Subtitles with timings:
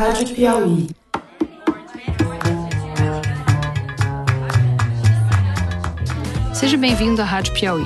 [0.00, 0.86] Rádio Piauí.
[6.54, 7.84] Seja bem-vindo à Rádio Piauí.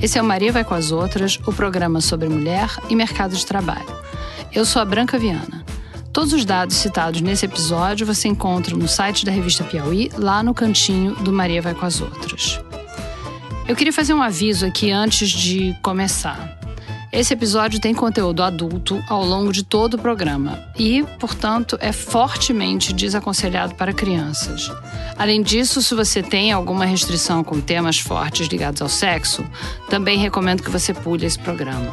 [0.00, 3.44] Esse é o Maria Vai com as Outras, o programa sobre mulher e mercado de
[3.44, 3.84] trabalho.
[4.50, 5.62] Eu sou a Branca Viana.
[6.10, 10.54] Todos os dados citados nesse episódio você encontra no site da revista Piauí, lá no
[10.54, 12.62] cantinho do Maria Vai com as Outras.
[13.68, 16.61] Eu queria fazer um aviso aqui antes de começar.
[17.12, 22.90] Esse episódio tem conteúdo adulto ao longo de todo o programa e, portanto, é fortemente
[22.90, 24.70] desaconselhado para crianças.
[25.18, 29.44] Além disso, se você tem alguma restrição com temas fortes ligados ao sexo,
[29.90, 31.92] também recomendo que você pule esse programa.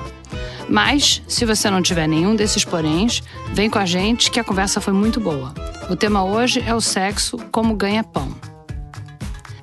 [0.70, 4.80] Mas, se você não tiver nenhum desses poréns, vem com a gente que a conversa
[4.80, 5.54] foi muito boa.
[5.90, 8.34] O tema hoje é o sexo como ganha-pão.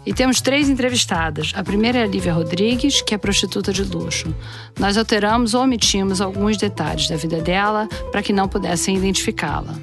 [0.07, 1.53] E temos três entrevistadas.
[1.57, 4.33] A primeira é a Lívia Rodrigues, que é prostituta de luxo.
[4.79, 9.75] Nós alteramos ou omitimos alguns detalhes da vida dela para que não pudessem identificá-la.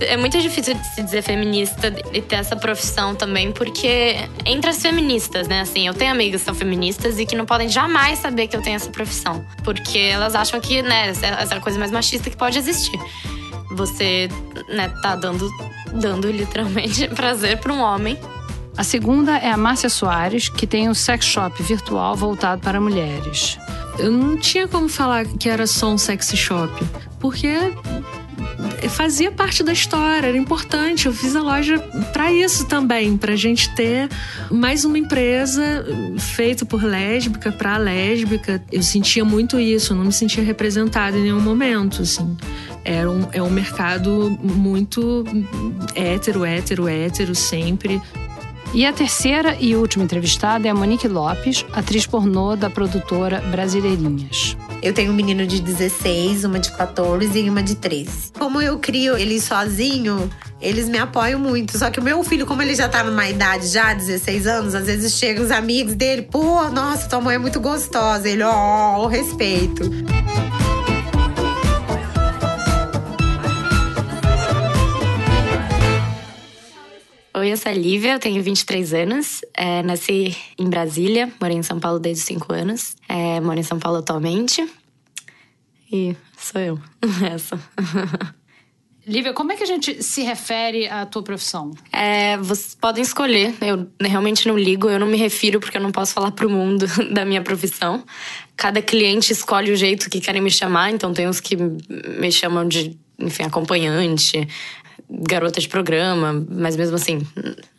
[0.00, 4.80] É muito difícil de se dizer feminista e ter essa profissão também, porque entre as
[4.80, 5.60] feministas, né?
[5.60, 8.62] Assim, eu tenho amigas que são feministas e que não podem jamais saber que eu
[8.62, 9.44] tenho essa profissão.
[9.62, 12.98] Porque elas acham que, né, essa é a coisa mais machista que pode existir.
[13.72, 14.28] Você,
[14.68, 15.50] né, tá dando,
[15.94, 18.18] dando literalmente prazer para um homem
[18.76, 23.58] a segunda é a Márcia Soares, que tem um sex shop virtual voltado para mulheres.
[23.98, 26.84] Eu não tinha como falar que era só um sex shop,
[27.18, 27.72] porque
[28.90, 31.06] fazia parte da história, era importante.
[31.06, 31.78] Eu fiz a loja
[32.12, 34.08] para isso também, para a gente ter
[34.50, 35.84] mais uma empresa
[36.18, 38.62] feita por lésbica para lésbica.
[38.70, 42.36] Eu sentia muito isso, eu não me sentia representada em nenhum momento, assim.
[42.84, 45.24] É um, é um mercado muito
[45.94, 48.00] hétero, hétero, hétero, sempre.
[48.74, 54.56] E a terceira e última entrevistada é a Monique Lopes, atriz pornô da produtora Brasileirinhas.
[54.82, 58.32] Eu tenho um menino de 16, uma de 14 e uma de 13.
[58.38, 61.78] Como eu crio ele sozinho, eles me apoiam muito.
[61.78, 64.86] Só que o meu filho, como ele já tá numa idade já, 16 anos, às
[64.86, 68.28] vezes chegam os amigos dele, pô, nossa, tua mãe é muito gostosa.
[68.28, 69.82] Ele, ó, oh, respeito.
[77.36, 79.42] Oi, eu sou a Lívia, eu tenho 23 anos.
[79.52, 82.96] É, nasci em Brasília, morei em São Paulo desde 5 anos.
[83.06, 84.66] É, moro em São Paulo atualmente.
[85.92, 86.80] E sou eu,
[87.30, 87.60] essa.
[89.06, 91.72] Lívia, como é que a gente se refere à tua profissão?
[91.92, 93.54] É, vocês podem escolher.
[93.60, 96.86] Eu realmente não ligo, eu não me refiro porque eu não posso falar pro mundo
[97.12, 98.02] da minha profissão.
[98.56, 102.66] Cada cliente escolhe o jeito que querem me chamar, então tem uns que me chamam
[102.66, 104.48] de, enfim, acompanhante,
[105.08, 107.24] garota de programa, mas mesmo assim,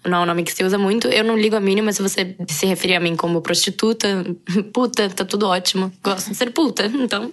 [0.06, 1.08] não é um nome que se usa muito.
[1.08, 4.26] Eu não ligo a mínima se você se referir a mim como prostituta,
[4.74, 5.92] puta, tá tudo ótimo.
[6.04, 7.32] Gosto de ser puta, então.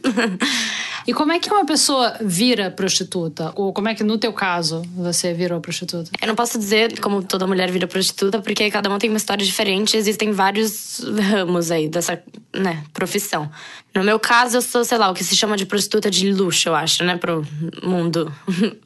[1.07, 3.53] e como é que uma pessoa vira prostituta?
[3.55, 6.11] Ou como é que no teu caso você virou prostituta?
[6.21, 9.45] Eu não posso dizer como toda mulher vira prostituta, porque cada uma tem uma história
[9.45, 11.01] diferente, existem vários
[11.31, 12.21] ramos aí dessa,
[12.55, 13.49] né, profissão.
[13.95, 16.69] No meu caso, eu sou, sei lá, o que se chama de prostituta de luxo,
[16.69, 17.47] eu acho, né, pro
[17.83, 18.33] mundo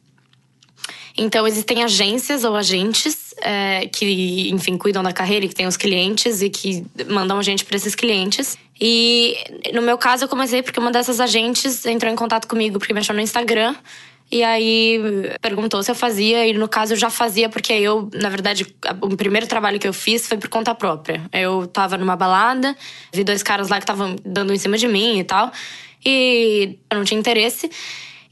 [1.18, 5.76] então, existem agências ou agentes é, que, enfim, cuidam da carreira e que têm os
[5.76, 8.56] clientes e que mandam a gente para esses clientes.
[8.80, 9.36] E
[9.74, 13.00] no meu caso, eu comecei porque uma dessas agentes entrou em contato comigo porque me
[13.00, 13.74] achou no Instagram.
[14.30, 15.00] E aí
[15.40, 18.66] perguntou se eu fazia, e no caso eu já fazia, porque eu, na verdade,
[19.00, 21.22] o primeiro trabalho que eu fiz foi por conta própria.
[21.32, 22.76] Eu tava numa balada,
[23.12, 25.50] vi dois caras lá que estavam dando em cima de mim e tal,
[26.04, 27.70] e eu não tinha interesse.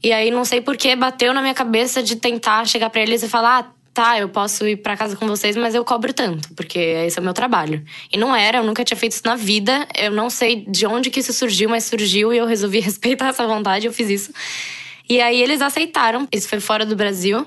[0.03, 3.23] E aí não sei por que bateu na minha cabeça de tentar chegar para eles
[3.23, 6.53] e falar: ah, tá, eu posso ir para casa com vocês, mas eu cobro tanto,
[6.53, 7.83] porque esse é o meu trabalho.
[8.11, 9.87] E não era, eu nunca tinha feito isso na vida.
[9.97, 13.47] Eu não sei de onde que isso surgiu, mas surgiu e eu resolvi respeitar essa
[13.47, 14.31] vontade, eu fiz isso.
[15.09, 16.27] E aí eles aceitaram.
[16.31, 17.45] Isso foi fora do Brasil.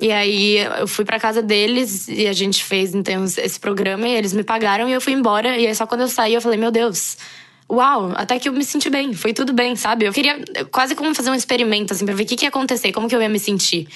[0.00, 4.12] E aí eu fui para casa deles e a gente fez então esse programa e
[4.12, 5.56] eles me pagaram e eu fui embora.
[5.56, 7.16] E aí só quando eu saí eu falei: "Meu Deus,
[7.70, 10.04] uau, até que eu me senti bem, foi tudo bem, sabe?
[10.04, 12.92] Eu queria quase como fazer um experimento, assim, pra ver o que, que ia acontecer,
[12.92, 13.86] como que eu ia me sentir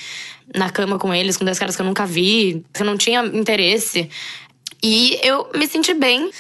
[0.55, 3.25] na cama com eles, com dois caras que eu nunca vi, que eu não tinha
[3.25, 4.09] interesse.
[4.83, 6.31] E eu me senti bem.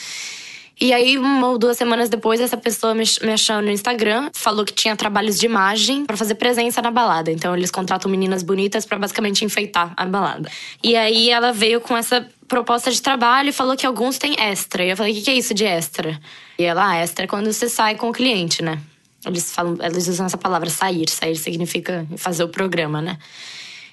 [0.81, 4.73] E aí, uma ou duas semanas depois, essa pessoa me, achou no Instagram, falou que
[4.73, 7.31] tinha trabalhos de imagem para fazer presença na balada.
[7.31, 10.51] Então, eles contratam meninas bonitas para basicamente enfeitar a balada.
[10.83, 14.85] E aí, ela veio com essa proposta de trabalho e falou que alguns têm extra.
[14.85, 16.21] E eu falei: o que, que é isso de extra?
[16.59, 18.81] E ela, ah, extra é quando você sai com o cliente, né?
[19.27, 21.09] Eles falam, eles usam essa palavra sair.
[21.09, 23.19] Sair significa fazer o programa, né?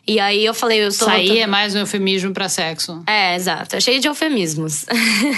[0.07, 1.07] E aí eu falei, eu sou.
[1.07, 3.03] Sair é mais um eufemismo para sexo.
[3.05, 3.75] É, exato.
[3.75, 4.85] É cheio de eufemismos.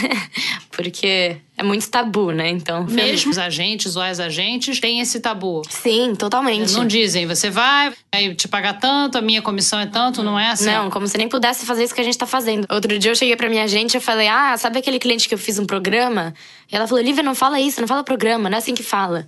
[0.71, 2.49] Porque é muito tabu, né?
[2.49, 2.85] Então.
[2.85, 5.61] Mesmo os agentes ou as agentes têm esse tabu.
[5.69, 6.71] Sim, totalmente.
[6.73, 10.51] Não dizem, você vai, vai te pagar tanto, a minha comissão é tanto, não é
[10.51, 10.65] assim?
[10.65, 12.65] Não, como se nem pudesse fazer isso que a gente tá fazendo.
[12.71, 15.37] Outro dia eu cheguei pra minha agente e falei: Ah, sabe aquele cliente que eu
[15.37, 16.33] fiz um programa?
[16.71, 19.27] E ela falou: Lívia, não fala isso, não fala programa, não é assim que fala.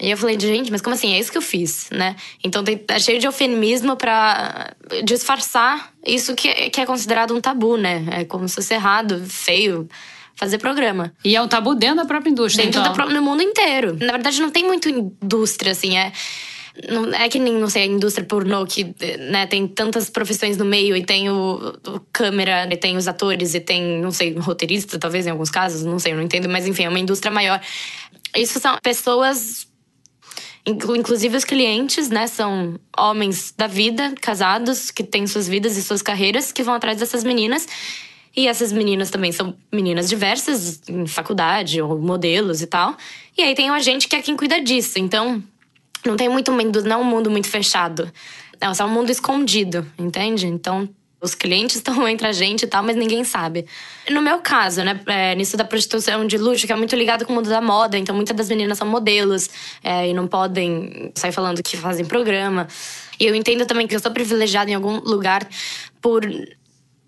[0.00, 1.12] E eu falei, gente, mas como assim?
[1.12, 2.16] É isso que eu fiz, né?
[2.42, 4.74] Então tem, é cheio de eufemismo para
[5.04, 8.06] disfarçar isso que, é, que é considerado um tabu, né?
[8.10, 9.86] É como se fosse errado, feio
[10.34, 11.12] fazer programa.
[11.22, 13.08] E é um tabu dentro da própria indústria, Dentro então.
[13.08, 13.98] do no mundo inteiro.
[14.00, 16.10] Na verdade, não tem muito indústria, assim, é...
[16.88, 18.94] Não, é que nem, não sei, a indústria pornô que
[19.28, 23.54] né, tem tantas profissões no meio e tem o, o, câmera, e tem os atores
[23.54, 26.84] e tem, não sei, roteirista, talvez em alguns casos, não sei, não entendo, mas enfim,
[26.84, 27.60] é uma indústria maior.
[28.34, 29.66] Isso são pessoas
[30.66, 36.02] Inclusive os clientes, né, são homens da vida, casados, que têm suas vidas e suas
[36.02, 37.66] carreiras, que vão atrás dessas meninas.
[38.36, 42.96] E essas meninas também são meninas diversas, em faculdade, ou modelos e tal.
[43.36, 44.98] E aí tem o agente que é quem cuida disso.
[44.98, 45.42] Então,
[46.04, 48.12] não tem muito mundo, não é um mundo muito fechado.
[48.60, 50.46] É só um mundo escondido, entende?
[50.46, 50.88] Então,
[51.20, 53.66] os clientes estão entre a gente e tal, mas ninguém sabe.
[54.08, 57.32] No meu caso, né, é, nisso da prostituição de luxo, que é muito ligado com
[57.32, 59.48] o mundo da moda, então muitas das meninas são modelos
[59.82, 62.66] é, e não podem sair falando que fazem programa.
[63.18, 65.46] E eu entendo também que eu sou privilegiada em algum lugar
[66.00, 66.24] por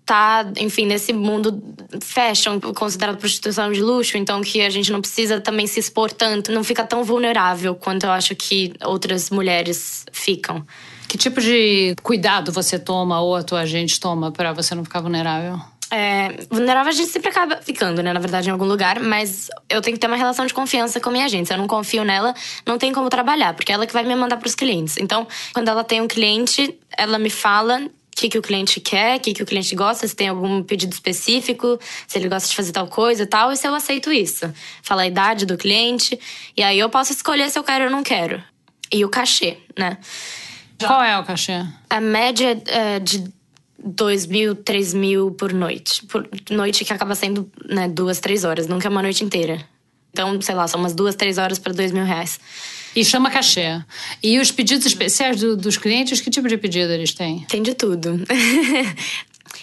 [0.05, 1.61] tá, enfim, nesse mundo
[2.01, 6.51] fashion, considerado prostituição de luxo, então que a gente não precisa também se expor tanto,
[6.51, 10.65] não fica tão vulnerável quanto eu acho que outras mulheres ficam.
[11.13, 14.99] Que tipo de cuidado você toma ou a tua agente toma para você não ficar
[14.99, 15.61] vulnerável?
[15.91, 18.11] É, vulnerável a gente sempre acaba ficando, né?
[18.11, 21.09] Na verdade, em algum lugar, mas eu tenho que ter uma relação de confiança com
[21.09, 21.49] a minha agente.
[21.49, 22.33] Se eu não confio nela,
[22.65, 24.97] não tem como trabalhar, porque é ela que vai me mandar para os clientes.
[24.97, 29.17] Então, quando ela tem um cliente, ela me fala o que, que o cliente quer,
[29.17, 31.77] o que, que o cliente gosta, se tem algum pedido específico,
[32.07, 34.51] se ele gosta de fazer tal coisa e tal, e se eu aceito isso.
[34.81, 36.19] Fala a idade do cliente,
[36.57, 38.41] e aí eu posso escolher se eu quero ou não quero.
[38.91, 39.99] E o cachê, né?
[40.87, 41.65] Qual é o cachê?
[41.89, 43.23] A média é de
[43.83, 46.05] 2 mil, 3 mil por noite.
[46.05, 49.59] Por noite que acaba sendo né, duas, três horas, nunca é uma noite inteira.
[50.11, 52.39] Então, sei lá, são umas duas, três horas para dois mil reais.
[52.95, 53.81] E chama cachê.
[54.21, 57.45] E os pedidos especiais do, dos clientes, que tipo de pedido eles têm?
[57.49, 58.23] Tem de tudo.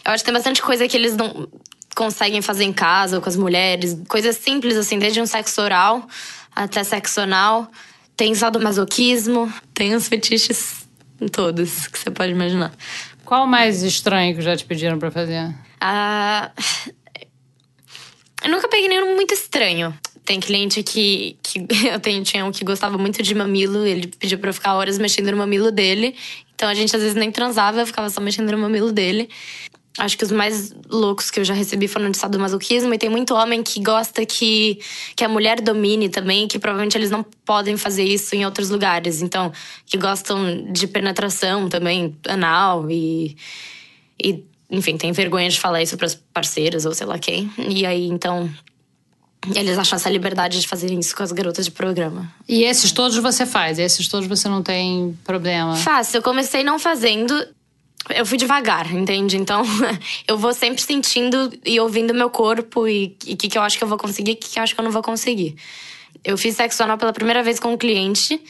[0.05, 1.49] Eu acho que tem bastante coisa que eles não
[1.94, 3.96] conseguem fazer em casa ou com as mulheres.
[4.08, 6.06] Coisas simples, assim, desde um sexo oral
[6.55, 7.70] até sexo anal.
[8.16, 10.79] Tem sadomasoquismo, tem os fetiches
[11.28, 12.72] Todos que você pode imaginar.
[13.25, 15.55] Qual o mais estranho que já te pediram para fazer?
[15.81, 16.50] Ah.
[18.43, 19.94] Eu nunca peguei nenhum muito estranho.
[20.25, 24.38] Tem cliente que, que eu tenho, tinha um que gostava muito de mamilo, ele pediu
[24.38, 26.17] pra eu ficar horas mexendo no mamilo dele.
[26.55, 29.28] Então a gente às vezes nem transava, eu ficava só mexendo no mamilo dele.
[30.00, 32.94] Acho que os mais loucos que eu já recebi foram de sadomasoquismo.
[32.94, 34.81] E tem muito homem que gosta que,
[35.14, 39.20] que a mulher domine também, que provavelmente eles não podem fazer isso em outros lugares.
[39.20, 39.52] Então,
[39.85, 43.37] que gostam de penetração também, anal e.
[44.23, 47.50] e enfim, tem vergonha de falar isso para as parceiras ou sei lá quem.
[47.58, 48.49] E aí, então,
[49.55, 52.32] eles acham essa liberdade de fazer isso com as garotas de programa.
[52.49, 53.79] E esses todos você faz?
[53.79, 55.76] Esses todos você não tem problema?
[55.76, 56.17] Faço.
[56.17, 57.35] Eu comecei não fazendo
[58.08, 59.37] eu fui devagar, entende?
[59.37, 59.62] Então,
[60.26, 63.85] eu vou sempre sentindo e ouvindo meu corpo e o que, que eu acho que
[63.85, 65.56] eu vou conseguir e o que, que eu acho que eu não vou conseguir.
[66.25, 68.41] Eu fiz sexo anal pela primeira vez com um cliente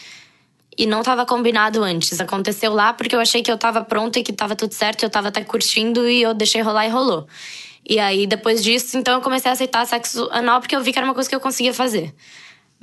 [0.79, 2.21] e não estava combinado antes.
[2.21, 5.09] Aconteceu lá porque eu achei que eu estava pronta e que estava tudo certo, eu
[5.09, 7.27] estava até curtindo e eu deixei rolar e rolou.
[7.89, 10.99] E aí, depois disso, então eu comecei a aceitar sexo anal porque eu vi que
[10.99, 12.15] era uma coisa que eu conseguia fazer.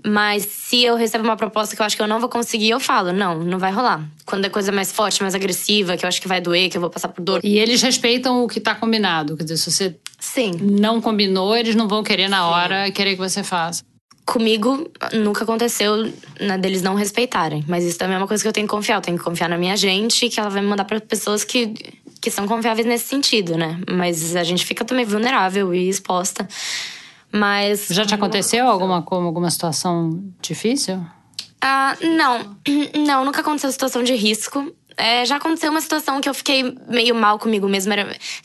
[0.06, 2.80] Mas se eu recebo uma proposta que eu acho que eu não vou conseguir, eu
[2.80, 4.04] falo, não, não vai rolar.
[4.26, 6.82] Quando é coisa mais forte, mais agressiva, que eu acho que vai doer, que eu
[6.82, 7.42] vou passar por dor.
[7.44, 9.36] E eles respeitam o que tá combinado.
[9.36, 10.52] Quer dizer, se você Sim.
[10.62, 12.92] não combinou, eles não vão querer na hora Sim.
[12.92, 13.84] querer que você faça.
[14.26, 17.64] Comigo nunca aconteceu né, deles não respeitarem.
[17.68, 18.98] Mas isso também é uma coisa que eu tenho que confiar.
[18.98, 21.74] Eu tenho que confiar na minha gente, que ela vai me mandar para pessoas que,
[22.22, 23.80] que são confiáveis nesse sentido, né?
[23.90, 26.48] Mas a gente fica também vulnerável e exposta.
[27.32, 27.88] Mas.
[27.90, 31.04] Já te aconteceu alguma, alguma situação difícil?
[31.62, 32.58] Ah, não.
[33.06, 34.72] Não, nunca aconteceu situação de risco.
[35.00, 37.94] É, já aconteceu uma situação que eu fiquei meio mal comigo mesmo.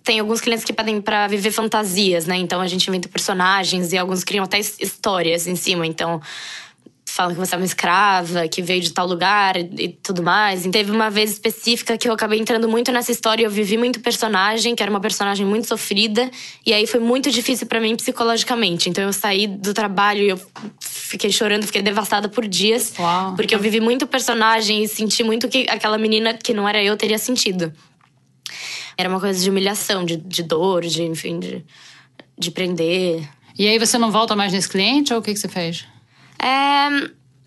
[0.05, 2.37] Tem alguns clientes que pedem para viver fantasias, né?
[2.37, 5.87] Então a gente inventa personagens e alguns criam até histórias em cima.
[5.87, 6.21] Então
[7.13, 10.65] falam que você é uma escrava, que veio de tal lugar e tudo mais.
[10.65, 13.45] E teve uma vez específica que eu acabei entrando muito nessa história.
[13.45, 16.31] Eu vivi muito personagem, que era uma personagem muito sofrida.
[16.65, 18.89] E aí foi muito difícil para mim psicologicamente.
[18.89, 20.41] Então eu saí do trabalho e eu
[20.81, 22.95] fiquei chorando, fiquei devastada por dias.
[22.99, 23.35] Uau.
[23.37, 26.97] Porque eu vivi muito personagem e senti muito que aquela menina que não era eu
[26.97, 27.71] teria sentido.
[28.97, 31.63] Era uma coisa de humilhação, de, de dor, de, enfim, de,
[32.39, 33.29] de prender.
[33.59, 35.92] E aí você não volta mais nesse cliente ou o que, que você fez?
[36.43, 36.89] É,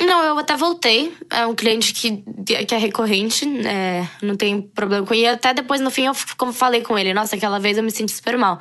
[0.03, 1.13] não, eu até voltei.
[1.29, 2.23] É um cliente que,
[2.65, 5.23] que é recorrente, é, não tem problema com ele.
[5.23, 7.13] E até depois, no fim, eu como falei com ele.
[7.13, 8.59] Nossa, aquela vez eu me senti super mal.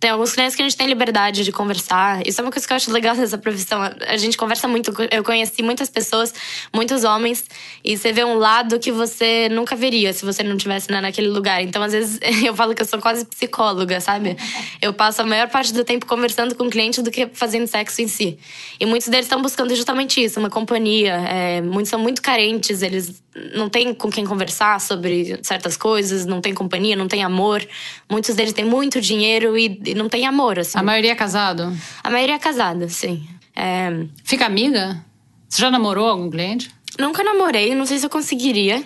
[0.00, 2.24] Tem alguns clientes que a gente tem liberdade de conversar.
[2.24, 3.80] Isso é uma coisa que eu acho legal dessa profissão.
[3.82, 4.92] A gente conversa muito.
[5.10, 6.32] Eu conheci muitas pessoas,
[6.72, 7.44] muitos homens,
[7.82, 11.28] e você vê um lado que você nunca veria se você não estivesse né, naquele
[11.28, 11.62] lugar.
[11.62, 14.36] Então, às vezes, eu falo que eu sou quase psicóloga, sabe?
[14.80, 18.00] Eu passo a maior parte do tempo conversando com o cliente do que fazendo sexo
[18.00, 18.38] em si.
[18.78, 21.14] E muitos deles estão buscando justamente isso, uma companhia.
[21.28, 23.20] É, muitos são muito carentes, eles
[23.54, 27.66] não têm com quem conversar sobre certas coisas, não tem companhia, não tem amor.
[28.10, 30.78] Muitos deles têm muito dinheiro e e não tem amor, assim.
[30.78, 31.76] A maioria é casado?
[32.02, 33.26] A maioria é casada, sim.
[33.54, 34.06] É...
[34.24, 35.04] Fica amiga?
[35.48, 36.70] Você já namorou algum cliente?
[36.98, 38.84] Nunca namorei, não sei se eu conseguiria,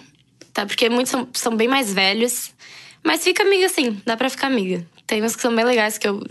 [0.52, 0.66] tá?
[0.66, 2.52] Porque muitos são, são bem mais velhos.
[3.02, 4.86] Mas fica amiga, sim, dá pra ficar amiga.
[5.06, 6.22] Tem uns que são bem legais que eu,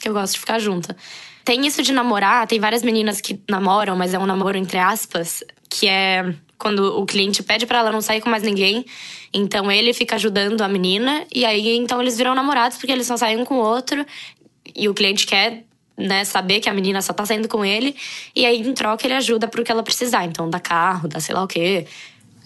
[0.00, 0.96] que eu gosto de ficar junta.
[1.44, 5.42] Tem isso de namorar, tem várias meninas que namoram, mas é um namoro entre aspas,
[5.68, 8.84] que é quando o cliente pede para ela não sair com mais ninguém.
[9.32, 13.16] Então ele fica ajudando a menina e aí então eles viram namorados porque eles só
[13.16, 14.04] saem um com o outro
[14.76, 15.64] e o cliente quer
[15.96, 17.96] né, saber que a menina só tá saindo com ele
[18.36, 21.34] e aí em troca ele ajuda pro que ela precisar, então dá carro, dá sei
[21.34, 21.86] lá o quê.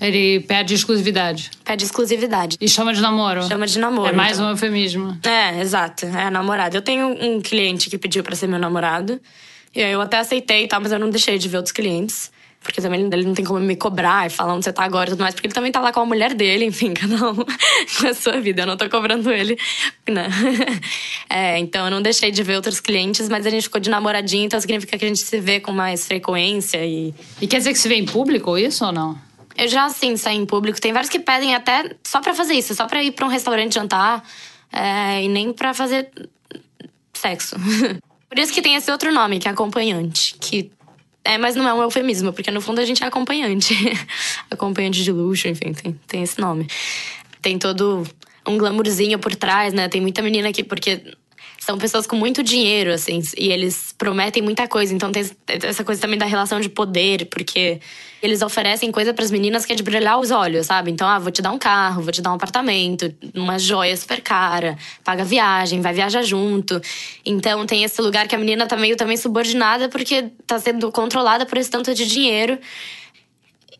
[0.00, 1.50] Ele pede exclusividade.
[1.64, 2.56] Pede exclusividade.
[2.60, 3.42] E chama de namoro.
[3.44, 4.08] Chama de namoro.
[4.08, 4.48] É mais então.
[4.48, 5.18] um eufemismo.
[5.24, 6.04] É, exato.
[6.06, 6.76] É namorado.
[6.76, 9.20] Eu tenho um cliente que pediu para ser meu namorado.
[9.74, 10.80] E aí eu até aceitei, tá?
[10.80, 12.30] Mas eu não deixei de ver outros clientes.
[12.64, 15.12] Porque também ele não tem como me cobrar e falar onde você tá agora e
[15.12, 15.34] tudo mais.
[15.34, 18.40] Porque ele também tá lá com a mulher dele, enfim, cada um com a sua
[18.40, 18.62] vida.
[18.62, 19.56] Eu não tô cobrando ele,
[20.08, 20.28] né?
[21.28, 24.44] É, então eu não deixei de ver outros clientes, mas a gente ficou de namoradinho,
[24.44, 27.12] então significa que a gente se vê com mais frequência e.
[27.40, 29.18] E quer dizer que se vê em público isso ou não?
[29.56, 30.80] Eu já, assim, saí em público.
[30.80, 33.74] Tem vários que pedem até só pra fazer isso, só pra ir pra um restaurante
[33.74, 34.22] jantar
[34.72, 36.08] é, e nem pra fazer
[37.12, 37.56] sexo.
[38.28, 40.70] Por isso que tem esse outro nome, que é acompanhante, que
[41.24, 43.74] é, mas não é um eufemismo, porque no fundo a gente é acompanhante.
[44.50, 46.66] acompanhante de luxo, enfim, tem, tem esse nome.
[47.40, 48.06] Tem todo
[48.46, 49.88] um glamourzinho por trás, né?
[49.88, 51.00] Tem muita menina aqui, porque
[51.64, 54.92] são pessoas com muito dinheiro, assim, e eles prometem muita coisa.
[54.94, 57.80] Então tem essa coisa também da relação de poder, porque
[58.22, 60.90] eles oferecem coisa para as meninas que é de brilhar os olhos, sabe?
[60.90, 64.20] Então, ah, vou te dar um carro, vou te dar um apartamento, uma joia super
[64.20, 66.78] cara, paga viagem, vai viajar junto.
[67.24, 71.46] Então tem esse lugar que a menina tá meio também subordinada porque tá sendo controlada
[71.46, 72.58] por esse tanto de dinheiro.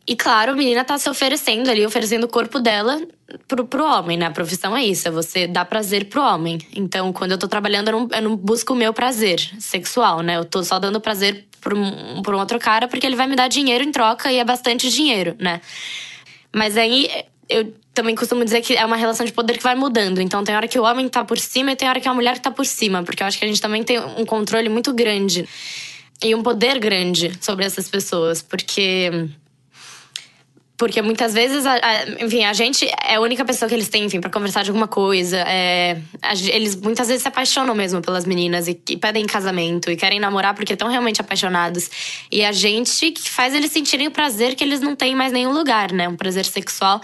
[0.06, 3.00] E claro, a menina tá se oferecendo ali, oferecendo o corpo dela
[3.48, 4.26] pro, pro homem, né?
[4.26, 6.58] A profissão é isso, é você dar prazer pro homem.
[6.76, 10.36] Então, quando eu tô trabalhando, eu não, eu não busco o meu prazer sexual, né?
[10.36, 13.34] Eu tô só dando prazer pra um, pra um outro cara porque ele vai me
[13.34, 15.62] dar dinheiro em troca e é bastante dinheiro, né?
[16.54, 17.08] Mas aí
[17.48, 20.20] eu também costumo dizer que é uma relação de poder que vai mudando.
[20.20, 22.38] Então tem hora que o homem tá por cima e tem hora que a mulher
[22.38, 25.48] tá por cima, porque eu acho que a gente também tem um controle muito grande
[26.22, 29.30] e um poder grande sobre essas pessoas, porque
[30.76, 34.04] porque muitas vezes, a, a, enfim, a gente é a única pessoa que eles têm,
[34.04, 35.38] enfim, pra conversar de alguma coisa.
[35.38, 39.96] É, a, eles muitas vezes se apaixonam mesmo pelas meninas e, e, pedem casamento e
[39.96, 41.88] querem namorar porque estão realmente apaixonados.
[42.30, 45.52] E a gente que faz eles sentirem o prazer que eles não têm mais nenhum
[45.52, 46.08] lugar, né?
[46.08, 47.00] Um prazer sexual.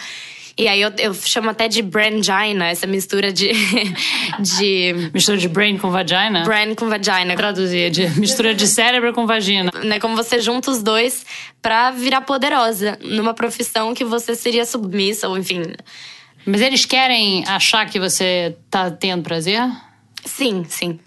[0.60, 3.50] E aí eu, eu chamo até de brangina, essa mistura de,
[4.38, 5.10] de.
[5.10, 6.44] Mistura de brain com vagina?
[6.44, 7.34] Brain com vagina.
[7.34, 9.72] Traduzir, de mistura de cérebro com vagina.
[9.82, 11.24] Né, como você junta os dois
[11.62, 15.62] pra virar poderosa numa profissão que você seria submissa, ou enfim.
[16.44, 19.62] Mas eles querem achar que você tá tendo prazer?
[20.26, 21.00] Sim, sim.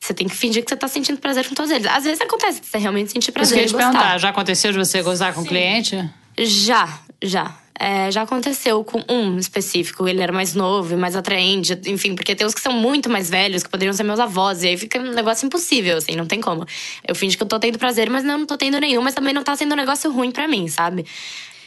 [0.00, 1.86] Você tem que fingir que você tá sentindo prazer com todos eles.
[1.86, 3.56] Às vezes acontece de você realmente sentir prazer.
[3.56, 6.10] Mas eu queria te perguntar, já aconteceu de você gozar com o cliente?
[6.36, 7.56] Já, já.
[7.82, 10.06] É, já aconteceu com um específico.
[10.06, 13.30] Ele era mais novo e mais atraente, enfim, porque tem uns que são muito mais
[13.30, 16.42] velhos, que poderiam ser meus avós, e aí fica um negócio impossível, assim, não tem
[16.42, 16.66] como.
[17.08, 19.32] Eu finge que eu tô tendo prazer, mas não, não tô tendo nenhum, mas também
[19.32, 21.06] não tá sendo um negócio ruim para mim, sabe?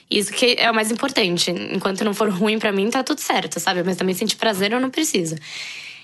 [0.08, 1.50] Isso que é o mais importante.
[1.50, 3.82] Enquanto não for ruim para mim, tá tudo certo, sabe?
[3.82, 5.36] Mas também sentir prazer eu não preciso.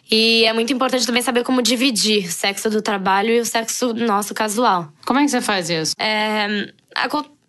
[0.10, 3.94] E é muito importante também saber como dividir o sexo do trabalho e o sexo
[3.94, 4.92] nosso casual.
[5.06, 5.94] Como é que você faz isso?
[6.00, 6.74] É,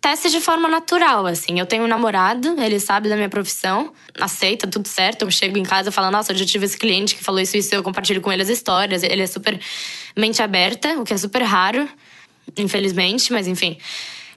[0.03, 1.59] acontece de forma natural, assim.
[1.59, 5.21] Eu tenho um namorado, ele sabe da minha profissão, aceita, tudo certo.
[5.21, 7.55] Eu chego em casa e falo, nossa, eu já tive esse cliente que falou isso
[7.55, 9.03] e isso, eu compartilho com ele as histórias.
[9.03, 9.59] Ele é super
[10.17, 11.87] mente aberta, o que é super raro,
[12.57, 13.77] infelizmente, mas enfim.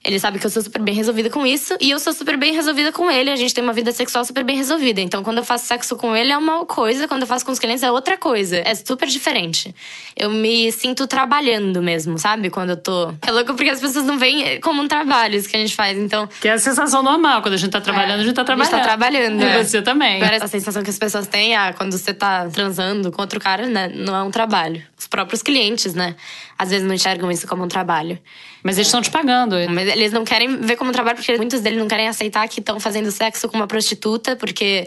[0.04, 2.52] Ele sabe que eu sou super bem resolvida com isso e eu sou super bem
[2.52, 3.30] resolvida com ele.
[3.30, 5.00] A gente tem uma vida sexual super bem resolvida.
[5.00, 7.58] Então, quando eu faço sexo com ele é uma coisa, quando eu faço com os
[7.58, 8.58] clientes é outra coisa.
[8.58, 9.74] É super diferente.
[10.14, 12.50] Eu me sinto trabalhando mesmo, sabe?
[12.50, 13.14] Quando eu tô.
[13.26, 15.96] É louco porque as pessoas não veem como um trabalho isso que a gente faz.
[15.96, 16.28] Então.
[16.40, 17.40] Que é a sensação normal.
[17.40, 18.22] Quando a gente tá trabalhando, é.
[18.22, 18.74] a gente tá trabalhando.
[18.74, 19.40] A gente tá trabalhando.
[19.40, 19.64] E é.
[19.64, 20.22] você também.
[20.22, 23.66] Agora, a sensação que as pessoas têm ah, quando você tá transando com outro cara,
[23.66, 23.90] né?
[23.94, 24.82] Não é um trabalho.
[24.98, 26.14] Os próprios clientes, né?
[26.58, 28.18] Às vezes não enxergam isso como um trabalho.
[28.62, 29.56] Mas eles estão te pagando.
[29.70, 32.60] Mas eles não querem ver como um trabalho, porque muitos deles não querem aceitar que
[32.60, 34.86] estão fazendo sexo com uma prostituta, porque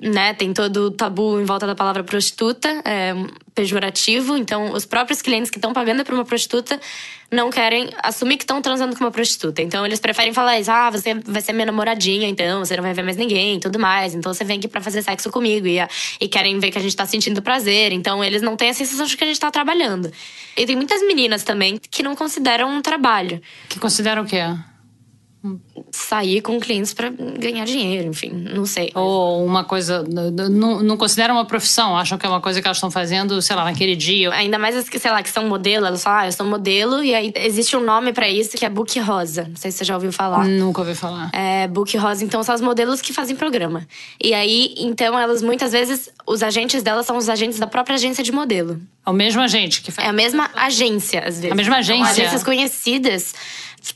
[0.00, 3.14] né, tem todo o tabu em volta da palavra prostituta, é
[3.54, 4.36] pejorativo.
[4.36, 6.80] Então, os próprios clientes que estão pagando para uma prostituta
[7.30, 9.62] não querem assumir que estão transando com uma prostituta.
[9.62, 12.92] Então, eles preferem falar isso: ah, você vai ser minha namoradinha, então você não vai
[12.94, 14.14] ver mais ninguém tudo mais.
[14.14, 15.66] Então, você vem aqui para fazer sexo comigo.
[15.66, 15.78] E,
[16.20, 17.92] e querem ver que a gente tá sentindo prazer.
[17.92, 20.10] Então, eles não têm a sensação de que a gente tá trabalhando.
[20.56, 23.40] E tem muitas meninas também que não consideram um trabalho.
[23.68, 24.42] Que consideram o quê?
[25.90, 28.92] Sair com clientes para ganhar dinheiro, enfim, não sei.
[28.94, 32.76] Ou uma coisa, não, não consideram uma profissão, acham que é uma coisa que elas
[32.76, 34.32] estão fazendo, sei lá, naquele dia.
[34.32, 37.02] Ainda mais as que, sei lá, que são modelo, elas falam, ah, eu sou modelo,
[37.02, 39.46] e aí existe um nome para isso que é book rosa.
[39.48, 40.46] Não sei se você já ouviu falar.
[40.46, 41.30] Nunca ouvi falar.
[41.34, 43.86] É, book rosa, então são as modelos que fazem programa.
[44.22, 48.22] E aí, então, elas muitas vezes, os agentes delas são os agentes da própria agência
[48.22, 48.80] de modelo.
[49.04, 50.06] É o mesmo agente que faz.
[50.06, 51.50] É a mesma agência, às vezes.
[51.50, 52.04] A mesma agência.
[52.04, 53.34] São agências conhecidas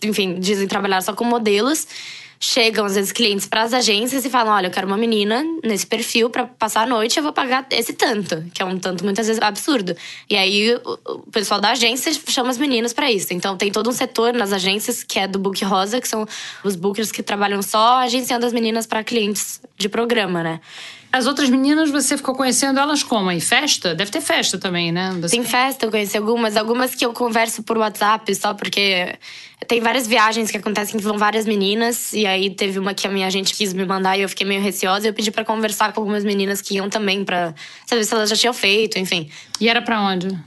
[0.02, 1.86] enfim, dizem trabalhar só com modelos.
[2.38, 5.86] Chegam, às vezes, clientes para as agências e falam: Olha, eu quero uma menina nesse
[5.86, 9.26] perfil para passar a noite, eu vou pagar esse tanto, que é um tanto muitas
[9.26, 9.96] vezes absurdo.
[10.28, 13.32] E aí o pessoal da agência chama as meninas para isso.
[13.32, 16.26] Então tem todo um setor nas agências que é do Book Rosa, que são
[16.62, 20.60] os bookers que trabalham só agenciando as meninas para clientes de programa, né?
[21.16, 23.30] As outras meninas, você ficou conhecendo elas como?
[23.30, 23.94] Em festa?
[23.94, 25.16] Deve ter festa também, né?
[25.22, 25.34] Você...
[25.34, 26.58] Tem festa, eu conheci algumas.
[26.58, 29.16] Algumas que eu converso por WhatsApp, só porque
[29.66, 32.12] tem várias viagens que acontecem que vão várias meninas.
[32.12, 34.60] E aí teve uma que a minha gente quis me mandar e eu fiquei meio
[34.60, 35.06] receosa.
[35.06, 37.54] E eu pedi para conversar com algumas meninas que iam também pra
[37.86, 39.30] saber se elas já tinham feito, enfim.
[39.58, 40.38] E era para onde?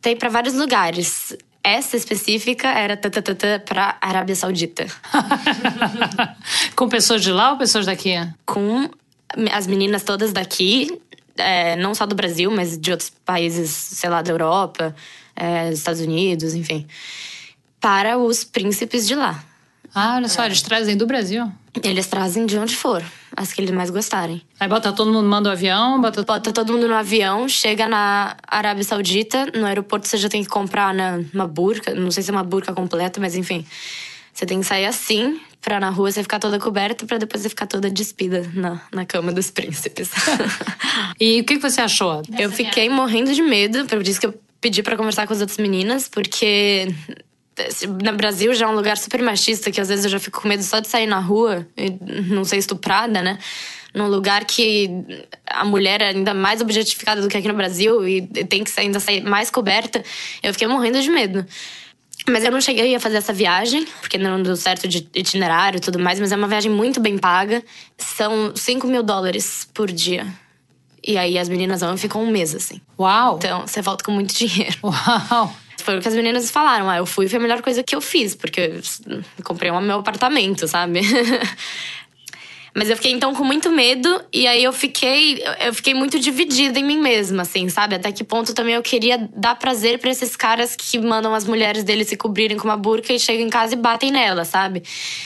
[0.00, 1.36] Tem para vários lugares.
[1.62, 2.98] Essa específica era
[3.66, 4.86] pra Arábia Saudita.
[6.74, 8.14] com pessoas de lá ou pessoas daqui?
[8.46, 8.88] Com
[9.52, 11.00] as meninas todas daqui,
[11.36, 14.94] é, não só do Brasil, mas de outros países, sei lá, da Europa,
[15.34, 16.86] é, Estados Unidos, enfim,
[17.80, 19.44] para os príncipes de lá.
[19.94, 20.46] Ah, olha só, é.
[20.46, 21.50] eles trazem do Brasil.
[21.82, 23.02] Eles trazem de onde for,
[23.36, 24.42] as que eles mais gostarem.
[24.58, 26.22] Aí bota todo mundo, manda o avião, bota...
[26.22, 30.48] Bota todo mundo no avião, chega na Arábia Saudita, no aeroporto você já tem que
[30.48, 33.64] comprar né, uma burca, não sei se é uma burca completa, mas enfim.
[34.32, 37.48] Você tem que sair assim, pra na rua você ficar toda coberta, pra depois você
[37.48, 40.12] ficar toda despida na, na cama dos príncipes.
[41.20, 42.22] e o que você achou?
[42.38, 45.58] Eu fiquei morrendo de medo, por isso que eu pedi para conversar com as outras
[45.58, 46.86] meninas, porque
[48.00, 50.46] no Brasil já é um lugar super machista, que às vezes eu já fico com
[50.46, 51.90] medo só de sair na rua e
[52.32, 53.36] não ser estuprada, né?
[53.92, 54.88] Num lugar que
[55.48, 59.00] a mulher é ainda mais objetificada do que aqui no Brasil e tem que ainda
[59.00, 60.00] sair mais coberta,
[60.44, 61.44] eu fiquei morrendo de medo.
[62.28, 65.80] Mas eu não cheguei a fazer essa viagem, porque não deu certo de itinerário e
[65.80, 67.62] tudo mais, mas é uma viagem muito bem paga.
[67.98, 70.26] São 5 mil dólares por dia.
[71.06, 72.80] E aí as meninas vão e ficam um mês, assim.
[72.98, 73.36] Uau!
[73.36, 74.76] Então você volta com muito dinheiro.
[74.82, 75.56] Uau!
[75.78, 76.90] Foi o que as meninas falaram.
[76.90, 80.00] Ah, eu fui foi a melhor coisa que eu fiz, porque eu comprei um meu
[80.00, 81.00] apartamento, sabe?
[82.76, 86.78] Mas eu fiquei então com muito medo e aí eu fiquei eu fiquei muito dividida
[86.78, 87.94] em mim mesma, assim, sabe?
[87.94, 91.82] Até que ponto também eu queria dar prazer para esses caras que mandam as mulheres
[91.82, 94.82] deles se cobrirem com uma burca e chegam em casa e batem nela, sabe?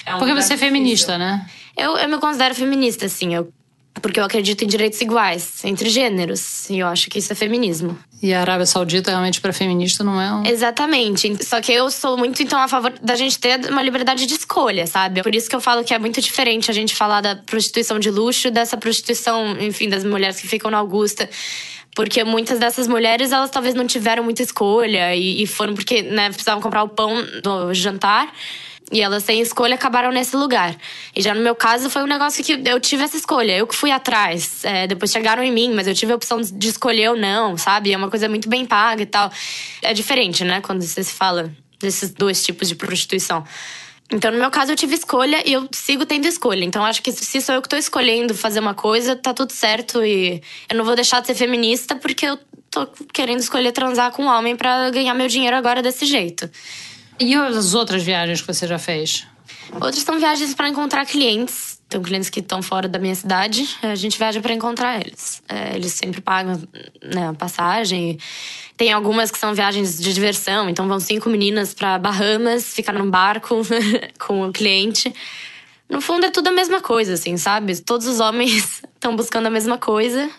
[0.06, 1.44] É um Porque você é feminista, né?
[1.76, 3.34] Eu, eu me considero feminista, assim.
[3.34, 3.52] Eu
[4.00, 6.68] porque eu acredito em direitos iguais entre gêneros.
[6.70, 7.98] E eu acho que isso é feminismo.
[8.22, 10.46] E a Arábia Saudita, realmente, para feminista, não é um.
[10.46, 11.42] Exatamente.
[11.44, 14.86] Só que eu sou muito, então, a favor da gente ter uma liberdade de escolha,
[14.86, 15.22] sabe?
[15.22, 18.10] Por isso que eu falo que é muito diferente a gente falar da prostituição de
[18.10, 21.28] luxo dessa prostituição, enfim, das mulheres que ficam na Augusta.
[21.94, 26.28] Porque muitas dessas mulheres, elas talvez não tiveram muita escolha e, e foram porque, né,
[26.28, 28.32] precisavam comprar o pão do jantar.
[28.92, 30.76] E elas, sem escolha, acabaram nesse lugar.
[31.14, 33.56] E já no meu caso, foi um negócio que eu tive essa escolha.
[33.56, 34.64] Eu que fui atrás.
[34.64, 37.92] É, depois chegaram em mim, mas eu tive a opção de escolher ou não, sabe?
[37.92, 39.30] É uma coisa muito bem paga e tal.
[39.80, 40.60] É diferente, né?
[40.60, 43.44] Quando você se fala desses dois tipos de prostituição.
[44.12, 46.64] Então, no meu caso, eu tive escolha e eu sigo tendo escolha.
[46.64, 50.04] Então, acho que se sou eu que tô escolhendo fazer uma coisa, tá tudo certo.
[50.04, 52.36] E eu não vou deixar de ser feminista porque eu
[52.70, 56.50] tô querendo escolher transar com um homem para ganhar meu dinheiro agora desse jeito.
[57.20, 59.26] E as outras viagens que você já fez?
[59.74, 63.94] Outras são viagens para encontrar clientes Tem clientes que estão fora da minha cidade, a
[63.94, 65.42] gente viaja para encontrar eles.
[65.46, 66.60] É, eles sempre pagam
[67.02, 68.18] né, a passagem.
[68.76, 73.10] Tem algumas que são viagens de diversão, então vão cinco meninas para Bahamas, ficar num
[73.10, 73.60] barco
[74.18, 75.12] com o cliente.
[75.90, 77.76] No fundo é tudo a mesma coisa, assim, sabe?
[77.80, 80.30] Todos os homens estão buscando a mesma coisa.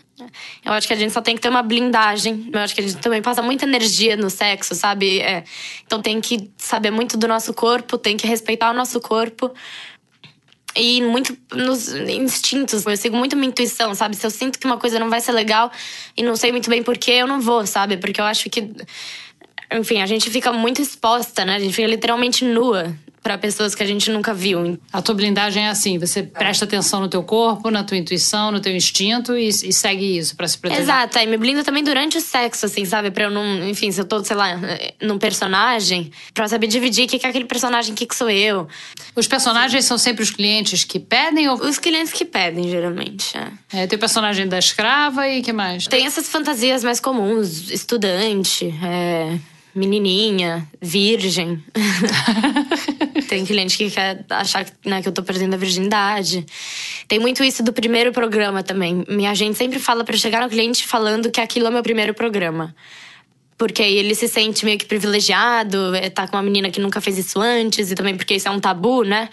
[0.64, 2.50] Eu acho que a gente só tem que ter uma blindagem.
[2.54, 5.20] Eu acho que a gente também passa muita energia no sexo, sabe?
[5.20, 5.44] É,
[5.86, 9.52] então tem que saber muito do nosso corpo, tem que respeitar o nosso corpo
[10.76, 12.86] e muito nos instintos.
[12.86, 14.16] Eu sigo muito minha intuição, sabe?
[14.16, 15.72] Se eu sinto que uma coisa não vai ser legal
[16.16, 17.98] e não sei muito bem porquê, eu não vou, sabe?
[17.98, 18.70] Porque eu acho que.
[19.74, 21.56] Enfim, a gente fica muito exposta, né?
[21.56, 24.80] A gente fica literalmente nua para pessoas que a gente nunca viu.
[24.92, 28.60] A tua blindagem é assim, você presta atenção no teu corpo, na tua intuição, no
[28.60, 30.84] teu instinto e, e segue isso para se proteger.
[30.84, 33.12] Exato, aí me blindo também durante o sexo, assim, sabe?
[33.12, 34.60] Pra eu não, enfim, se eu tô, sei lá,
[35.02, 38.68] num personagem, pra saber dividir o que é aquele personagem, o que, que sou eu.
[39.16, 41.56] Os personagens são sempre os clientes que pedem ou...
[41.62, 43.84] Os clientes que pedem, geralmente, é.
[43.84, 45.86] é tem o personagem da escrava e que mais?
[45.86, 49.38] Tem essas fantasias mais comuns, estudante, é
[49.74, 51.64] menininha, virgem.
[53.28, 56.46] Tem cliente que quer achar né, que eu tô perdendo a virgindade.
[57.08, 59.04] Tem muito isso do primeiro programa também.
[59.08, 62.76] Minha gente sempre fala para chegar no cliente falando que aquilo é meu primeiro programa.
[63.58, 67.00] Porque aí ele se sente meio que privilegiado, é, tá com uma menina que nunca
[67.00, 69.30] fez isso antes, e também porque isso é um tabu, né?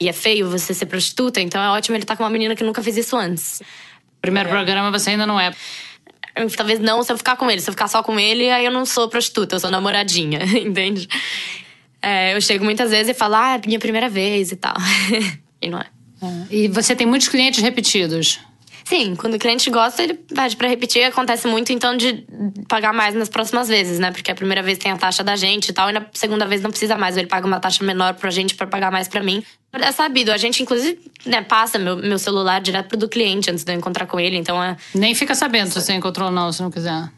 [0.00, 2.56] E é feio você ser prostituta, então é ótimo ele estar tá com uma menina
[2.56, 3.62] que nunca fez isso antes.
[4.20, 4.52] Primeiro é.
[4.52, 5.52] programa você ainda não é
[6.56, 7.60] talvez não se eu ficar com ele.
[7.60, 11.08] Se eu ficar só com ele, aí eu não sou prostituta, eu sou namoradinha, entende?
[12.00, 14.74] É, eu chego muitas vezes e falo, ah, é minha primeira vez e tal.
[15.60, 15.86] e não é.
[16.22, 16.54] é.
[16.54, 18.40] E você tem muitos clientes repetidos?
[18.88, 21.04] Sim, quando o cliente gosta, ele pede para repetir.
[21.04, 22.24] Acontece muito, então, de
[22.66, 24.10] pagar mais nas próximas vezes, né?
[24.10, 26.62] Porque a primeira vez tem a taxa da gente e tal, e na segunda vez
[26.62, 27.14] não precisa mais.
[27.14, 29.44] Ele paga uma taxa menor pra gente para pagar mais para mim.
[29.74, 33.62] É sabido, a gente, inclusive, né, passa meu, meu celular direto pro do cliente antes
[33.62, 34.74] de eu encontrar com ele, então é.
[34.94, 37.10] Nem fica sabendo se você encontrou ou não, se não quiser.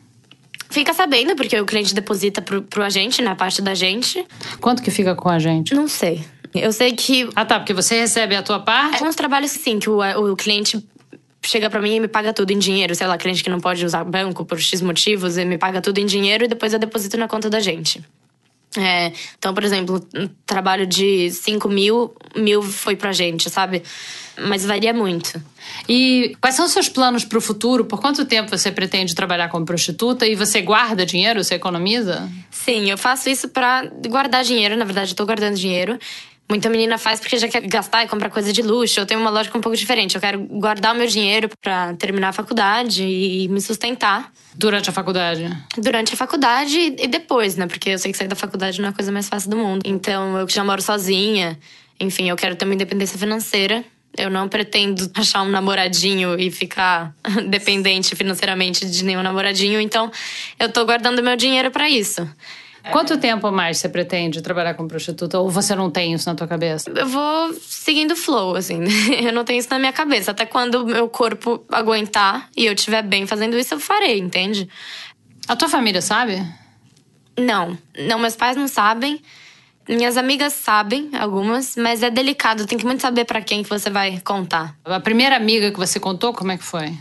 [0.70, 3.30] Fica sabendo, porque o cliente deposita pro, pro agente, né?
[3.30, 4.26] A parte da gente.
[4.60, 5.72] Quanto que fica com a gente?
[5.72, 6.24] Não sei.
[6.52, 7.30] Eu sei que.
[7.36, 9.04] Ah, tá, porque você recebe a tua parte?
[9.04, 10.00] É uns trabalhos, sim, que o,
[10.32, 10.84] o cliente
[11.42, 12.94] chega para mim e me paga tudo em dinheiro.
[12.94, 15.98] Sei lá, cliente que não pode usar banco por X motivos, e me paga tudo
[15.98, 18.02] em dinheiro e depois eu deposito na conta da gente.
[18.76, 23.82] É, então, por exemplo, um trabalho de 5 mil, mil foi pra gente, sabe?
[24.38, 25.42] Mas varia muito.
[25.88, 27.84] E quais são os seus planos para o futuro?
[27.84, 30.26] Por quanto tempo você pretende trabalhar como prostituta?
[30.26, 31.42] E você guarda dinheiro?
[31.42, 32.30] Você economiza?
[32.50, 34.76] Sim, eu faço isso para guardar dinheiro.
[34.76, 35.98] Na verdade, eu tô guardando dinheiro.
[36.50, 38.98] Muita menina faz porque já quer gastar e comprar coisa de luxo.
[38.98, 40.16] Eu tenho uma lógica um pouco diferente.
[40.16, 44.32] Eu quero guardar o meu dinheiro para terminar a faculdade e me sustentar.
[44.52, 45.48] Durante a faculdade?
[45.78, 47.68] Durante a faculdade e depois, né?
[47.68, 49.82] Porque eu sei que sair da faculdade não é a coisa mais fácil do mundo.
[49.86, 51.56] Então, eu já moro sozinha.
[52.00, 53.84] Enfim, eu quero ter uma independência financeira.
[54.18, 57.14] Eu não pretendo achar um namoradinho e ficar
[57.48, 59.80] dependente financeiramente de nenhum namoradinho.
[59.80, 60.10] Então,
[60.58, 62.28] eu tô guardando meu dinheiro para isso.
[62.92, 65.38] Quanto tempo mais você pretende trabalhar como prostituta?
[65.38, 66.90] Ou você não tem isso na tua cabeça?
[66.94, 68.80] Eu vou seguindo o flow, assim.
[69.22, 70.30] Eu não tenho isso na minha cabeça.
[70.30, 74.68] Até quando meu corpo aguentar e eu estiver bem fazendo isso, eu farei, entende?
[75.46, 76.42] A tua família sabe?
[77.38, 77.76] Não.
[77.98, 79.20] Não, meus pais não sabem.
[79.88, 82.66] Minhas amigas sabem, algumas, mas é delicado.
[82.66, 84.76] Tem que muito saber para quem que você vai contar.
[84.84, 86.96] A primeira amiga que você contou, como é que foi?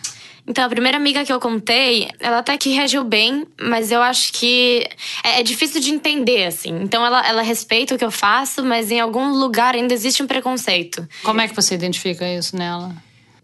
[0.49, 4.33] Então, a primeira amiga que eu contei, ela até que reagiu bem, mas eu acho
[4.33, 4.83] que
[5.23, 6.71] é, é, difícil de entender, assim.
[6.81, 10.27] Então, ela, ela respeita o que eu faço, mas em algum lugar ainda existe um
[10.27, 11.07] preconceito.
[11.21, 12.95] Como é que você identifica isso nela?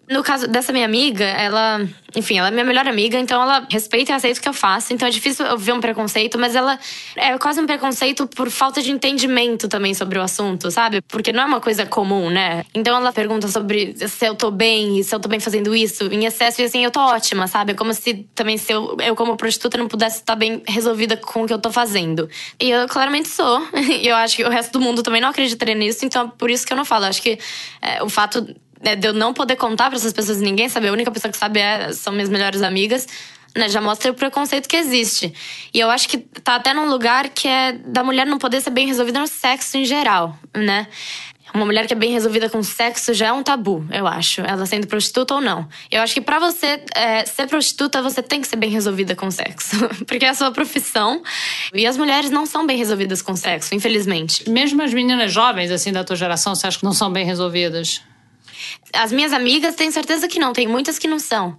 [0.10, 1.82] No caso dessa minha amiga, ela,
[2.15, 4.94] enfim, ela é minha melhor amiga, então ela respeita e aceita o que eu faço.
[4.94, 6.78] Então é difícil eu ver um preconceito, mas ela
[7.15, 11.02] é quase um preconceito por falta de entendimento também sobre o assunto, sabe?
[11.02, 12.63] Porque não é uma coisa comum, né?
[12.74, 16.26] Então ela pergunta sobre se eu tô bem, se eu tô bem fazendo isso em
[16.26, 17.74] excesso, e assim, eu tô ótima, sabe?
[17.74, 21.48] Como se também se eu, eu como prostituta não pudesse estar bem resolvida com o
[21.48, 22.30] que eu tô fazendo.
[22.60, 23.65] E eu claramente sou.
[23.96, 26.52] E eu acho que o resto do mundo também não acreditaria nisso, então é por
[26.52, 27.06] isso que eu não falo.
[27.06, 27.39] Eu acho que
[27.82, 28.46] é, o fato
[28.84, 31.38] né, de eu não poder contar para essas pessoas ninguém saber, a única pessoa que
[31.38, 33.08] sabe é, são minhas melhores amigas,
[33.56, 35.34] né, já mostra o preconceito que existe.
[35.74, 38.70] E eu acho que tá até num lugar que é da mulher não poder ser
[38.72, 40.88] bem resolvida no sexo em geral, né?
[41.54, 44.42] Uma mulher que é bem resolvida com sexo já é um tabu, eu acho.
[44.42, 45.66] Ela sendo prostituta ou não.
[45.90, 49.32] Eu acho que para você é, ser prostituta, você tem que ser bem resolvida com
[49.32, 49.78] sexo.
[50.06, 51.24] Porque é a sua profissão.
[51.74, 54.50] E as mulheres não são bem resolvidas com sexo, infelizmente.
[54.50, 58.02] Mesmo as meninas jovens, assim, da tua geração, você acha que não são bem resolvidas?
[58.94, 61.58] As minhas amigas têm certeza que não, tem muitas que não são.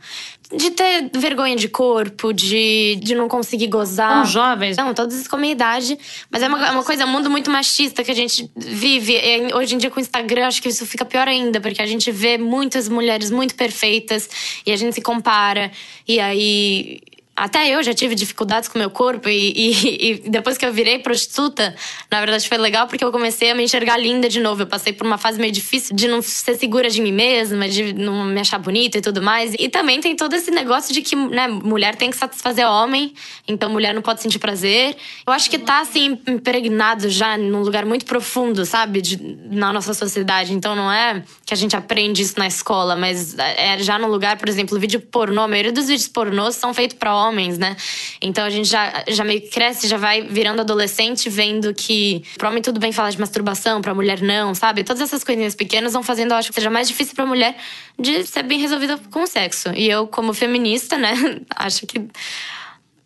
[0.54, 4.24] De ter vergonha de corpo, de, de não conseguir gozar.
[4.24, 4.76] São jovens.
[4.76, 5.98] Não, todos com minha idade.
[6.30, 9.14] Mas é uma, é uma coisa, um mundo muito machista que a gente vive.
[9.14, 11.86] E hoje em dia com o Instagram, acho que isso fica pior ainda, porque a
[11.86, 14.28] gente vê muitas mulheres muito perfeitas
[14.64, 15.72] e a gente se compara.
[16.06, 17.00] E aí
[17.36, 20.98] até eu já tive dificuldades com meu corpo e, e, e, depois que eu virei
[20.98, 21.74] prostituta,
[22.10, 24.62] na verdade foi legal porque eu comecei a me enxergar linda de novo.
[24.62, 27.92] Eu passei por uma fase meio difícil de não ser segura de mim mesma, de
[27.92, 29.54] não me achar bonita e tudo mais.
[29.58, 33.12] E também tem todo esse negócio de que, né, mulher tem que satisfazer homem,
[33.46, 34.96] então mulher não pode sentir prazer.
[35.26, 39.20] Eu acho que tá assim impregnado já num lugar muito profundo, sabe, de,
[39.50, 40.54] na nossa sociedade.
[40.54, 44.38] Então não é que a gente aprende isso na escola, mas é já no lugar,
[44.38, 47.76] por exemplo, vídeo pornô, a maioria dos vídeos pornôs são feitos para homens, né?
[48.20, 52.48] Então a gente já, já meio que cresce, já vai virando adolescente, vendo que pro
[52.48, 54.84] homem tudo bem falar de masturbação, pra mulher não, sabe?
[54.84, 57.56] Todas essas coisinhas pequenas vão fazendo, eu acho que seja mais difícil pra mulher
[57.98, 59.70] de ser bem resolvida com o sexo.
[59.74, 61.14] E eu, como feminista, né,
[61.54, 62.06] acho que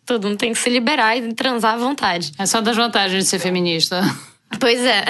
[0.05, 2.31] todo mundo tem que se liberar e transar à vontade.
[2.37, 4.01] É só das vantagens de ser feminista.
[4.59, 5.05] Pois é.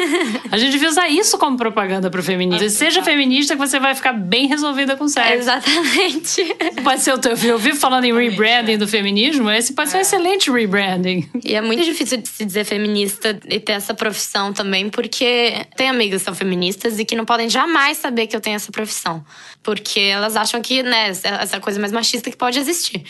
[0.50, 2.68] a gente devia usar isso como propaganda pro feminismo.
[2.70, 5.32] Seja feminista que você vai ficar bem resolvida com sexo.
[5.32, 6.56] Exatamente.
[6.82, 7.36] Pode ser o teu.
[7.36, 11.28] Eu vi falando em rebranding do feminismo, esse pode ser um excelente rebranding.
[11.44, 15.88] E é muito difícil de se dizer feminista e ter essa profissão também, porque tem
[15.88, 19.24] amigas que são feministas e que não podem jamais saber que eu tenho essa profissão.
[19.62, 23.04] Porque elas acham que, né, essa coisa mais machista que pode existir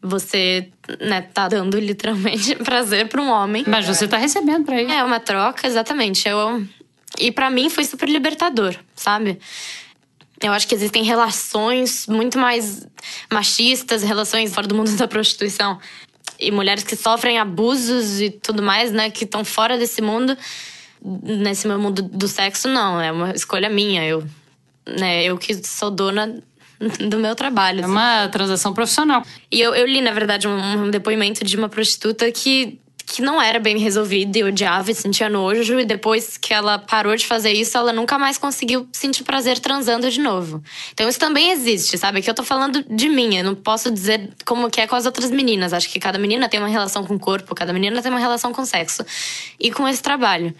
[0.00, 0.68] você,
[1.00, 3.64] né, tá dando literalmente prazer para um homem.
[3.66, 4.92] Mas você tá recebendo para isso.
[4.92, 6.28] É uma troca, exatamente.
[6.28, 6.66] Eu
[7.18, 9.38] e para mim foi super libertador, sabe?
[10.40, 12.86] Eu acho que existem relações muito mais
[13.32, 15.78] machistas, relações fora do mundo da prostituição.
[16.38, 20.36] E mulheres que sofrem abusos e tudo mais, né, que estão fora desse mundo,
[21.02, 23.00] nesse meu mundo do sexo, não.
[23.00, 24.04] É uma escolha minha.
[24.06, 24.24] Eu,
[24.86, 26.40] né, eu que sou dona
[27.08, 27.82] do meu trabalho.
[27.82, 29.22] É uma transação profissional.
[29.50, 32.78] E eu, eu li, na verdade, um, um depoimento de uma prostituta que
[33.10, 35.80] que não era bem resolvida e odiava e sentia nojo.
[35.80, 40.10] E depois que ela parou de fazer isso, ela nunca mais conseguiu sentir prazer transando
[40.10, 40.62] de novo.
[40.92, 42.20] Então isso também existe, sabe?
[42.20, 43.36] Que eu tô falando de mim.
[43.36, 45.72] Eu não posso dizer como que é com as outras meninas.
[45.72, 48.52] Acho que cada menina tem uma relação com o corpo, cada menina tem uma relação
[48.52, 49.04] com o sexo.
[49.58, 50.54] E com esse trabalho.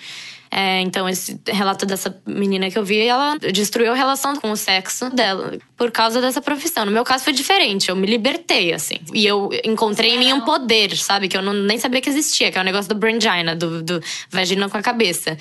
[0.50, 4.56] É, então, esse relato dessa menina que eu vi, ela destruiu a relação com o
[4.56, 6.86] sexo dela por causa dessa profissão.
[6.86, 8.98] No meu caso foi diferente, eu me libertei, assim.
[9.12, 11.28] E eu encontrei em mim um poder, sabe?
[11.28, 14.02] Que eu não, nem sabia que existia, que é o negócio do brangina, do, do
[14.30, 15.36] vagina com a cabeça.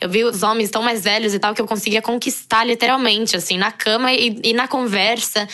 [0.00, 3.56] Eu vi os homens tão mais velhos e tal que eu conseguia conquistar literalmente, assim,
[3.56, 5.46] na cama e, e na conversa.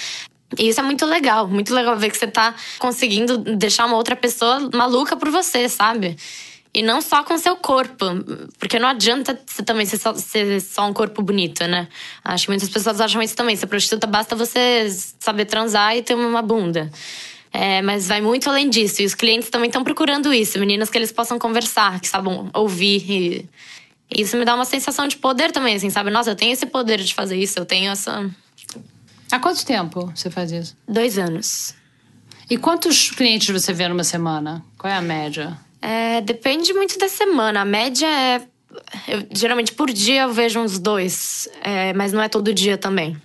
[0.59, 4.15] E isso é muito legal, muito legal ver que você tá conseguindo deixar uma outra
[4.15, 6.17] pessoa maluca por você, sabe?
[6.75, 8.05] E não só com seu corpo,
[8.59, 11.87] porque não adianta você também ser só, ser só um corpo bonito, né?
[12.25, 13.55] Acho que muitas pessoas acham isso também.
[13.55, 14.89] Ser prostituta basta você
[15.21, 16.91] saber transar e ter uma bunda.
[17.53, 19.03] É, mas vai muito além disso.
[19.03, 20.59] E os clientes também estão procurando isso.
[20.59, 23.09] Meninas que eles possam conversar, que sabem ouvir.
[23.09, 23.49] E,
[24.11, 26.11] e isso me dá uma sensação de poder também, assim, sabe?
[26.11, 28.29] Nossa, eu tenho esse poder de fazer isso, eu tenho essa.
[29.31, 30.77] Há quanto tempo você faz isso?
[30.89, 31.77] Dois anos.
[32.51, 34.65] E quantos clientes você vê numa semana?
[34.77, 35.57] Qual é a média?
[35.85, 37.61] É, depende muito da semana.
[37.61, 38.41] A média é.
[39.07, 43.17] Eu, geralmente por dia eu vejo uns dois, é, mas não é todo dia também.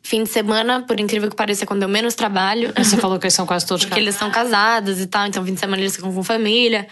[0.00, 2.72] Fim de semana, por incrível que pareça, é quando eu menos trabalho.
[2.76, 5.52] Você falou que eles são quase todos Porque eles são casados e tal, então fim
[5.52, 6.86] de semana eles ficam com família.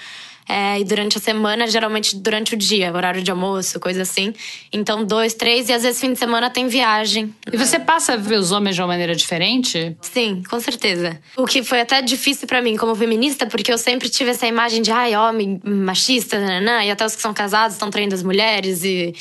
[0.49, 4.33] É, e durante a semana, geralmente durante o dia, horário de almoço, coisa assim.
[4.73, 7.35] Então, dois, três, e às vezes fim de semana tem viagem.
[7.53, 9.97] E você passa a ver os homens de uma maneira diferente?
[10.01, 11.21] Sim, com certeza.
[11.37, 14.83] O que foi até difícil para mim como feminista, porque eu sempre tive essa imagem
[14.83, 18.85] de, ai, homem machista, nanã, e até os que são casados estão traindo as mulheres,
[18.85, 19.15] e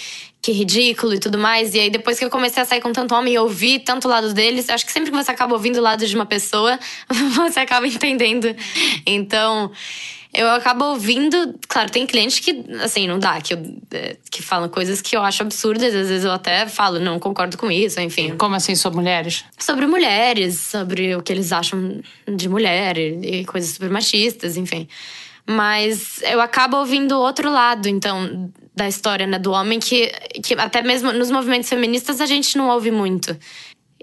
[0.45, 1.73] que ridículo e tudo mais.
[1.73, 4.31] E aí, depois que eu comecei a sair com tanto homem e ouvir tanto lado
[4.31, 6.77] deles, acho que sempre que você acaba ouvindo o lado de uma pessoa,
[7.35, 8.55] você acaba entendendo.
[9.07, 9.71] Então
[10.35, 11.55] eu acabo ouvindo.
[11.67, 15.21] Claro, tem clientes que, assim, não dá, que, eu, é, que falam coisas que eu
[15.21, 15.95] acho absurdas.
[15.95, 18.35] Às vezes eu até falo, não concordo com isso, enfim.
[18.37, 19.45] Como assim, sobre mulheres?
[19.57, 24.87] Sobre mulheres, sobre o que eles acham de mulher e, e coisas super machistas, enfim.
[25.47, 30.11] Mas eu acabo ouvindo o outro lado, então, da história, né, do homem, que,
[30.43, 33.37] que até mesmo nos movimentos feministas a gente não ouve muito.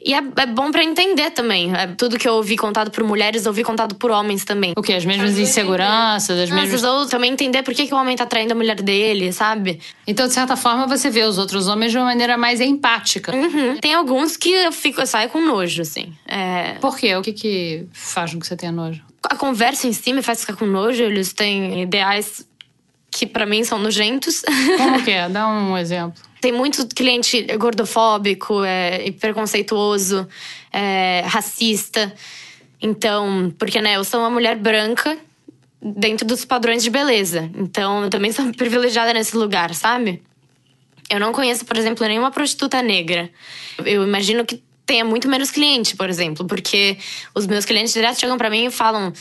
[0.04, 1.74] E é, é bom para entender também.
[1.74, 4.72] É, tudo que eu ouvi contado por mulheres, eu ouvi contado por homens também.
[4.76, 4.94] O quê?
[4.94, 6.82] As mesmas inseguranças, as mesmas.
[6.82, 9.80] Ou também entender por que, que o homem tá traindo a mulher dele, sabe?
[10.06, 13.34] Então, de certa forma, você vê os outros homens de uma maneira mais empática.
[13.34, 13.78] Uhum.
[13.78, 16.12] Tem alguns que eu, fico, eu saio com nojo, assim.
[16.26, 16.74] É...
[16.80, 17.14] Por quê?
[17.14, 19.02] O que, que faz com que você tenha nojo?
[19.22, 21.02] A conversa em si me faz ficar com nojo.
[21.02, 22.44] Eles têm ideais
[23.10, 24.42] que para mim são nojentos.
[24.76, 25.28] Como que é?
[25.28, 26.31] Dá um exemplo.
[26.42, 30.26] Tem muito cliente gordofóbico, é, preconceituoso,
[30.72, 32.12] é, racista.
[32.80, 35.16] Então, porque né, eu sou uma mulher branca
[35.80, 37.48] dentro dos padrões de beleza.
[37.54, 40.20] Então, eu também sou privilegiada nesse lugar, sabe?
[41.08, 43.30] Eu não conheço, por exemplo, nenhuma prostituta negra.
[43.84, 46.98] Eu imagino que tenha muito menos cliente, por exemplo, porque
[47.36, 49.12] os meus clientes direto chegam para mim e falam: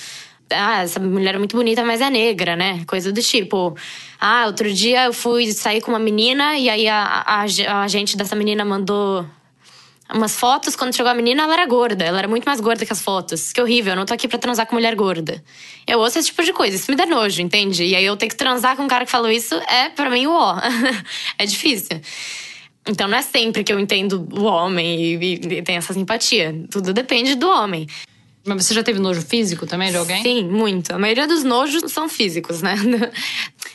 [0.53, 2.83] ah, essa mulher é muito bonita, mas é negra, né?
[2.85, 3.75] Coisa do tipo.
[4.19, 8.15] Ah, outro dia eu fui sair com uma menina e aí a, a, a agente
[8.15, 9.25] dessa menina mandou
[10.13, 10.75] umas fotos.
[10.75, 12.03] Quando chegou a menina, ela era gorda.
[12.03, 13.51] Ela era muito mais gorda que as fotos.
[13.51, 15.43] Que horrível, eu não tô aqui pra transar com mulher gorda.
[15.87, 17.83] Eu ouço esse tipo de coisa, isso me dá nojo, entende?
[17.83, 20.27] E aí eu ter que transar com um cara que falou isso é para mim
[20.27, 20.57] o ó.
[21.37, 22.01] é difícil.
[22.87, 26.53] Então não é sempre que eu entendo o homem e, e, e tenho essa simpatia.
[26.69, 27.87] Tudo depende do homem.
[28.43, 30.21] Mas você já teve nojo físico também de alguém?
[30.23, 30.91] Sim, muito.
[30.91, 32.75] A maioria dos nojos são físicos, né?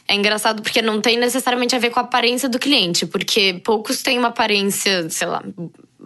[0.09, 4.03] É engraçado porque não tem necessariamente a ver com a aparência do cliente, porque poucos
[4.03, 5.43] têm uma aparência, sei lá,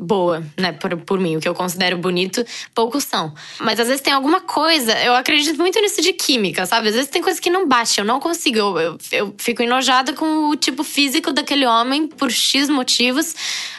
[0.00, 0.72] boa, né?
[0.72, 3.34] Por, por mim, o que eu considero bonito, poucos são.
[3.60, 6.88] Mas às vezes tem alguma coisa, eu acredito muito nisso de química, sabe?
[6.88, 8.58] Às vezes tem coisa que não bate, eu não consigo.
[8.58, 13.34] Eu, eu, eu fico enojada com o tipo físico daquele homem por X motivos.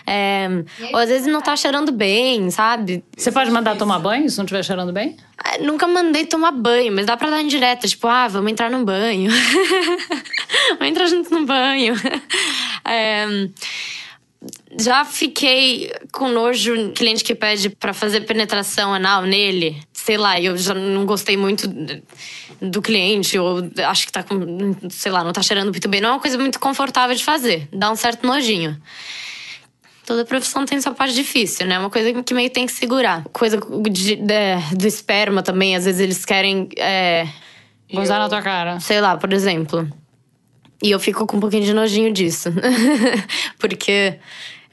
[0.05, 0.47] É,
[0.91, 3.03] ou às vezes não tá cheirando bem, sabe?
[3.15, 5.15] Você pode mandar tomar banho se não estiver cheirando bem?
[5.43, 8.83] É, nunca mandei tomar banho, mas dá pra dar indireta, tipo, ah, vamos entrar num
[8.83, 9.31] banho.
[10.77, 11.95] vamos entrar junto no banho.
[12.83, 13.27] É,
[14.79, 19.81] já fiquei com nojo cliente que pede para fazer penetração anal nele.
[19.93, 21.67] Sei lá, eu já não gostei muito
[22.59, 24.75] do cliente, ou acho que tá com.
[24.89, 26.01] Sei lá, não tá cheirando muito bem.
[26.01, 27.67] Não é uma coisa muito confortável de fazer.
[27.71, 28.81] Dá um certo nojinho.
[30.05, 31.77] Toda profissão tem sua parte difícil, né?
[31.77, 33.23] Uma coisa que meio tem que segurar.
[33.31, 36.67] Coisa de, de, do esperma também, às vezes eles querem.
[36.77, 37.27] É,
[37.93, 38.79] Gozar na tua cara.
[38.79, 39.87] Sei lá, por exemplo.
[40.83, 42.49] E eu fico com um pouquinho de nojinho disso.
[43.59, 44.17] Porque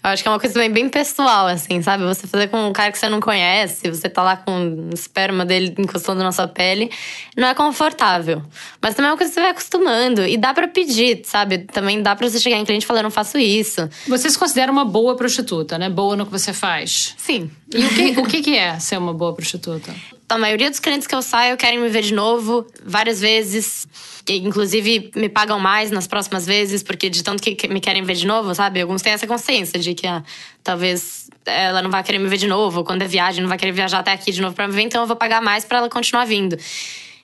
[0.02, 2.04] eu acho que é uma coisa também bem pessoal, assim, sabe?
[2.04, 5.44] Você fazer com um cara que você não conhece, você tá lá com o esperma
[5.44, 6.90] dele encostando na sua pele,
[7.36, 8.42] não é confortável.
[8.80, 10.24] Mas também é uma coisa que você vai acostumando.
[10.24, 11.58] E dá para pedir, sabe?
[11.58, 13.88] Também dá pra você chegar em cliente e falar, não faço isso.
[14.06, 15.90] Você se considera uma boa prostituta, né?
[15.90, 17.14] Boa no que você faz.
[17.18, 17.50] Sim.
[17.74, 19.92] E o que, o que, que é ser uma boa prostituta?
[20.28, 23.88] A maioria dos clientes que eu saio querem me ver de novo, várias vezes.
[24.28, 28.26] Inclusive, me pagam mais nas próximas vezes, porque de tanto que me querem ver de
[28.26, 28.80] novo, sabe?
[28.82, 30.22] Alguns têm essa consciência de que ah,
[30.62, 33.72] talvez ela não vai querer me ver de novo, quando é viagem, não vai querer
[33.72, 35.88] viajar até aqui de novo pra me ver, então eu vou pagar mais para ela
[35.88, 36.58] continuar vindo.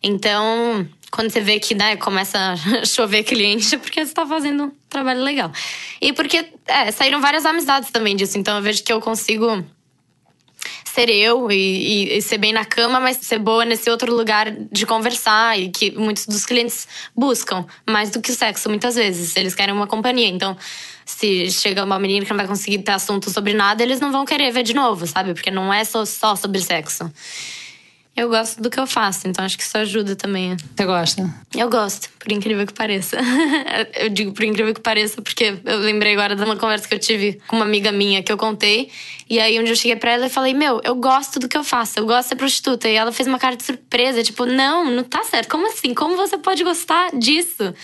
[0.03, 4.65] Então, quando você vê que né, começa a chover cliente, é porque você tá fazendo
[4.65, 5.53] um trabalho legal.
[6.01, 9.65] E porque é, saíram várias amizades também disso, então eu vejo que eu consigo
[10.95, 14.49] ser eu e, e, e, ser bem na cama, mas ser boa nesse outro lugar
[14.51, 19.35] de conversar e que muitos dos clientes buscam mais do que o sexo, muitas vezes.
[19.37, 20.29] Eles querem uma companhia.
[20.29, 20.57] Então,
[21.05, 24.25] se chega uma menina que não vai conseguir ter assunto sobre nada, eles não vão
[24.25, 25.35] querer ver de novo, sabe?
[25.35, 27.11] Porque não é só, só sobre sexo.
[28.17, 30.57] Eu gosto do que eu faço, então acho que isso ajuda também.
[30.57, 31.35] Você gosta?
[31.53, 33.17] Eu gosto, por incrível que pareça.
[33.99, 36.99] eu digo por incrível que pareça porque eu lembrei agora de uma conversa que eu
[37.01, 38.89] tive com uma amiga minha que eu contei.
[39.29, 41.65] E aí, onde eu cheguei pra ela e falei: Meu, eu gosto do que eu
[41.65, 42.89] faço, eu gosto de ser prostituta.
[42.89, 45.49] E ela fez uma cara de surpresa, tipo: Não, não tá certo.
[45.49, 45.93] Como assim?
[45.93, 47.75] Como você pode gostar disso?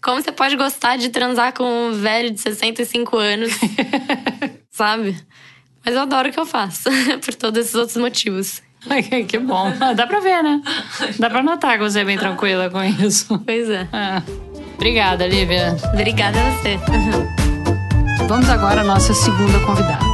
[0.00, 3.50] Como você pode gostar de transar com um velho de 65 anos?
[4.70, 5.16] Sabe?
[5.84, 6.88] Mas eu adoro o que eu faço,
[7.24, 8.62] por todos esses outros motivos.
[9.28, 9.72] que bom.
[9.94, 10.62] Dá pra ver, né?
[11.18, 13.38] Dá pra notar que você é bem tranquila com isso.
[13.44, 13.88] Pois é.
[13.92, 14.22] é.
[14.74, 15.76] Obrigada, Lívia.
[15.92, 16.78] Obrigada a você.
[18.26, 20.10] Vamos agora à nossa segunda convidada.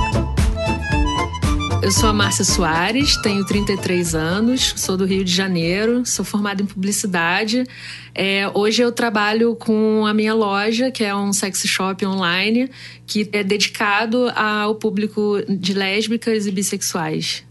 [1.87, 6.61] Eu sou a Márcia Soares, tenho 33 anos, sou do Rio de Janeiro, sou formada
[6.61, 7.65] em publicidade.
[8.13, 12.69] É, hoje eu trabalho com a minha loja, que é um sex shop online,
[13.07, 17.46] que é dedicado ao público de lésbicas e bissexuais.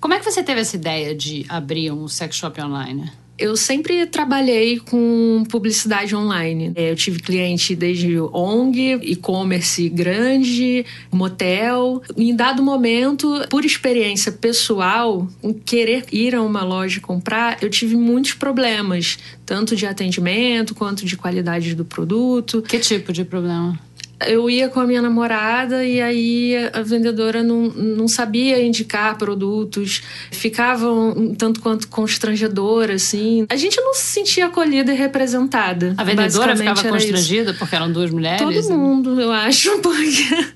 [0.00, 3.10] Como é que você teve essa ideia de abrir um sex shop online?
[3.38, 6.72] Eu sempre trabalhei com publicidade online.
[6.74, 12.02] É, eu tive cliente desde ONG, e-commerce grande, motel.
[12.16, 15.28] Em dado momento, por experiência pessoal,
[15.64, 21.16] querer ir a uma loja comprar, eu tive muitos problemas, tanto de atendimento quanto de
[21.16, 22.60] qualidade do produto.
[22.62, 23.78] Que tipo de problema?
[24.26, 30.02] Eu ia com a minha namorada e aí a vendedora não, não sabia indicar produtos,
[30.30, 33.46] ficava um tanto quanto constrangedora, assim.
[33.48, 35.94] A gente não se sentia acolhida e representada.
[35.96, 37.58] A vendedora ficava constrangida isso.
[37.58, 38.40] porque eram duas mulheres?
[38.40, 40.48] Todo mundo, eu acho, porque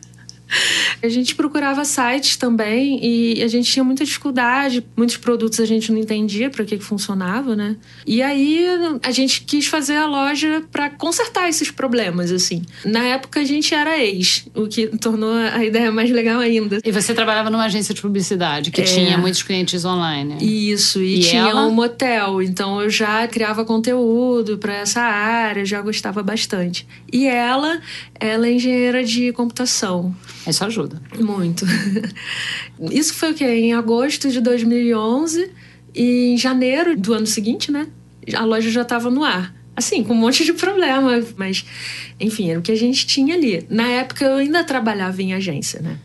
[1.02, 4.84] A gente procurava sites também e a gente tinha muita dificuldade.
[4.96, 7.76] Muitos produtos a gente não entendia para que, que funcionava, né?
[8.06, 8.66] E aí
[9.02, 12.62] a gente quis fazer a loja para consertar esses problemas, assim.
[12.84, 16.80] Na época a gente era ex, o que tornou a ideia mais legal ainda.
[16.84, 18.84] E você trabalhava numa agência de publicidade que é.
[18.84, 20.38] tinha muitos clientes online.
[20.40, 21.66] Isso, e, e tinha ela?
[21.66, 22.42] um motel.
[22.42, 26.86] Então eu já criava conteúdo para essa área, já gostava bastante.
[27.12, 27.80] E ela,
[28.18, 30.14] ela é engenheira de computação.
[30.46, 31.00] Isso ajuda.
[31.18, 31.64] Muito.
[32.90, 33.44] Isso foi o quê?
[33.44, 35.50] Em agosto de 2011
[35.94, 37.86] e em janeiro do ano seguinte, né?
[38.34, 39.54] A loja já estava no ar.
[39.74, 41.64] Assim, com um monte de problema, mas
[42.20, 43.66] enfim, era o que a gente tinha ali.
[43.70, 45.98] Na época eu ainda trabalhava em agência, né?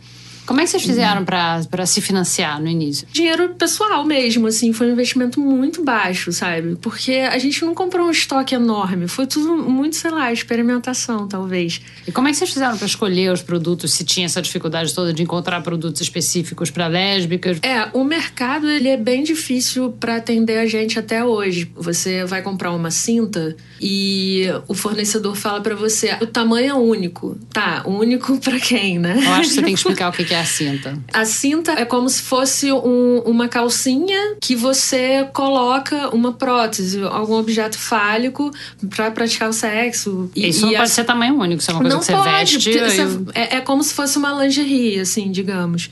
[0.47, 3.05] Como é que vocês fizeram para se financiar no início?
[3.11, 6.77] Dinheiro pessoal mesmo, assim, foi um investimento muito baixo, sabe?
[6.77, 11.81] Porque a gente não comprou um estoque enorme, foi tudo muito, sei lá, experimentação, talvez.
[12.07, 15.13] E como é que vocês fizeram para escolher os produtos, se tinha essa dificuldade toda
[15.13, 17.59] de encontrar produtos específicos para lésbicas?
[17.61, 21.69] É, o mercado ele é bem difícil para atender a gente até hoje.
[21.75, 27.37] Você vai comprar uma cinta e o fornecedor fala para você, o tamanho é único.
[27.51, 29.21] Tá, único para quem, né?
[29.25, 30.97] Eu acho que você tem que explicar o que é a cinta?
[31.13, 37.35] A cinta é como se fosse um, uma calcinha que você coloca uma prótese, algum
[37.35, 38.51] objeto fálico
[38.89, 40.29] para praticar o sexo.
[40.35, 42.29] E, isso não pode ser tamanho único, isso é uma coisa não que você pode,
[42.29, 42.79] veste.
[42.79, 43.01] Você,
[43.33, 45.89] é, é como se fosse uma lingerie, assim, digamos.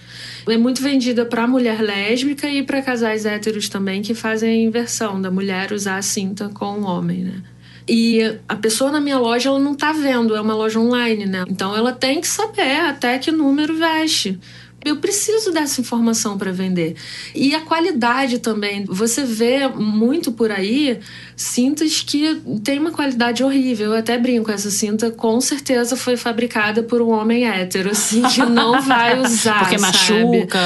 [0.48, 5.20] É muito vendida para mulher lésbica e para casais héteros também que fazem a inversão
[5.22, 7.42] da mulher usar a cinta com o homem, né?
[7.88, 11.46] E a pessoa na minha loja, ela não tá vendo, é uma loja online, né?
[11.48, 14.40] Então ela tem que saber até que número veste.
[14.86, 16.96] Eu preciso dessa informação para vender.
[17.34, 18.86] E a qualidade também.
[18.86, 21.00] Você vê muito por aí
[21.36, 23.94] cintas que tem uma qualidade horrível.
[23.94, 28.42] Eu até brinco, essa cinta com certeza foi fabricada por um homem hétero, assim, que
[28.46, 29.62] não vai usar.
[29.62, 30.22] Porque sabe?
[30.22, 30.60] machuca.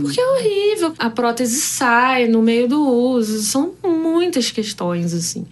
[0.00, 0.94] Porque é horrível.
[0.98, 3.42] A prótese sai no meio do uso.
[3.42, 5.46] São muitas questões, assim.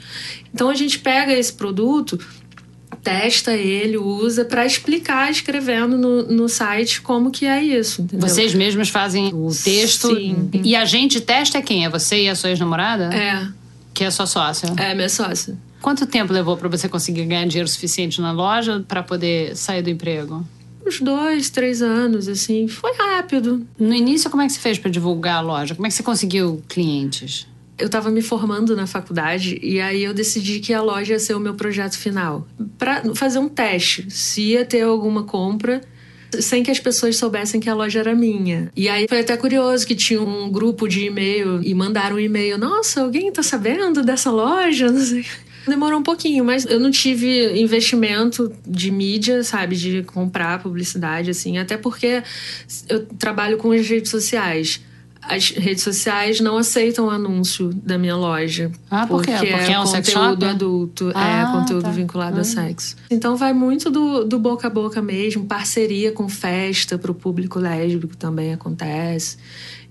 [0.54, 2.18] Então a gente pega esse produto
[3.04, 8.02] testa ele, usa para explicar escrevendo no, no site como que é isso.
[8.02, 8.26] Entendeu?
[8.26, 10.50] Vocês mesmos fazem o texto Sim.
[10.54, 11.84] e a gente testa quem?
[11.84, 13.14] É você e a sua ex-namorada?
[13.14, 13.46] É.
[13.92, 14.72] Que é sua sócia?
[14.78, 15.56] É, minha sócia.
[15.82, 19.90] Quanto tempo levou para você conseguir ganhar dinheiro suficiente na loja para poder sair do
[19.90, 20.44] emprego?
[20.86, 22.66] Uns dois, três anos, assim.
[22.66, 23.66] Foi rápido.
[23.78, 25.74] No início, como é que você fez para divulgar a loja?
[25.74, 27.46] Como é que você conseguiu clientes?
[27.78, 31.34] Eu estava me formando na faculdade e aí eu decidi que a loja ia ser
[31.34, 32.46] o meu projeto final
[32.78, 35.80] para fazer um teste se ia ter alguma compra
[36.40, 38.70] sem que as pessoas soubessem que a loja era minha.
[38.74, 42.58] E aí foi até curioso que tinha um grupo de e-mail e mandaram um e-mail:
[42.58, 45.24] "Nossa, alguém tá sabendo dessa loja?" Não sei.
[45.66, 51.56] Demorou um pouquinho, mas eu não tive investimento de mídia, sabe, de comprar publicidade assim,
[51.56, 52.22] até porque
[52.86, 54.82] eu trabalho com as redes sociais
[55.28, 58.70] as redes sociais não aceitam anúncio da minha loja.
[58.90, 61.90] Ah, por porque, porque é, é um conteúdo adulto, é ah, é conteúdo tá.
[61.90, 62.40] vinculado ah.
[62.40, 62.96] a sexo.
[63.10, 67.58] Então vai muito do, do boca a boca mesmo, parceria com festa para o público
[67.58, 69.36] lésbico também acontece.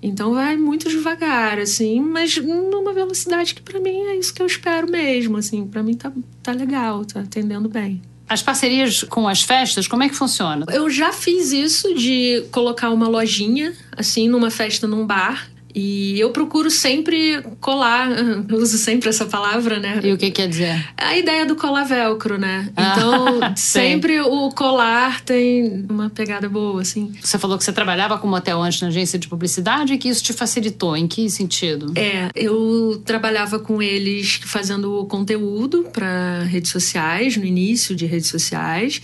[0.02, 4.46] Então vai muito devagar, assim, mas numa velocidade que para mim é isso que eu
[4.46, 6.12] espero mesmo, assim, para mim tá,
[6.42, 8.02] tá legal, tá atendendo bem.
[8.28, 10.65] As parcerias com as festas, como é que funciona?
[10.71, 15.49] Eu já fiz isso de colocar uma lojinha, assim, numa festa num bar.
[15.76, 18.09] E eu procuro sempre colar,
[18.49, 19.99] eu uso sempre essa palavra, né?
[20.03, 20.88] E o que quer dizer?
[20.97, 22.69] A ideia do colar velcro, né?
[22.71, 27.13] Então, Ah, sempre o colar tem uma pegada boa, assim.
[27.21, 30.24] Você falou que você trabalhava com motel antes na agência de publicidade e que isso
[30.24, 30.95] te facilitou.
[30.95, 31.93] Em que sentido?
[31.95, 39.01] É, eu trabalhava com eles fazendo conteúdo para redes sociais, no início de redes sociais.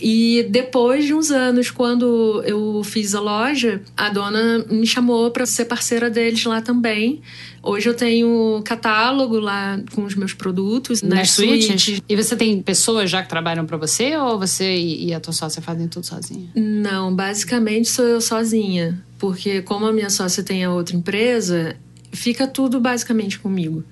[0.00, 5.44] E depois de uns anos, quando eu fiz a loja, a dona me chamou para
[5.46, 7.20] ser parceira deles lá também.
[7.62, 11.66] Hoje eu tenho catálogo lá com os meus produtos nas, Nas suítes.
[11.82, 12.02] suítes?
[12.08, 15.60] E você tem pessoas já que trabalham para você ou você e a tua sócia
[15.60, 16.48] fazem tudo sozinha?
[16.54, 19.02] Não, basicamente sou eu sozinha.
[19.18, 21.76] Porque como a minha sócia tem a outra empresa,
[22.12, 23.84] fica tudo basicamente comigo.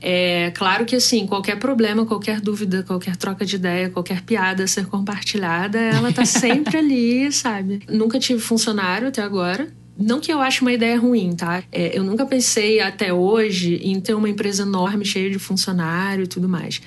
[0.00, 4.66] É claro que assim, qualquer problema, qualquer dúvida, qualquer troca de ideia, qualquer piada a
[4.66, 7.80] ser compartilhada, ela tá sempre ali, sabe?
[7.88, 9.68] Nunca tive funcionário até agora.
[10.00, 11.62] Não que eu ache uma ideia ruim, tá?
[11.70, 16.26] É, eu nunca pensei até hoje em ter uma empresa enorme, cheia de funcionário e
[16.26, 16.80] tudo mais.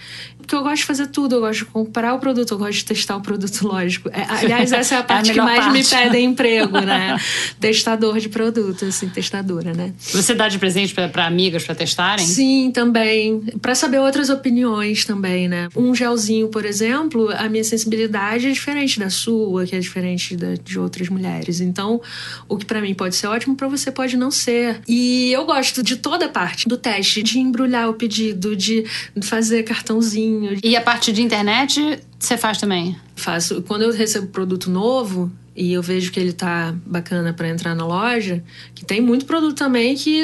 [0.43, 2.85] Porque eu gosto de fazer tudo, eu gosto de comprar o produto, eu gosto de
[2.85, 4.09] testar o produto, lógico.
[4.09, 5.71] É, aliás, essa é a parte é a que mais parte.
[5.71, 7.17] me pedem emprego, né?
[7.59, 9.93] Testador de produto, assim, testadora, né?
[9.97, 12.25] Você dá de presente para amigas para testarem?
[12.25, 13.41] Sim, também.
[13.61, 15.69] Para saber outras opiniões também, né?
[15.75, 20.55] Um gelzinho, por exemplo, a minha sensibilidade é diferente da sua, que é diferente da,
[20.55, 21.61] de outras mulheres.
[21.61, 22.01] Então,
[22.49, 24.81] o que para mim pode ser ótimo, para você pode não ser.
[24.87, 28.83] E eu gosto de toda a parte do teste, de embrulhar o pedido, de
[29.21, 30.32] fazer cartãozinho.
[30.63, 32.95] E a parte de internet, você faz também?
[33.15, 33.61] Faço.
[33.63, 37.85] Quando eu recebo produto novo, e eu vejo que ele tá bacana para entrar na
[37.85, 40.21] loja, que tem muito produto também que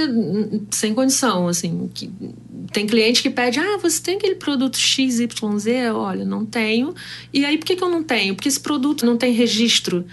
[0.71, 2.11] sem condição, assim, que
[2.73, 5.27] tem cliente que pede: "Ah, você tem aquele produto XYZ?"
[5.93, 6.95] Olha, não tenho.
[7.31, 8.33] E aí por que que eu não tenho?
[8.33, 10.05] Porque esse produto não tem registro.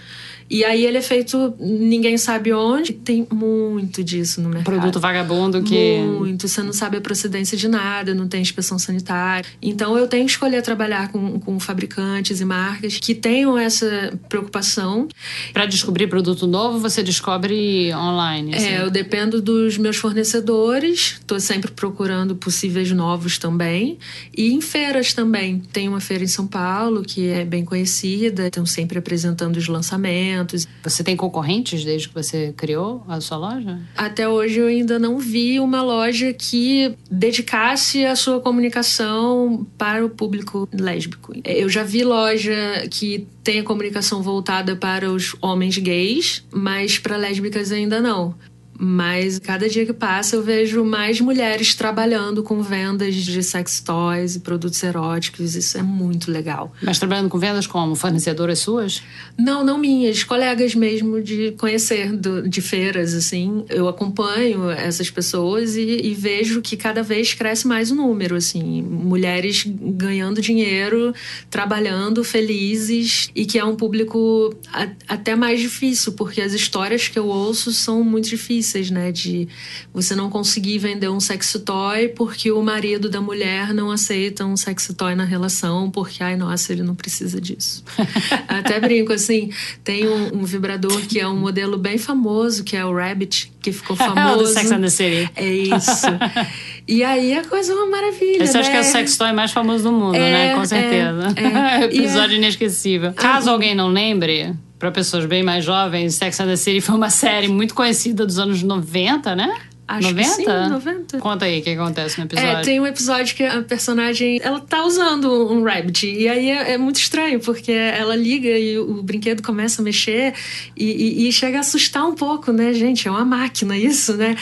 [0.49, 2.93] E aí ele é feito ninguém sabe onde.
[2.93, 4.65] Tem muito disso no mercado.
[4.65, 5.97] Produto vagabundo que.
[5.99, 6.47] Muito.
[6.47, 9.49] Você não sabe a procedência de nada, não tem inspeção sanitária.
[9.61, 15.07] Então eu tenho que escolher trabalhar com, com fabricantes e marcas que tenham essa preocupação.
[15.51, 18.55] Para descobrir produto novo, você descobre online?
[18.55, 18.67] Assim.
[18.67, 21.17] É, eu dependo dos meus fornecedores.
[21.19, 23.97] Estou sempre procurando possíveis novos também.
[24.35, 25.59] E em feiras também.
[25.73, 28.47] Tem uma feira em São Paulo que é bem conhecida.
[28.47, 30.36] Estão sempre apresentando os lançamentos
[30.83, 33.79] você tem concorrentes desde que você criou a sua loja?
[33.95, 40.09] Até hoje eu ainda não vi uma loja que dedicasse a sua comunicação para o
[40.09, 41.33] público lésbico.
[41.43, 47.17] Eu já vi loja que tem a comunicação voltada para os homens gays, mas para
[47.17, 48.35] lésbicas ainda não.
[48.79, 54.35] Mas cada dia que passa eu vejo mais mulheres trabalhando com vendas de sex toys
[54.35, 55.55] e produtos eróticos.
[55.55, 56.71] Isso é muito legal.
[56.81, 57.95] Mas trabalhando com vendas como?
[57.95, 59.01] Fornecedoras suas?
[59.37, 60.23] Não, não minhas.
[60.23, 63.65] Colegas mesmo de conhecer do, de feiras, assim.
[63.67, 68.83] Eu acompanho essas pessoas e, e, vejo que cada vez cresce mais o número, assim.
[68.83, 71.13] Mulheres ganhando dinheiro,
[71.49, 77.17] trabalhando, felizes e que é um público a, até mais difícil, porque as histórias que
[77.17, 79.11] eu ouço são muito difíceis difíceis, né?
[79.11, 79.47] De
[79.93, 84.57] você não conseguir vender um sex toy porque o marido da mulher não aceita um
[84.57, 87.83] sex toy na relação, porque, ai, nossa, ele não precisa disso.
[88.47, 89.51] Até brinco, assim,
[89.83, 93.71] tem um, um, vibrador que é um modelo bem famoso, que é o Rabbit, que
[93.71, 94.43] ficou famoso.
[94.43, 95.31] do Sex and the City.
[95.35, 96.07] É isso.
[96.89, 98.41] E aí a coisa é uma maravilha.
[98.41, 98.61] Esse né?
[98.61, 100.55] acho que é o sex toy mais famoso do mundo, é, né?
[100.55, 101.35] Com certeza.
[101.35, 101.83] É, é.
[101.83, 103.11] Episódio é inesquecível.
[103.11, 107.09] Caso alguém não lembre, para pessoas bem mais jovens, Sex and the City foi uma
[107.11, 109.53] série muito conhecida dos anos 90, né?
[109.87, 110.29] Acho 90?
[110.29, 111.19] que sim, 90.
[111.19, 112.57] Conta aí o que acontece no episódio.
[112.57, 116.05] É, tem um episódio que a personagem, ela tá usando um rabbit.
[116.05, 119.85] E aí é, é muito estranho, porque ela liga e o, o brinquedo começa a
[119.85, 120.33] mexer
[120.75, 120.83] e,
[121.23, 123.07] e, e, chega a assustar um pouco, né, gente?
[123.07, 124.35] É uma máquina isso, né?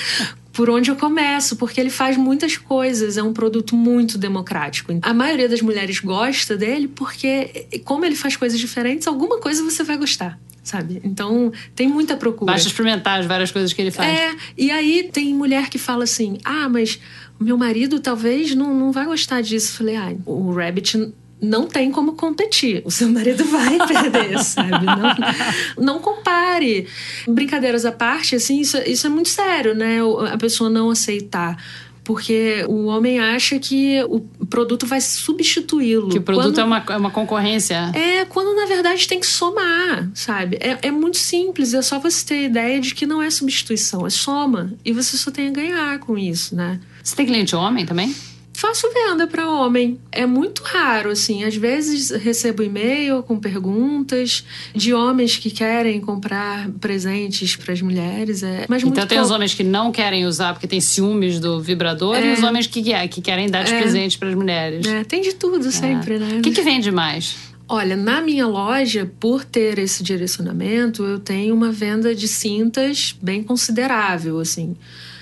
[0.55, 4.97] Por onde eu começo, porque ele faz muitas coisas, é um produto muito democrático.
[5.01, 9.83] A maioria das mulheres gosta dele porque, como ele faz coisas diferentes, alguma coisa você
[9.83, 10.99] vai gostar sabe?
[11.03, 12.53] Então tem muita procura.
[12.53, 14.09] Basta experimentar as várias coisas que ele faz.
[14.11, 16.99] É, e aí tem mulher que fala assim: ah, mas
[17.39, 19.73] meu marido talvez não, não vai gostar disso.
[19.73, 22.81] Eu falei: ah, o Rabbit não tem como competir.
[22.85, 24.85] O seu marido vai perder, sabe?
[24.85, 26.87] Não, não compare.
[27.27, 29.99] Brincadeiras à parte, assim, isso, isso é muito sério, né?
[30.31, 31.57] A pessoa não aceitar
[32.05, 36.09] porque o homem acha que o produto vai substituí-lo.
[36.09, 37.91] Que o produto quando, é, uma, é uma concorrência.
[37.95, 40.57] É, quando na verdade tem que somar, sabe?
[40.61, 44.05] É, é muito simples, é só você ter a ideia de que não é substituição,
[44.05, 44.71] é soma.
[44.85, 46.79] E você só tem a ganhar com isso, né?
[47.03, 48.15] Você tem cliente homem também?
[48.55, 49.99] Faço venda para homem.
[50.11, 51.43] É muito raro, assim.
[51.43, 58.43] Às vezes recebo e-mail com perguntas de homens que querem comprar presentes para as mulheres.
[58.43, 59.23] É, mas então tem pouco.
[59.23, 62.29] os homens que não querem usar porque tem ciúmes do vibrador é.
[62.29, 63.81] e os homens que, que querem dar de é.
[63.81, 64.87] presente para as mulheres.
[64.87, 66.37] É, tem de tudo sempre, né?
[66.37, 67.35] O que, que vende mais?
[67.67, 73.43] Olha, na minha loja, por ter esse direcionamento, eu tenho uma venda de cintas bem
[73.43, 74.77] considerável, assim.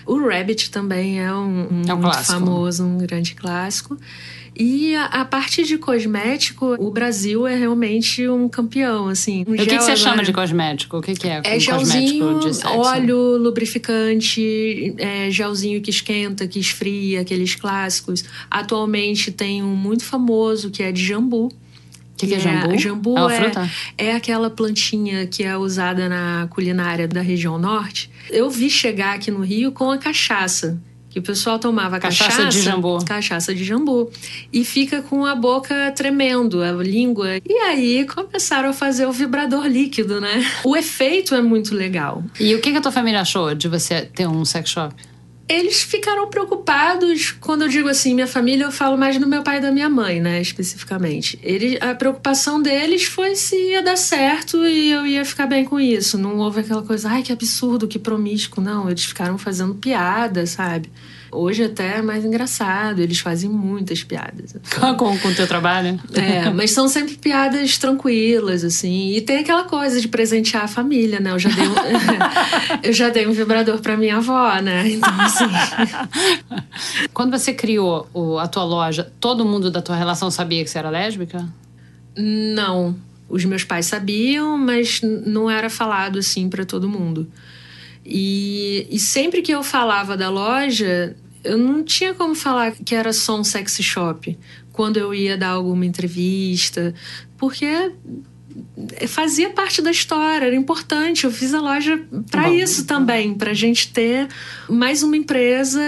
[0.05, 3.97] O Rabbit também é um, um, é um muito famoso, um grande clássico.
[4.55, 9.43] E a, a, parte de cosmético, o Brasil é realmente um campeão, assim.
[9.47, 10.97] Um o que, que, você chama de cosmético?
[10.97, 17.21] O que, que é, é um gelzinho, óleo, lubrificante, é, gelzinho que esquenta, que esfria,
[17.21, 18.23] aqueles clássicos.
[18.49, 21.51] Atualmente tem um muito famoso que é de jambu.
[22.23, 22.77] O que, que, é, é jambu?
[22.77, 23.51] Jambu é,
[23.97, 28.09] é, é aquela plantinha que é usada na culinária da região norte.
[28.29, 30.79] Eu vi chegar aqui no Rio com a cachaça
[31.13, 33.05] que o pessoal tomava cachaça, cachaça de jambu.
[33.05, 34.11] Cachaça de jambu.
[34.51, 37.37] E fica com a boca tremendo, a língua.
[37.47, 40.43] E aí começaram a fazer o vibrador líquido, né?
[40.63, 42.23] O efeito é muito legal.
[42.39, 44.95] E o que, que a tua família achou de você ter um sex shop?
[45.53, 49.59] Eles ficaram preocupados, quando eu digo assim, minha família, eu falo mais do meu pai
[49.59, 51.37] e da minha mãe, né, especificamente.
[51.43, 55.79] Eles, a preocupação deles foi se ia dar certo e eu ia ficar bem com
[55.79, 56.17] isso.
[56.17, 58.63] Não houve aquela coisa, ai, que absurdo, que promíscuo.
[58.63, 60.89] Não, eles ficaram fazendo piada, sabe?
[61.33, 64.55] Hoje até é mais engraçado, eles fazem muitas piadas.
[64.97, 65.99] Com, com o teu trabalho?
[66.13, 69.13] É, mas são sempre piadas tranquilas, assim.
[69.15, 71.31] E tem aquela coisa de presentear a família, né?
[71.31, 71.73] Eu já dei um,
[72.83, 74.87] eu já dei um vibrador para minha avó, né?
[74.89, 75.45] Então, assim.
[77.13, 78.07] Quando você criou
[78.39, 81.47] a tua loja, todo mundo da tua relação sabia que você era lésbica?
[82.15, 82.95] Não.
[83.27, 87.27] Os meus pais sabiam, mas não era falado assim para todo mundo.
[88.05, 93.11] E, e sempre que eu falava da loja, eu não tinha como falar que era
[93.11, 94.37] só um sexy shop
[94.71, 96.93] quando eu ia dar alguma entrevista,
[97.37, 97.91] porque
[99.07, 101.25] fazia parte da história, era importante.
[101.25, 104.27] Eu fiz a loja para isso também, para a gente ter
[104.69, 105.79] mais uma empresa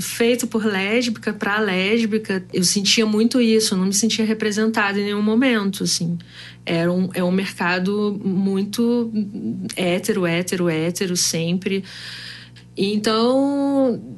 [0.00, 2.44] feita por lésbica para lésbica.
[2.52, 6.18] Eu sentia muito isso, eu não me sentia representada em nenhum momento, assim.
[6.64, 9.12] Era um, é um mercado muito
[9.76, 11.84] hétero, hétero, hétero sempre.
[12.76, 14.15] Então,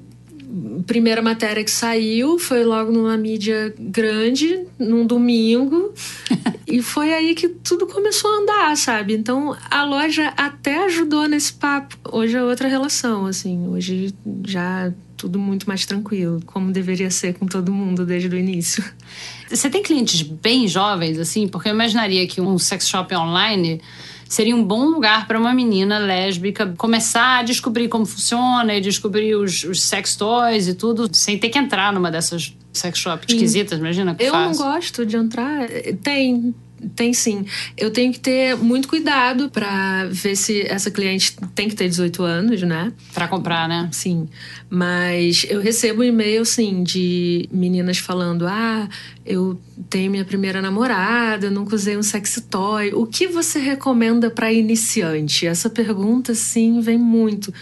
[0.87, 5.93] primeira matéria que saiu foi logo numa mídia grande, num domingo.
[6.67, 9.15] e foi aí que tudo começou a andar, sabe?
[9.15, 11.97] Então a loja até ajudou nesse papo.
[12.11, 13.69] Hoje é outra relação, assim.
[13.69, 14.15] Hoje
[14.47, 18.85] já tudo muito mais tranquilo, como deveria ser com todo mundo desde o início.
[19.51, 21.49] Você tem clientes bem jovens, assim?
[21.49, 23.81] Porque eu imaginaria que um sex shop online
[24.29, 29.35] seria um bom lugar para uma menina lésbica começar a descobrir como funciona e descobrir
[29.35, 33.79] os, os sex toys e tudo, sem ter que entrar numa dessas sex shops esquisitas,
[33.79, 34.65] imagina que Eu fácil.
[34.65, 35.69] não gosto de entrar.
[36.03, 36.55] Tem,
[36.95, 37.45] tem sim.
[37.77, 42.23] Eu tenho que ter muito cuidado para ver se essa cliente tem que ter 18
[42.23, 42.93] anos, né?
[43.13, 43.89] Para comprar, né?
[43.93, 44.29] Sim.
[44.71, 48.89] Mas eu recebo e-mail, sim, de meninas falando: ah,
[49.25, 49.59] eu
[49.89, 52.93] tenho minha primeira namorada, nunca usei um sexy toy.
[52.95, 55.47] O que você recomenda para iniciante?
[55.47, 57.53] Essa pergunta, sim, vem muito.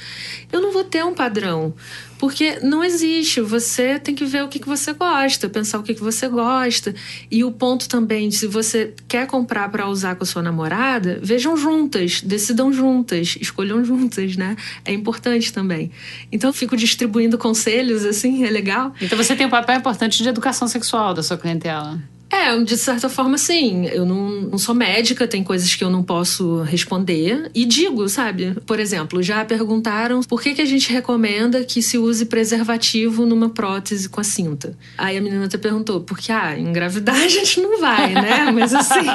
[0.50, 1.74] Eu não vou ter um padrão.
[2.18, 3.40] Porque não existe.
[3.40, 6.94] Você tem que ver o que, que você gosta, pensar o que, que você gosta.
[7.30, 11.56] E o ponto também, se você quer comprar para usar com a sua namorada, vejam
[11.56, 14.56] juntas, decidam juntas, escolham juntas, né?
[14.84, 15.90] É importante também.
[16.32, 18.94] Então, eu fico distribuindo conselhos, assim, é legal.
[19.00, 22.00] Então, você tem um papel importante de educação sexual da sua clientela.
[22.30, 23.86] É, de certa forma, sim.
[23.86, 27.50] Eu não, não, sou médica, tem coisas que eu não posso responder.
[27.54, 28.56] E digo, sabe?
[28.66, 33.48] Por exemplo, já perguntaram por que, que a gente recomenda que se use preservativo numa
[33.48, 34.76] prótese com a cinta.
[34.98, 38.50] Aí a menina até perguntou, porque, ah, engravidar a gente não vai, né?
[38.52, 39.06] Mas assim.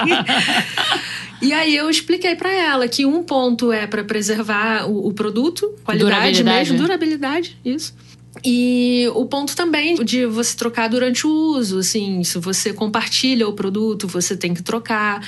[1.41, 5.73] E aí eu expliquei para ela que um ponto é para preservar o, o, produto,
[5.83, 6.69] qualidade durabilidade.
[6.71, 7.95] mesmo, durabilidade, isso.
[8.43, 13.53] E o ponto também de você trocar durante o uso, assim, se você compartilha o
[13.53, 15.21] produto, você tem que trocar.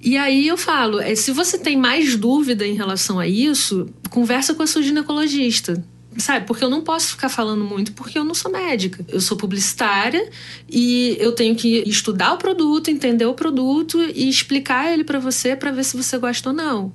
[0.00, 4.54] E aí eu falo, é, se você tem mais dúvida em relação a isso, conversa
[4.54, 5.82] com a sua ginecologista
[6.18, 6.46] sabe?
[6.46, 9.04] Porque eu não posso ficar falando muito porque eu não sou médica.
[9.08, 10.30] Eu sou publicitária
[10.68, 15.56] e eu tenho que estudar o produto, entender o produto e explicar ele para você
[15.56, 16.92] para ver se você gosta ou não.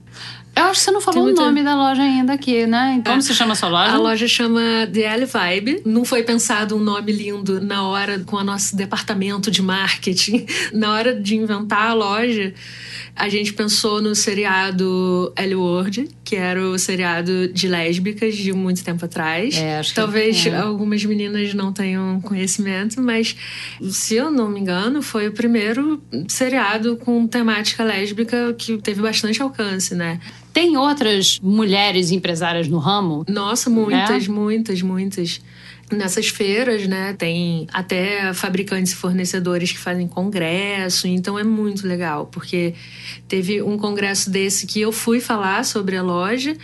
[0.57, 2.99] Eu acho que você não falou o nome da loja ainda aqui, né?
[3.05, 3.21] Como é.
[3.21, 3.91] se chama a sua loja?
[3.91, 5.81] A loja chama The L Vibe.
[5.85, 10.47] Não foi pensado um nome lindo na hora com o nosso departamento de marketing.
[10.73, 12.53] Na hora de inventar a loja,
[13.17, 18.83] a gente pensou no seriado L Word, que era o seriado de lésbicas de muito
[18.83, 19.57] tempo atrás.
[19.57, 20.55] É, acho Talvez que, é.
[20.55, 23.35] algumas meninas não tenham conhecimento, mas
[23.89, 29.41] se eu não me engano, foi o primeiro seriado com temática lésbica que teve bastante
[29.41, 30.19] alcance, né?
[30.53, 33.25] Tem outras mulheres empresárias no ramo?
[33.27, 34.31] Nossa, muitas, é?
[34.31, 35.41] muitas, muitas.
[35.89, 42.27] Nessas feiras, né, tem até fabricantes e fornecedores que fazem congresso, então é muito legal,
[42.27, 42.73] porque
[43.25, 46.57] teve um congresso desse que eu fui falar sobre a loja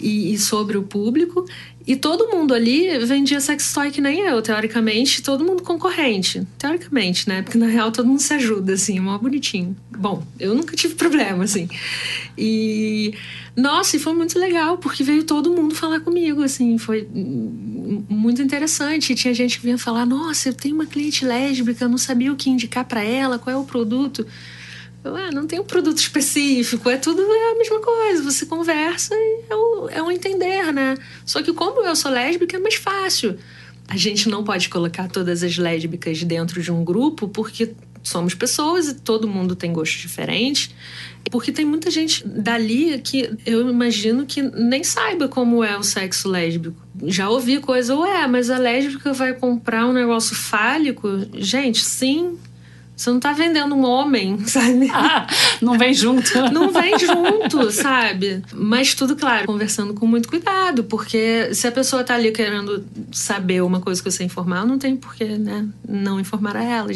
[0.00, 1.46] e, e sobre o público,
[1.86, 6.46] e todo mundo ali vendia sex toy que nem eu, teoricamente, todo mundo concorrente.
[6.58, 7.42] Teoricamente, né?
[7.42, 9.74] Porque na real todo mundo se ajuda, assim, mó bonitinho.
[9.98, 11.68] Bom, eu nunca tive problema, assim.
[12.36, 13.14] E.
[13.56, 17.08] Nossa, e foi muito legal, porque veio todo mundo falar comigo, assim, foi
[18.08, 19.12] muito interessante.
[19.12, 22.32] E tinha gente que vinha falar: Nossa, eu tenho uma cliente lésbica, eu não sabia
[22.32, 24.26] o que indicar para ela, qual é o produto.
[25.02, 28.22] Eu, ah, não tem um produto específico, é tudo a mesma coisa.
[28.22, 30.94] Você conversa e é um, é um entender, né?
[31.24, 33.38] Só que como eu sou lésbica, é mais fácil.
[33.88, 37.72] A gente não pode colocar todas as lésbicas dentro de um grupo porque
[38.02, 40.74] somos pessoas e todo mundo tem gostos diferentes.
[41.30, 46.28] Porque tem muita gente dali que eu imagino que nem saiba como é o sexo
[46.28, 46.76] lésbico.
[47.04, 51.08] Já ouvi coisa, ué, mas a lésbica vai comprar um negócio fálico?
[51.34, 52.38] Gente, sim,
[53.00, 54.90] você não tá vendendo um homem, sabe?
[54.92, 55.26] Ah,
[55.62, 56.30] não vem junto.
[56.52, 58.42] Não vem junto, sabe?
[58.52, 63.62] Mas tudo, claro, conversando com muito cuidado, porque se a pessoa tá ali querendo saber
[63.62, 66.90] uma coisa que você informar, não tem por que, né, não informar a ela.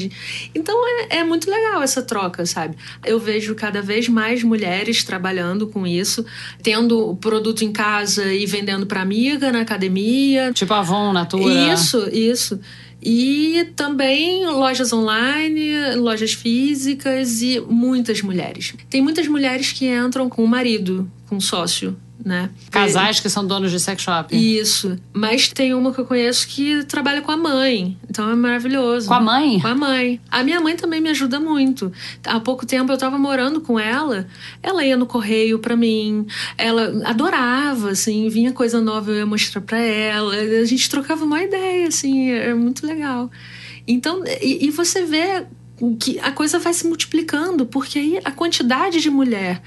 [0.55, 2.77] Então é, é muito legal essa troca, sabe?
[3.03, 6.23] Eu vejo cada vez mais mulheres trabalhando com isso,
[6.63, 10.53] tendo o produto em casa e vendendo pra amiga na academia.
[10.53, 11.73] Tipo Avon, Natura.
[11.73, 12.61] Isso, isso.
[13.05, 18.73] E também lojas online, lojas físicas e muitas mulheres.
[18.89, 21.95] Tem muitas mulheres que entram com o marido, com o sócio,
[22.25, 22.49] né?
[22.71, 24.35] Casais que são donos de sex shop.
[24.35, 24.99] Isso.
[25.13, 27.99] Mas tem uma que eu conheço que trabalha com a mãe.
[28.09, 29.09] Então é maravilhoso.
[29.09, 29.61] Com a mãe?
[29.61, 30.21] Com a mãe.
[30.31, 31.93] A minha mãe também me ajuda muito.
[32.25, 34.27] Há pouco tempo eu tava morando com ela.
[34.63, 36.27] Ela ia no correio para mim.
[36.57, 40.35] Ela adorava, assim, vinha coisa nova eu ia mostrar para ela.
[40.35, 43.31] A gente trocava uma ideia, assim, é muito legal.
[43.87, 45.45] Então, e, e você vê
[46.01, 49.61] que a coisa vai se multiplicando, porque aí a quantidade de mulher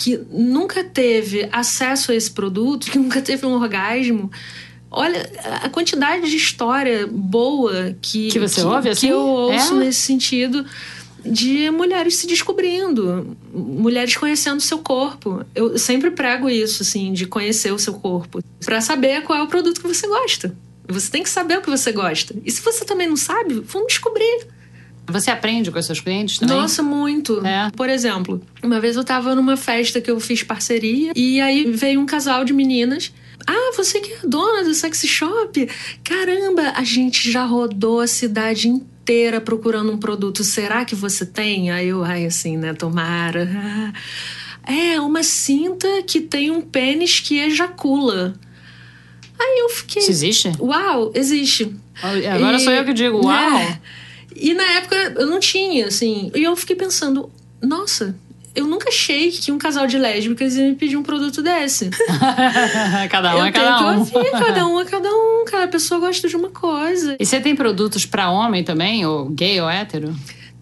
[0.00, 4.30] que nunca teve acesso a esse produto, que nunca teve um orgasmo,
[4.92, 5.30] Olha
[5.62, 9.06] a quantidade de história boa que, que você que, ouve assim?
[9.06, 9.84] que eu ouço é?
[9.84, 10.66] nesse sentido
[11.24, 15.44] de mulheres se descobrindo, mulheres conhecendo o seu corpo.
[15.54, 19.46] Eu sempre prego isso, assim, de conhecer o seu corpo, para saber qual é o
[19.46, 20.56] produto que você gosta.
[20.88, 22.34] Você tem que saber o que você gosta.
[22.44, 24.48] E se você também não sabe, vamos descobrir.
[25.06, 26.56] Você aprende com seus clientes também?
[26.56, 27.44] Nossa, muito.
[27.44, 27.70] É.
[27.76, 32.00] Por exemplo, uma vez eu tava numa festa que eu fiz parceria e aí veio
[32.00, 33.12] um casal de meninas.
[33.46, 35.68] Ah, você que é dona do sexy shop?
[36.04, 40.44] Caramba, a gente já rodou a cidade inteira procurando um produto.
[40.44, 41.70] Será que você tem?
[41.72, 42.74] Aí eu, ai, assim, né?
[42.74, 43.48] Tomara.
[44.62, 48.34] É, uma cinta que tem um pênis que ejacula.
[49.38, 50.02] Aí eu fiquei.
[50.02, 50.52] Isso existe?
[50.60, 51.74] Uau, existe.
[52.00, 53.58] Agora E- sou eu que digo, uau!
[53.58, 53.80] É.
[54.40, 56.32] E na época eu não tinha, assim.
[56.34, 57.30] E eu fiquei pensando,
[57.62, 58.16] nossa,
[58.54, 61.90] eu nunca achei que um casal de lésbicas ia me pedir um produto desse.
[63.10, 64.04] cada um eu é cada um.
[64.04, 65.64] tenho que ouvir, cada um é cada um, cara.
[65.64, 67.16] A pessoa gosta de uma coisa.
[67.20, 69.04] E você tem produtos pra homem também?
[69.06, 70.14] Ou gay ou hétero?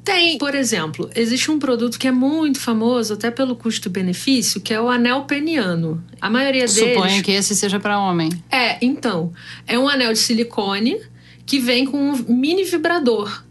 [0.05, 4.81] Tem, por exemplo, existe um produto que é muito famoso, até pelo custo-benefício, que é
[4.81, 6.03] o anel peniano.
[6.19, 6.95] A maioria deles.
[6.95, 8.31] Suponho que esse seja pra homem.
[8.51, 9.33] É, então.
[9.67, 10.99] É um anel de silicone
[11.45, 13.43] que vem com um mini vibrador,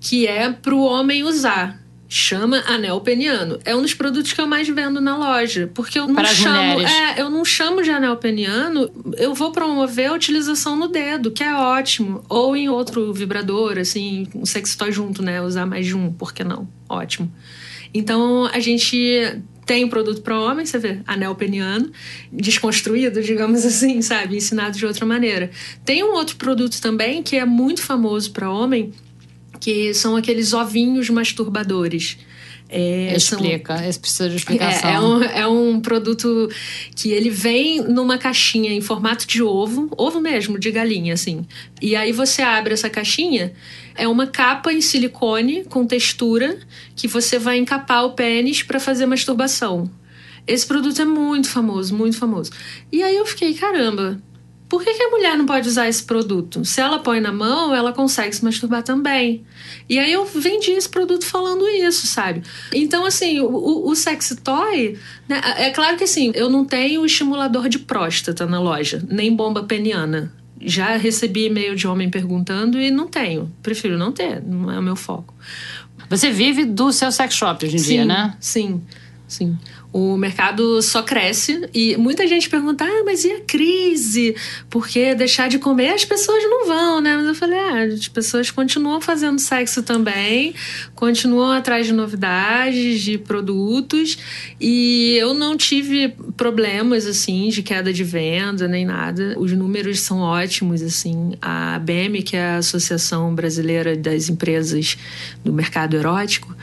[0.00, 1.78] que é pro homem usar.
[2.08, 3.60] Chama anel peniano.
[3.64, 5.70] É um dos produtos que eu mais vendo na loja.
[5.72, 6.80] Porque eu não Para chamo.
[6.80, 11.44] É, eu não chamo de anel peniano, eu vou promover a utilização no dedo, que
[11.44, 12.24] é ótimo.
[12.28, 15.40] Ou em outro vibrador, assim, um sextoy junto, né?
[15.40, 16.66] Usar mais de um, por que não?
[16.88, 17.32] Ótimo.
[17.94, 21.92] Então a gente tem um produto para homem, você vê, anel peniano,
[22.32, 24.36] desconstruído, digamos assim, sabe?
[24.36, 25.48] Ensinado de outra maneira.
[25.84, 28.92] Tem um outro produto também que é muito famoso para homem,
[29.60, 32.16] que são aqueles ovinhos masturbadores.
[32.72, 33.84] É, são- Explica.
[33.84, 34.88] Esse precisa de explicação.
[34.88, 36.48] é, é um, é um produto
[36.94, 41.44] que ele vem numa caixinha em formato de ovo, ovo mesmo, de galinha, assim.
[41.82, 43.52] E aí você abre essa caixinha,
[43.96, 46.58] é uma capa em silicone com textura
[46.94, 49.90] que você vai encapar o pênis para fazer masturbação.
[50.46, 52.52] Esse produto é muito famoso, muito famoso.
[52.92, 54.22] E aí eu fiquei, caramba,
[54.70, 56.64] por que, que a mulher não pode usar esse produto?
[56.64, 59.42] Se ela põe na mão, ela consegue se masturbar também.
[59.88, 62.42] E aí eu vendi esse produto falando isso, sabe?
[62.72, 64.96] Então, assim, o, o, sexy toy,
[65.28, 69.64] né, é claro que assim, eu não tenho estimulador de próstata na loja, nem bomba
[69.64, 70.32] peniana.
[70.60, 73.50] Já recebi e-mail de homem perguntando e não tenho.
[73.64, 75.34] Prefiro não ter, não é o meu foco.
[76.08, 78.36] Você vive do seu sex shop hoje em dia, né?
[78.38, 78.80] Sim,
[79.26, 79.58] sim.
[79.92, 84.36] O mercado só cresce e muita gente pergunta: ah, mas e a crise?
[84.68, 87.16] Porque deixar de comer as pessoas não vão, né?
[87.16, 90.54] Mas eu falei: ah, as pessoas continuam fazendo sexo também,
[90.94, 94.18] continuam atrás de novidades, de produtos
[94.60, 99.34] e eu não tive problemas assim de queda de venda nem nada.
[99.38, 101.34] Os números são ótimos, assim.
[101.40, 104.96] A BEM, que é a Associação Brasileira das Empresas
[105.44, 106.54] do Mercado Erótico,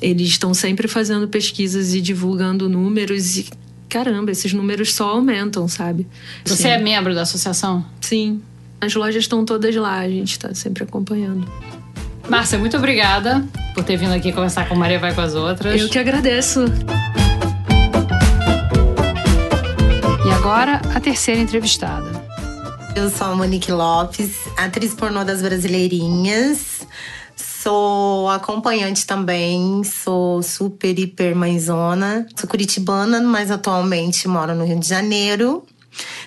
[0.00, 3.46] eles estão sempre fazendo pesquisas e divulgando números e
[3.88, 6.06] caramba, esses números só aumentam, sabe?
[6.46, 6.68] Você Sim.
[6.68, 7.84] é membro da associação?
[8.00, 8.40] Sim.
[8.80, 11.46] As lojas estão todas lá, a gente está sempre acompanhando.
[12.28, 15.78] Márcia, muito obrigada por ter vindo aqui conversar com Maria Vai com as Outras.
[15.78, 16.64] Eu que agradeço.
[20.24, 22.22] E agora, a terceira entrevistada.
[22.96, 26.81] Eu sou a Monique Lopes, atriz pornô das Brasileirinhas.
[27.62, 32.26] Sou acompanhante também, sou super, hiper mãezona.
[32.34, 35.64] Sou curitibana, mas atualmente moro no Rio de Janeiro.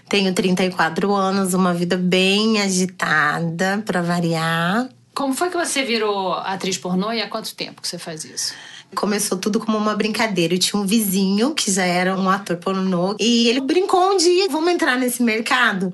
[0.08, 4.88] Tenho 34 anos, uma vida bem agitada, para variar.
[5.14, 8.54] Como foi que você virou atriz pornô e há quanto tempo que você faz isso?
[8.94, 10.54] Começou tudo como uma brincadeira.
[10.54, 14.48] Eu tinha um vizinho que já era um ator pornô e ele brincou um dia:
[14.50, 15.94] vamos entrar nesse mercado?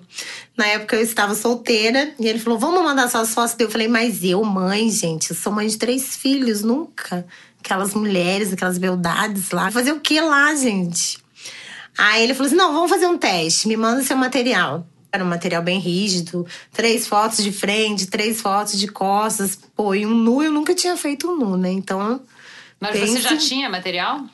[0.55, 3.55] Na época eu estava solteira e ele falou: vamos mandar suas fotos.
[3.57, 7.25] Eu falei: mas eu, mãe, gente, eu sou mãe de três filhos, nunca.
[7.63, 9.71] Aquelas mulheres, aquelas beldades lá.
[9.71, 11.17] Fazer o que lá, gente?
[11.97, 14.85] Aí ele falou assim: não, vamos fazer um teste, me manda seu material.
[15.11, 19.59] Era um material bem rígido, três fotos de frente, três fotos de costas.
[19.75, 21.71] Pô, e um nu, eu nunca tinha feito um nu, né?
[21.71, 22.21] Então.
[22.81, 23.13] Mas pense...
[23.13, 24.25] você já tinha material?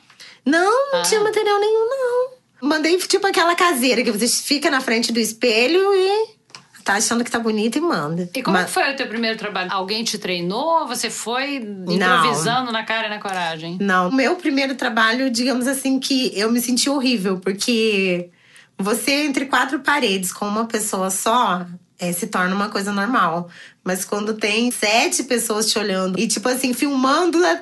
[0.44, 1.02] Não, não Ah.
[1.02, 2.68] tinha material nenhum, não.
[2.68, 6.38] Mandei tipo aquela caseira que você fica na frente do espelho e
[6.82, 8.30] tá achando que tá bonita e manda.
[8.34, 9.70] E como Mas- que foi o teu primeiro trabalho?
[9.70, 13.76] Alguém te treinou ou você foi improvisando na cara e na coragem?
[13.80, 18.30] Não, o meu primeiro trabalho, digamos assim, que eu me senti horrível, porque
[18.78, 21.66] você entre quatro paredes com uma pessoa só
[21.98, 23.50] é, se torna uma coisa normal.
[23.84, 27.60] Mas quando tem sete pessoas te olhando e, tipo assim, filmando a-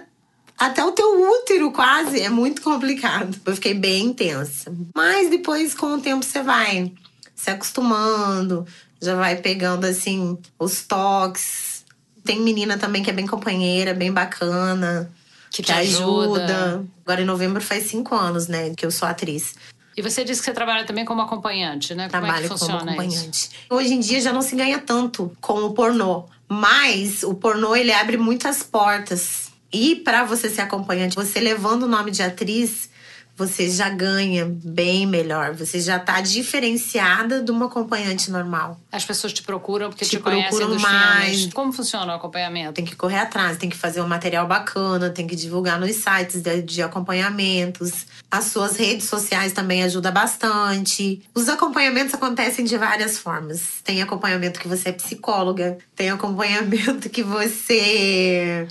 [0.59, 3.39] até o teu útero quase, é muito complicado.
[3.45, 4.73] Eu fiquei bem intensa.
[4.95, 6.93] Mas depois, com o tempo, você vai
[7.35, 8.67] se acostumando,
[9.01, 11.85] já vai pegando, assim, os toques.
[12.25, 15.11] Tem menina também que é bem companheira, bem bacana
[15.51, 16.45] Que que te ajuda.
[16.45, 16.85] ajuda.
[17.05, 19.55] Agora, em novembro, faz cinco anos, né, que eu sou atriz.
[19.97, 22.09] E você disse que você trabalha também como acompanhante, né?
[22.11, 23.01] como é que Trabalho como funciona isso?
[23.01, 23.51] acompanhante.
[23.71, 26.25] Hoje em dia já não se ganha tanto com o pornô.
[26.49, 29.46] Mas o pornô, ele abre muitas portas.
[29.73, 32.89] E para você ser acompanhante, você levando o nome de atriz,
[33.37, 35.53] você já ganha bem melhor.
[35.55, 38.81] Você já tá diferenciada de uma acompanhante normal.
[38.91, 41.37] As pessoas te procuram porque te, Te conhecem procuram mais.
[41.37, 41.53] filmes.
[41.53, 42.73] Como funciona o acompanhamento?
[42.73, 46.41] Tem que correr atrás, tem que fazer um material bacana, tem que divulgar nos sites
[46.41, 48.07] de, de acompanhamentos.
[48.31, 51.23] As suas redes sociais também ajudam bastante.
[51.35, 53.83] Os acompanhamentos acontecem de várias formas.
[53.85, 58.67] Tem acompanhamento que você é psicóloga, tem acompanhamento que você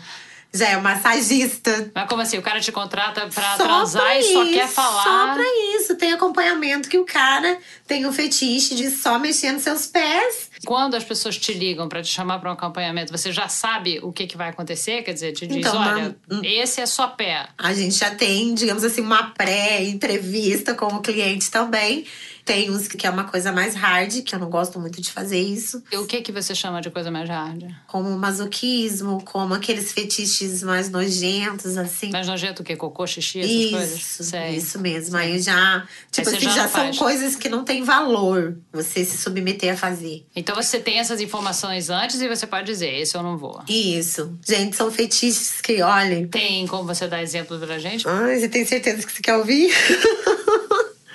[0.56, 1.92] já é massagista.
[1.94, 2.38] Mas como assim?
[2.38, 5.04] O cara te contrata pra Só transar pra e só isso, quer falar.
[5.04, 5.44] Só pra
[5.78, 5.96] isso.
[5.96, 10.50] Tem acompanhamento que o cara tem o fetiche de só mexer nos seus pés.
[10.66, 14.12] Quando as pessoas te ligam pra te chamar pra um acompanhamento, você já sabe o
[14.12, 15.04] que, que vai acontecer?
[15.04, 17.48] Quer dizer, te diz: Então, olha, norm- esse é só pé.
[17.58, 22.06] A gente já tem, digamos assim, uma pré-entrevista com o cliente também.
[22.46, 25.40] Tem uns que é uma coisa mais hard, que eu não gosto muito de fazer
[25.40, 25.84] isso.
[25.92, 27.64] E o que, que você chama de coisa mais hard?
[27.88, 32.12] Como masoquismo, como aqueles fetiches mais nojentos, assim.
[32.12, 32.76] Mais nojento o quê?
[32.76, 34.00] Cocô, xixi, essas coisas?
[34.00, 34.56] Isso, Sei.
[34.56, 35.18] isso mesmo.
[35.18, 39.18] Aí já, tipo você assim, já já, são coisas que não tem valor você se
[39.18, 40.24] submeter a fazer.
[40.36, 43.64] Então você tem essas informações antes e você pode dizer: esse eu não vou.
[43.68, 44.38] Isso.
[44.46, 46.28] Gente, são fetiches que, olha.
[46.28, 48.08] Tem como você dar exemplo pra gente?
[48.08, 49.72] Ai, você tem certeza que você quer ouvir?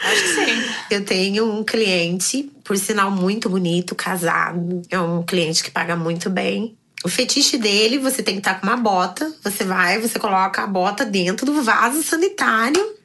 [0.02, 0.74] Acho que sim.
[0.90, 4.82] Eu tenho um cliente, por sinal muito bonito, casado.
[4.90, 6.76] É um cliente que paga muito bem.
[7.04, 9.32] O fetiche dele, você tem que estar com uma bota.
[9.42, 12.99] Você vai, você coloca a bota dentro do vaso sanitário.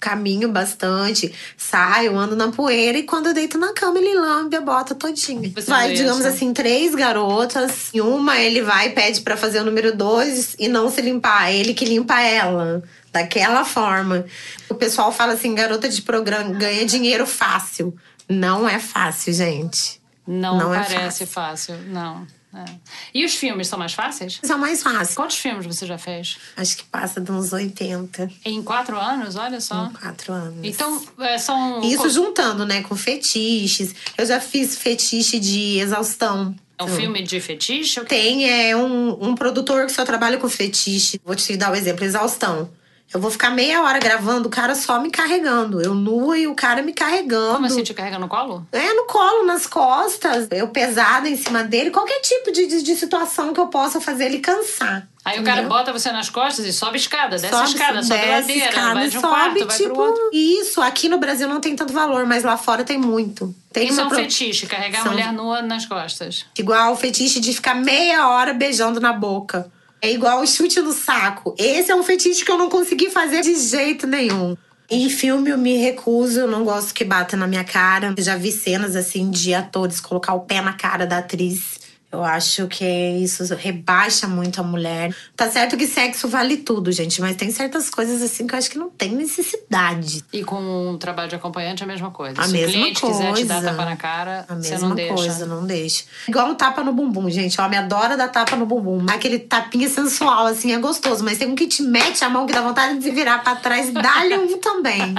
[0.00, 4.60] Caminho bastante, saio, ando na poeira e quando eu deito na cama, ele lambe a
[4.60, 5.50] bota todinha.
[5.54, 6.28] Você vai, digamos isso?
[6.28, 7.92] assim, três garotas.
[7.92, 11.50] Em uma, ele vai e pede pra fazer o número dois e não se limpar.
[11.50, 12.82] É ele que limpa ela.
[13.12, 14.24] Daquela forma.
[14.68, 17.96] O pessoal fala assim: garota de programa ganha dinheiro fácil.
[18.28, 20.00] Não é fácil, gente.
[20.26, 21.74] Não, Não é parece fácil.
[21.86, 22.26] Não.
[22.54, 22.64] É.
[23.12, 24.40] E os filmes são mais fáceis?
[24.42, 25.16] Isso é o mais fácil.
[25.16, 26.38] Quantos filmes você já fez?
[26.56, 29.36] Acho que passa de uns 80, Em quatro anos?
[29.36, 29.90] Olha só.
[30.00, 30.60] quatro anos.
[30.62, 31.82] Então, é, são.
[31.82, 33.94] Isso juntando, né, com fetiches.
[34.16, 36.54] Eu já fiz fetiche de exaustão.
[36.78, 38.00] É um filme de fetiche?
[38.04, 41.20] Tem é, um, um produtor que só trabalha com fetiche.
[41.24, 42.70] Vou te dar o exemplo: exaustão.
[43.12, 45.80] Eu vou ficar meia hora gravando, o cara só me carregando.
[45.80, 47.54] Eu nua e o cara me carregando.
[47.54, 48.66] Como assim, te carrega no colo?
[48.70, 52.96] É, no colo, nas costas, eu pesada em cima dele, qualquer tipo de, de, de
[52.96, 55.08] situação que eu possa fazer ele cansar.
[55.24, 55.76] Aí o cara entendeu?
[55.78, 59.08] bota você nas costas e sobe escada, desce Sobe, escada, sobe desce ladeira, escada, vai
[59.08, 60.30] de um sobe, quarto, vai tipo, pro outro.
[60.32, 63.54] Isso, aqui no Brasil não tem tanto valor, mas lá fora tem muito.
[63.72, 66.46] Tem Isso é um pro- fetiche, carregar São- a mulher nua nas costas.
[66.58, 69.70] Igual o fetiche de ficar meia hora beijando na boca.
[70.00, 71.54] É igual o chute no saco.
[71.58, 74.56] Esse é um fetiche que eu não consegui fazer de jeito nenhum.
[74.90, 78.14] Em filme eu me recuso, eu não gosto que bata na minha cara.
[78.16, 81.78] Eu já vi cenas assim de atores colocar o pé na cara da atriz.
[82.10, 85.14] Eu acho que isso rebaixa muito a mulher.
[85.36, 88.70] Tá certo que sexo vale tudo, gente, mas tem certas coisas assim que eu acho
[88.70, 90.24] que não tem necessidade.
[90.32, 90.56] E com
[90.92, 92.40] um trabalho de acompanhante é a mesma coisa.
[92.40, 93.18] A Se mesma o cliente coisa.
[93.18, 95.14] quiser te dar tapa na cara, A você mesma não deixa.
[95.14, 96.04] coisa, não deixa.
[96.26, 97.60] Igual um tapa no bumbum, gente.
[97.60, 99.04] O homem adora dar tapa no bumbum.
[99.10, 101.22] Aquele tapinha sensual, assim, é gostoso.
[101.22, 103.88] Mas tem um que te mete a mão que dá vontade de virar pra trás
[103.90, 104.98] e dá-lhe um também.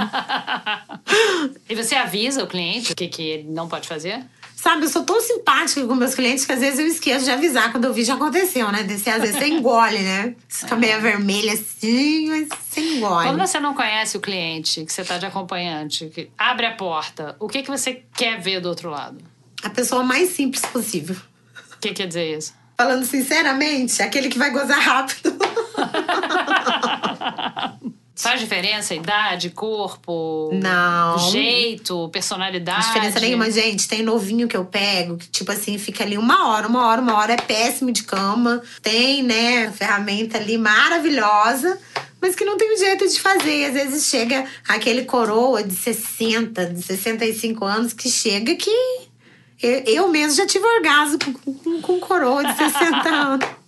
[1.69, 4.23] E você avisa o cliente o que, que ele não pode fazer?
[4.61, 7.71] Sabe, eu sou tão simpática com meus clientes que às vezes eu esqueço de avisar
[7.71, 8.83] quando eu vi já aconteceu, né?
[8.83, 10.35] Descer, às vezes você engole, né?
[10.49, 13.29] Fica meio vermelha assim, mas você engole.
[13.29, 17.37] Quando você não conhece o cliente, que você tá de acompanhante, que abre a porta,
[17.39, 19.23] o que, que você quer ver do outro lado?
[19.63, 21.15] A pessoa mais simples possível.
[21.73, 22.53] O que quer dizer isso?
[22.77, 25.37] Falando sinceramente, aquele que vai gozar rápido.
[28.19, 30.49] Faz diferença idade, corpo?
[30.51, 31.17] Não.
[31.31, 32.85] Jeito, personalidade?
[32.85, 33.87] Não diferença nenhuma, gente.
[33.87, 37.15] Tem novinho que eu pego, que tipo assim, fica ali uma hora, uma hora, uma
[37.15, 38.61] hora, é péssimo de cama.
[38.81, 41.79] Tem, né, ferramenta ali maravilhosa,
[42.21, 43.61] mas que não tem jeito de fazer.
[43.61, 49.07] E às vezes chega aquele coroa de 60, de 65 anos que chega que.
[49.63, 53.58] Eu, eu mesmo já tive orgasmo com, com, com coroa de 60 anos.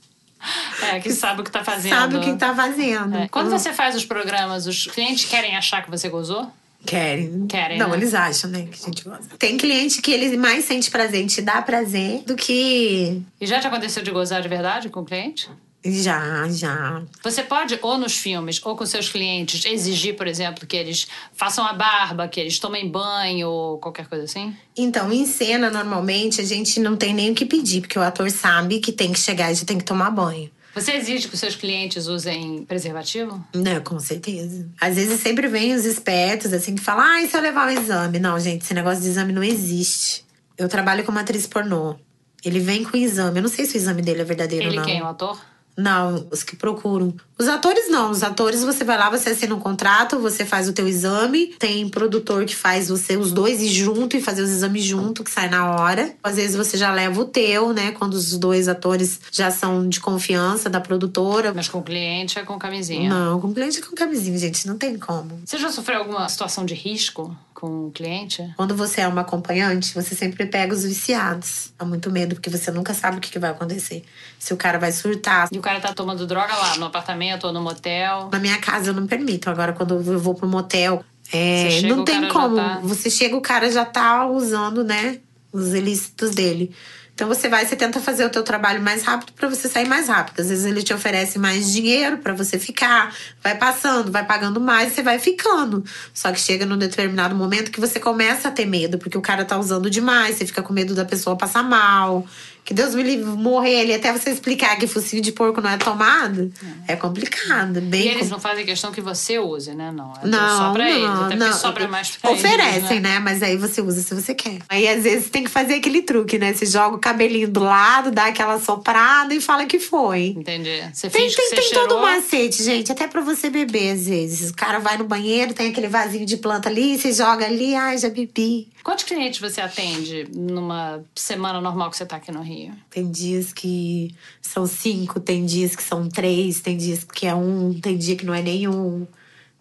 [0.84, 1.94] É, que sabe o que tá fazendo.
[1.94, 3.18] Sabe o que tá fazendo.
[3.18, 3.28] É.
[3.28, 6.52] Quando você faz os programas, os clientes querem achar que você gozou?
[6.86, 7.46] Querem.
[7.48, 7.98] Querem, Não, né?
[7.98, 9.38] eles acham, né, que a gente gosta.
[9.38, 13.22] Tem cliente que ele mais sente prazer te dar prazer do que.
[13.40, 15.48] E já te aconteceu de gozar de verdade com o cliente?
[15.84, 17.02] Já, já.
[17.24, 21.66] Você pode, ou nos filmes, ou com seus clientes, exigir, por exemplo, que eles façam
[21.66, 24.56] a barba, que eles tomem banho, ou qualquer coisa assim?
[24.78, 28.30] Então, em cena, normalmente, a gente não tem nem o que pedir, porque o ator
[28.30, 30.52] sabe que tem que chegar e já tem que tomar banho.
[30.74, 33.44] Você exige que os seus clientes usem preservativo?
[33.54, 34.70] Não, com certeza.
[34.80, 37.72] Às vezes sempre vem os espertos, assim, que falam: ah, e se eu levar o
[37.72, 38.20] exame?
[38.20, 40.24] Não, gente, esse negócio de exame não existe.
[40.58, 41.96] Eu trabalho como atriz pornô.
[42.44, 43.40] Ele vem com o exame.
[43.40, 44.86] Eu não sei se o exame dele é verdadeiro Ele ou não.
[44.86, 45.02] quem?
[45.02, 45.38] O ator?
[45.78, 47.14] Não, os que procuram.
[47.40, 48.12] Os atores não.
[48.12, 51.48] Os atores você vai lá, você assina um contrato, você faz o teu exame.
[51.58, 55.32] Tem produtor que faz você os dois ir junto e fazer os exames junto, que
[55.32, 56.14] sai na hora.
[56.22, 57.92] Às vezes você já leva o teu, né?
[57.94, 61.54] Quando os dois atores já são de confiança da produtora.
[61.54, 63.10] Mas com o cliente é com camisinha.
[63.10, 65.42] Não, com cliente com camisinha, gente, não tem como.
[65.46, 68.52] Você já sofreu alguma situação de risco com o cliente?
[68.58, 71.72] Quando você é uma acompanhante, você sempre pega os viciados.
[71.78, 74.04] Há muito medo, porque você nunca sabe o que que vai acontecer.
[74.40, 75.48] Se o cara vai surtar.
[75.52, 78.30] E o cara tá tomando droga lá, no apartamento ou no motel?
[78.32, 79.48] Na minha casa eu não permito.
[79.50, 82.56] Agora, quando eu vou pro motel, é, chega, não tem como.
[82.56, 85.20] tá- Você chega, o cara já tá usando, né?
[85.54, 86.74] Os ilícitos dele.
[87.22, 90.08] Então você vai, você tenta fazer o teu trabalho mais rápido pra você sair mais
[90.08, 90.40] rápido.
[90.40, 94.92] Às vezes ele te oferece mais dinheiro pra você ficar, vai passando, vai pagando mais,
[94.92, 95.86] você vai ficando.
[96.16, 99.46] Só que chega num determinado momento que você começa a ter medo, porque o cara
[99.46, 102.26] tá usando demais, você fica com medo da pessoa passar mal.
[102.64, 105.78] Que Deus me livre morrer ali até você explicar que focinho de porco não é
[105.78, 106.54] tomado.
[106.88, 108.30] É complicado, bem E eles complicado.
[108.32, 109.92] não fazem questão que você use, né?
[109.92, 110.14] Não.
[110.24, 111.10] É Não, só pra não, eles.
[111.26, 111.48] Até não.
[111.48, 113.20] porque sobra mais pra Oferecem, eles, né?
[113.20, 114.60] Mas aí você usa se você quer.
[114.70, 116.54] Aí às vezes tem que fazer aquele truque, né?
[116.54, 120.28] Você joga o cabelinho do lado, dá aquela soprada e fala que foi.
[120.38, 120.82] Entendi.
[120.94, 121.88] Você Tem, finge tem, que você tem cheirou.
[121.88, 122.92] todo um macete, gente.
[122.92, 124.52] Até pra você beber, às vezes.
[124.52, 127.98] O cara vai no banheiro, tem aquele vasinho de planta ali, você joga ali, ai,
[127.98, 128.70] já bebi.
[128.84, 132.51] Quantos clientes você atende numa semana normal que você tá aqui no Rio?
[132.90, 137.80] Tem dias que são cinco, tem dias que são três, tem dias que é um,
[137.80, 139.08] tem dia que não é nenhum.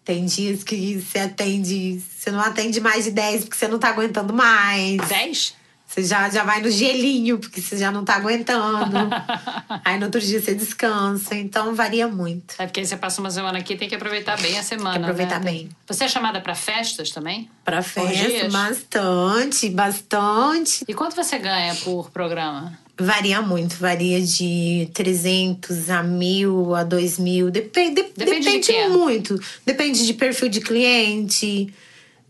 [0.03, 1.99] Tem dias que você atende.
[1.99, 4.97] Você não atende mais de dez porque você não tá aguentando mais.
[5.07, 5.55] Dez?
[5.93, 8.95] Você já, já vai no gelinho, porque você já não tá aguentando.
[9.83, 11.35] Aí no outro dia você descansa.
[11.35, 12.55] Então varia muito.
[12.57, 14.91] É porque aí você passa uma semana aqui tem que aproveitar bem a semana.
[14.93, 15.51] Tem que aproveitar né?
[15.51, 15.69] bem.
[15.85, 17.49] Você é chamada pra festas também?
[17.65, 18.53] Pra Por festa, dias?
[18.53, 20.85] bastante, bastante.
[20.87, 22.79] E quanto você ganha por programa?
[22.97, 27.51] Varia muito, varia de 300 a 1000 a 2000.
[27.51, 28.87] Depende, de- Depende de depende quê?
[28.87, 29.41] muito.
[29.65, 31.73] Depende de perfil de cliente,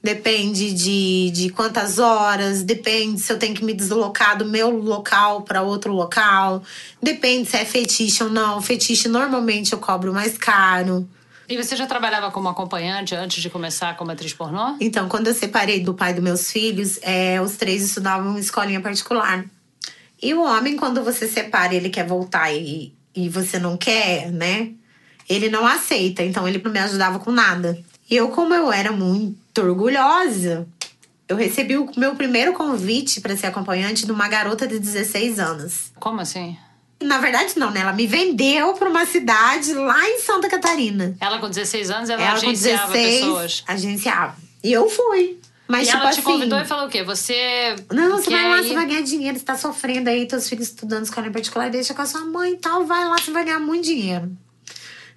[0.04, 5.44] depende de, de quantas horas, depende se eu tenho que me deslocar do meu local
[5.44, 6.64] para outro local,
[7.02, 8.62] depende se é fetiche ou não.
[8.62, 11.08] Fetiche normalmente eu cobro mais caro.
[11.48, 14.78] E você já trabalhava como acompanhante antes de começar como atriz pornô?
[14.80, 18.80] Então, quando eu separei do pai dos meus filhos, é, os três estudavam em escolinha
[18.80, 19.44] particular.
[20.22, 24.72] E o homem, quando você separa, ele quer voltar e, e você não quer, né?
[25.28, 27.78] Ele não aceita, então ele não me ajudava com nada.
[28.10, 30.68] E eu, como eu era muito orgulhosa,
[31.28, 35.92] eu recebi o meu primeiro convite para ser acompanhante de uma garota de 16 anos.
[36.00, 36.58] Como assim?
[37.02, 37.82] Na verdade, não, né?
[37.82, 41.16] Ela me vendeu para uma cidade lá em Santa Catarina.
[41.20, 43.64] Ela com 16 anos, ela, Ela com agenciava 16 pessoas.
[43.68, 44.36] agenciava.
[44.64, 45.40] E eu fui.
[45.68, 46.22] Mas, e tipo ela te assim.
[46.22, 47.02] convidou e falou o quê?
[47.04, 47.76] Você.
[47.92, 50.68] Não, você vai lá, ir- você vai ganhar dinheiro, você tá sofrendo aí, teus filhos
[50.68, 53.46] estudando escola em particular, deixa com a sua mãe e tal, vai lá, você vai
[53.46, 54.30] ganhar muito dinheiro.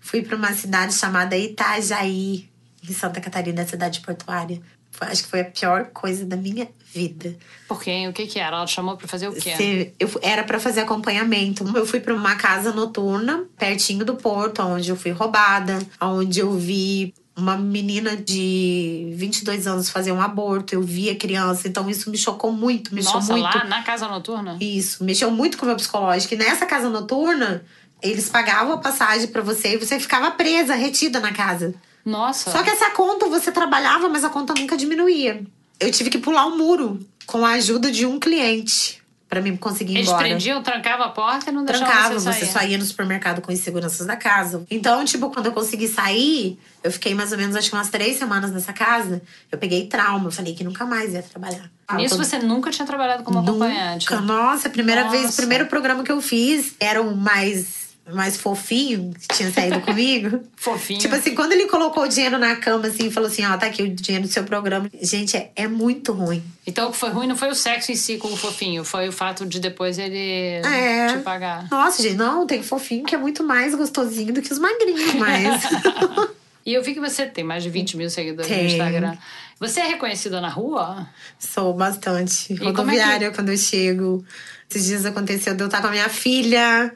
[0.01, 2.49] Fui pra uma cidade chamada Itajaí,
[2.89, 4.61] em Santa Catarina, cidade portuária.
[5.01, 7.35] Acho que foi a pior coisa da minha vida.
[7.67, 8.07] Por quê?
[8.09, 8.57] O que que era?
[8.57, 9.57] Ela te chamou pra fazer o quê?
[9.57, 11.65] Se- eu era pra fazer acompanhamento.
[11.77, 16.53] Eu fui pra uma casa noturna, pertinho do porto, onde eu fui roubada, onde eu
[16.57, 20.75] vi uma menina de 22 anos fazer um aborto.
[20.77, 23.43] Eu vi a criança, então isso me chocou muito, mexeu Nossa, muito.
[23.59, 24.57] lá na casa noturna?
[24.61, 26.35] Isso, mexeu muito com o meu psicológico.
[26.35, 27.65] E nessa casa noturna,
[28.01, 31.75] eles pagavam a passagem pra você e você ficava presa, retida na casa.
[32.05, 32.51] Nossa.
[32.51, 35.43] Só que essa conta você trabalhava, mas a conta nunca diminuía.
[35.81, 39.95] Eu tive que pular um muro com a ajuda de um cliente pra mim conseguir
[39.95, 40.23] ir Eles embora.
[40.29, 42.53] prendiam, trancavam a porta e não deixavam Trancava, você você sair.
[42.53, 44.65] só ia no supermercado com os seguranças da casa.
[44.71, 48.17] Então, tipo, quando eu consegui sair, eu fiquei mais ou menos, acho que umas três
[48.17, 49.21] semanas nessa casa.
[49.51, 51.69] Eu peguei trauma, eu falei que nunca mais ia trabalhar.
[51.97, 54.09] Nisso você nunca tinha trabalhado como acompanhante.
[54.09, 54.23] Nunca.
[54.23, 55.37] Nossa, a primeira vez, o Nossa.
[55.37, 60.43] primeiro programa que eu fiz era o mais, mais fofinho que tinha saído comigo.
[60.57, 60.99] Fofinho.
[61.01, 63.67] Tipo assim, quando ele colocou o dinheiro na cama, assim, e falou assim: Ó, tá
[63.67, 64.91] aqui o dinheiro do seu programa.
[65.01, 66.43] Gente, é, é muito ruim.
[66.67, 69.09] Então o que foi ruim não foi o sexo em si com o fofinho, foi
[69.09, 70.19] o fato de depois ele
[70.65, 71.09] É.
[71.17, 71.67] te pagar.
[71.71, 75.63] Nossa, gente, não, tem fofinho que é muito mais gostosinho do que os magrinhos, mas.
[76.67, 78.69] E eu vi que você tem mais de 20 mil seguidores no Tenho.
[78.71, 79.19] Instagram.
[79.61, 81.07] Você é reconhecida na rua?
[81.39, 82.57] Sou bastante.
[82.57, 84.25] como é que- Rodoviária, quando eu chego.
[84.71, 86.91] Esses dias aconteceu de eu estar com a minha filha.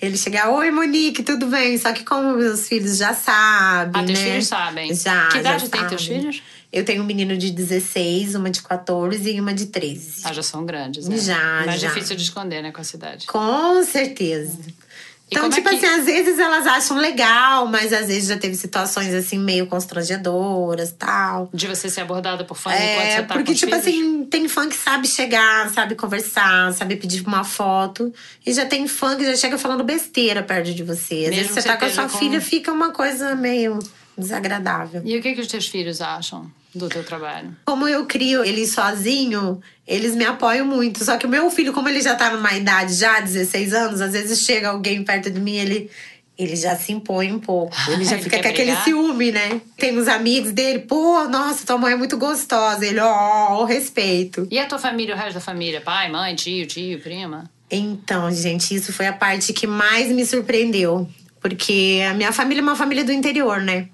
[0.00, 1.78] Ele chegar, oi Monique, tudo bem?
[1.78, 4.24] Só que como meus filhos já sabem, Ah, teus né?
[4.30, 4.94] filhos sabem.
[4.94, 6.20] Já, Que idade já tem teus sabem.
[6.20, 6.42] filhos?
[6.70, 10.20] Eu tenho um menino de 16, uma de 14 e uma de 13.
[10.24, 11.16] Ah, já são grandes, né?
[11.16, 11.88] Já, Mais já.
[11.88, 13.26] difícil de esconder, né, com a cidade.
[13.26, 14.58] Com certeza.
[15.28, 18.54] Então, é tipo que- assim, às vezes elas acham legal, mas às vezes já teve
[18.54, 21.50] situações assim meio constrangedoras tal.
[21.52, 23.86] De você ser abordada por fã enquanto É, você tá porque, tipo filhos?
[23.86, 28.12] assim, tem fã que sabe chegar, sabe conversar, sabe pedir uma foto.
[28.46, 31.14] E já tem fã que já chega falando besteira perto de você.
[31.14, 33.78] Às Mesmo vezes você tá com a sua com- filha, fica uma coisa meio
[34.16, 35.02] desagradável.
[35.04, 37.54] E o que, que os teus filhos acham do teu trabalho?
[37.64, 41.04] Como eu crio ele sozinho, eles me apoiam muito.
[41.04, 44.12] Só que o meu filho, como ele já tá numa idade já, 16 anos, às
[44.12, 45.90] vezes chega alguém perto de mim, ele.
[46.38, 47.74] Ele já se impõe um pouco.
[47.88, 48.84] Ele já Ele fica com aquele brigar?
[48.84, 49.58] ciúme, né?
[49.78, 52.84] Tem os amigos dele, pô, nossa, tua mãe é muito gostosa.
[52.84, 54.46] Ele, ó, o respeito.
[54.50, 55.80] E a tua família, o resto da família?
[55.80, 57.50] Pai, mãe, tio, tio, prima?
[57.70, 61.08] Então, gente, isso foi a parte que mais me surpreendeu.
[61.40, 63.88] Porque a minha família é uma família do interior, né?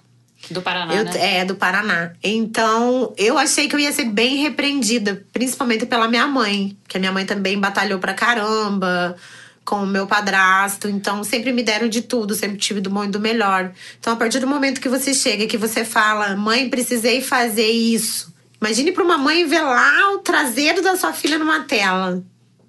[0.50, 1.38] Do Paraná, Eu- né?
[1.38, 2.12] É, do Paraná.
[2.22, 7.00] Então, eu achei que eu ia ser bem repreendida, principalmente pela minha mãe, que a
[7.00, 9.16] minha mãe também batalhou pra caramba
[9.64, 10.88] com o meu padrasto.
[10.88, 13.72] Então, sempre me deram de tudo, sempre tive do bom e do melhor.
[13.98, 17.70] Então, a partir do momento que você chega e que você fala, mãe, precisei fazer
[17.70, 18.32] isso.
[18.60, 22.22] Imagine pra uma mãe ver lá o traseiro da sua filha numa tela.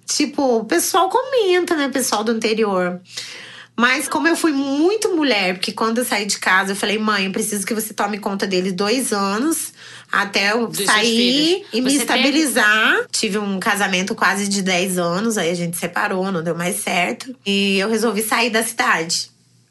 [0.06, 3.00] Tipo, o pessoal comenta, né, pessoal do interior.
[3.76, 7.26] Mas como eu fui muito mulher, porque quando eu saí de casa, eu falei, mãe,
[7.26, 9.72] eu preciso que você tome conta dele dois anos
[10.14, 13.06] até eu Dos sair e me Você estabilizar.
[13.10, 17.34] Tive um casamento quase de 10 anos, aí a gente separou, não deu mais certo.
[17.44, 19.30] E eu resolvi sair da cidade.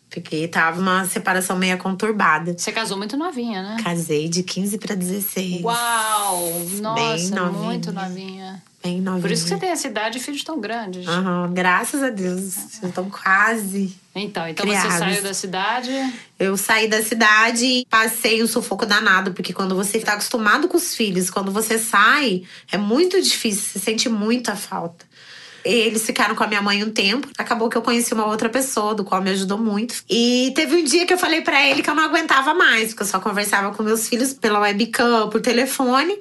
[0.10, 2.54] Porque tava uma separação meio conturbada.
[2.56, 3.78] Você casou muito novinha, né?
[3.84, 5.64] Casei de 15 para 16.
[5.64, 6.62] Uau!
[6.82, 7.52] Nossa, novinha.
[7.52, 8.62] muito novinha.
[8.84, 9.22] Bem novinha.
[9.22, 11.08] Por isso que você tem essa idade e filhos tão grandes.
[11.08, 12.82] Aham, graças a Deus.
[12.84, 13.96] Estão quase.
[14.14, 14.98] Então, então você Criados.
[14.98, 16.14] saiu da cidade.
[16.38, 20.76] Eu saí da cidade e passei um sufoco danado, porque quando você tá acostumado com
[20.76, 25.06] os filhos, quando você sai, é muito difícil, você sente muita falta.
[25.64, 27.30] Eles ficaram com a minha mãe um tempo.
[27.38, 30.04] Acabou que eu conheci uma outra pessoa, do qual me ajudou muito.
[30.10, 33.04] E teve um dia que eu falei pra ele que eu não aguentava mais, porque
[33.04, 36.18] eu só conversava com meus filhos pela webcam, por telefone.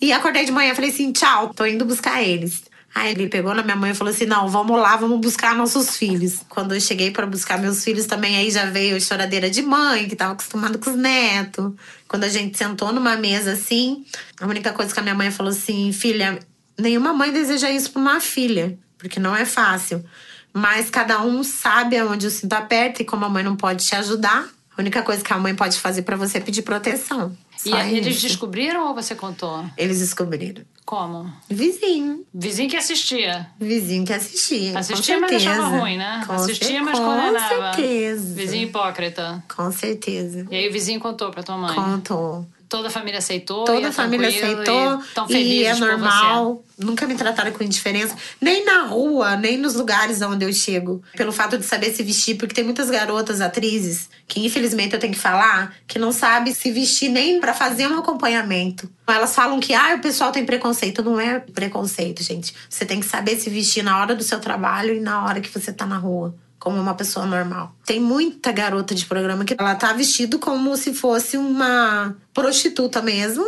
[0.00, 2.62] E acordei de manhã falei assim: tchau, tô indo buscar eles.
[2.94, 5.96] Aí ele pegou na minha mãe e falou assim: não, vamos lá, vamos buscar nossos
[5.96, 6.40] filhos.
[6.48, 10.08] Quando eu cheguei para buscar meus filhos também, aí já veio a choradeira de mãe,
[10.08, 11.72] que tava acostumada com os netos.
[12.06, 14.04] Quando a gente sentou numa mesa assim,
[14.40, 16.38] a única coisa que a minha mãe falou assim: filha,
[16.78, 20.04] nenhuma mãe deseja isso pra uma filha, porque não é fácil.
[20.52, 23.94] Mas cada um sabe aonde o cinto aperta e como a mãe não pode te
[23.94, 27.36] ajudar, a única coisa que a mãe pode fazer para você é pedir proteção.
[27.66, 28.26] E eles isso.
[28.28, 29.64] descobriram ou você contou?
[29.76, 30.64] Eles descobriram.
[30.84, 31.30] Como?
[31.50, 32.24] Vizinho.
[32.32, 33.46] Vizinho que assistia.
[33.60, 34.78] Vizinho que assistia.
[34.78, 35.50] Assistia, com mas certeza.
[35.52, 36.24] achava ruim, né?
[36.26, 37.74] Com assistia, mas com condenava.
[37.74, 38.34] certeza.
[38.34, 39.44] Vizinho hipócrita.
[39.54, 40.46] Com certeza.
[40.50, 41.74] E aí o vizinho contou pra tua mãe.
[41.74, 42.46] Contou.
[42.68, 43.64] Toda a família aceitou.
[43.64, 45.00] Toda e é a família aceitou.
[45.00, 45.90] E, tão e felizes é por você.
[45.90, 46.64] normal.
[46.78, 48.14] Nunca me trataram com indiferença.
[48.40, 51.02] Nem na rua, nem nos lugares onde eu chego.
[51.16, 52.36] Pelo fato de saber se vestir.
[52.36, 56.70] Porque tem muitas garotas, atrizes, que infelizmente eu tenho que falar, que não sabe se
[56.70, 58.88] vestir nem pra fazer um acompanhamento.
[59.06, 61.02] Elas falam que ah, o pessoal tem preconceito.
[61.02, 62.54] Não é preconceito, gente.
[62.68, 65.48] Você tem que saber se vestir na hora do seu trabalho e na hora que
[65.48, 67.72] você tá na rua como uma pessoa normal.
[67.86, 73.46] Tem muita garota de programa que ela tá vestido como se fosse uma prostituta mesmo.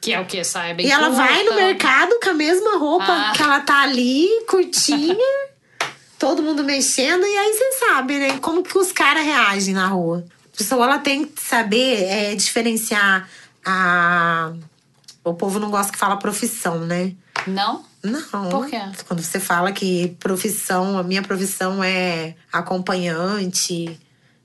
[0.00, 0.42] Que é o quê?
[0.44, 1.22] Sai bem e ela curta.
[1.22, 3.32] vai no mercado com a mesma roupa Ah.
[3.36, 5.16] que ela tá ali, curtinha,
[6.18, 7.24] todo mundo mexendo.
[7.26, 8.38] E aí você sabe, né?
[8.38, 10.24] Como que os caras reagem na rua.
[10.52, 13.28] A pessoa ela tem que saber é, diferenciar
[13.64, 14.52] a.
[15.22, 17.12] O povo não gosta que fala profissão, né?
[17.46, 17.84] Não?
[18.02, 18.48] Não.
[18.48, 18.80] Por quê?
[19.06, 23.98] Quando você fala que profissão, a minha profissão é acompanhante,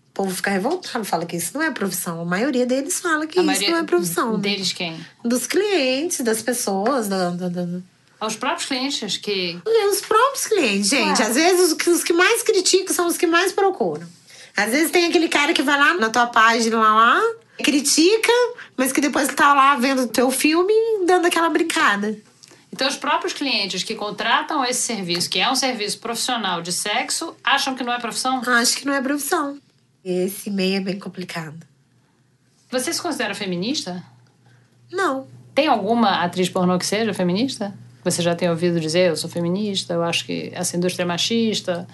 [0.09, 2.21] o povo fica revoltado, fala que isso não é profissão.
[2.21, 4.33] A maioria deles fala que A isso não é profissão.
[4.33, 4.39] né?
[4.39, 4.97] Deles quem?
[5.23, 7.79] Dos clientes, das pessoas, da, da- da-
[8.19, 9.59] Aos próprios clientes que.
[9.91, 11.21] os próprios clientes, gente.
[11.21, 14.07] Às vezes os que, os que mais criticam são os que mais procuram.
[14.55, 17.21] Às vezes tem aquele cara que vai lá na tua página lá, lá
[17.61, 18.31] critica,
[18.77, 20.73] mas que depois tá lá vendo o teu filme
[21.05, 22.17] dando aquela brincada.
[22.75, 27.33] Então, os próprios clientes que contratam esse serviço, que é um serviço profissional de sexo,
[27.41, 28.41] acham que não é profissão?
[28.45, 29.57] Acho que não é profissão.
[30.03, 31.65] Esse meio é bem complicado.
[32.69, 34.03] Você se considera feminista?
[34.91, 35.25] Não.
[35.53, 37.73] Tem alguma atriz pornô que seja feminista?
[38.03, 41.87] Você já tem ouvido dizer, eu sou feminista, eu acho que essa indústria é machista.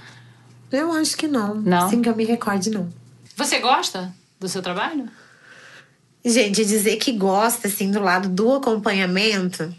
[0.72, 1.53] Eu acho que não.
[1.53, 1.86] Não?
[1.86, 2.90] Assim que eu me recorde, não.
[3.36, 5.08] Você gosta do seu trabalho?
[6.26, 9.72] Gente, dizer que gosta, assim, do lado do acompanhamento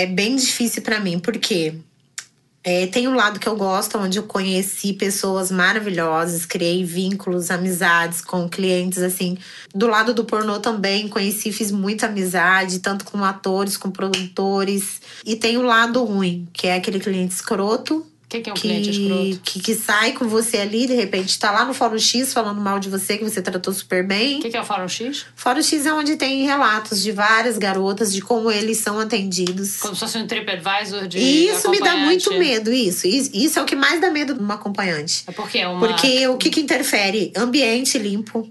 [0.00, 1.74] é bem difícil pra mim, porque
[2.64, 8.22] é, tem um lado que eu gosto, onde eu conheci pessoas maravilhosas, criei vínculos, amizades
[8.22, 9.36] com clientes, assim.
[9.74, 15.02] Do lado do pornô também, conheci, fiz muita amizade, tanto com atores, com produtores.
[15.24, 18.56] E tem o lado ruim, que é aquele cliente escroto, O que, que é um
[18.56, 19.40] cliente escroto?
[19.42, 22.78] que, que sai com você ali, de repente tá lá no Fórum X falando mal
[22.78, 24.38] de você, que você tratou super bem.
[24.38, 25.26] O que, que é o Fórum X?
[25.34, 29.78] Fórum X é onde tem relatos de várias garotas, de como eles são atendidos.
[29.78, 33.08] Como se fosse um TripAdvisor de E isso me dá muito medo, isso.
[33.08, 35.24] Isso isso é o que mais dá medo de uma acompanhante.
[35.26, 35.88] É porque é uma...
[35.88, 37.32] Porque o que, que interfere?
[37.36, 38.48] Ambiente limpo.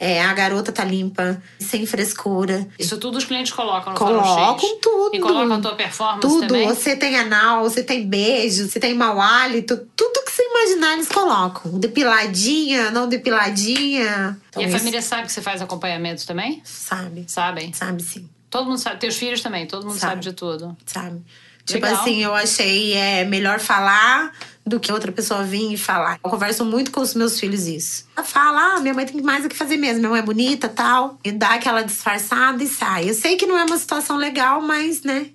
[0.00, 2.68] É, a garota tá limpa, sem frescura.
[2.78, 3.98] Isso tudo os clientes colocam no.
[3.98, 5.16] Colocam tudo.
[5.16, 6.46] E colocam a tua performance Tudo.
[6.46, 6.68] também?
[6.68, 9.76] Você tem anal, você tem beijo, você tem mau hálito.
[9.96, 11.72] Tudo que você imaginar, eles colocam.
[11.80, 14.38] Depiladinha, não depiladinha.
[14.50, 16.60] Então, E a isso- família sabe que você faz acompanhamento também?
[16.64, 17.24] Sabe.
[17.26, 17.72] Sabem?
[17.72, 18.28] Sabe sim.
[18.50, 18.98] Todo mundo sabe.
[19.00, 20.20] Teus filhos também, todo mundo sabe, Sabe.
[20.22, 20.76] de tudo.
[20.86, 21.20] sabe?
[21.64, 22.00] Tipo Legal.
[22.00, 24.32] assim, eu achei é melhor falar
[24.68, 26.18] do que outra pessoa vir e falar.
[26.22, 28.06] Eu converso muito com os meus filhos isso.
[28.16, 30.68] Ela fala, ah, minha mãe tem mais o que fazer mesmo, minha mãe é bonita
[30.68, 31.18] tal.
[31.24, 33.08] E dá aquela disfarçada e sai.
[33.10, 35.28] Eu sei que não é uma situação legal, mas, né?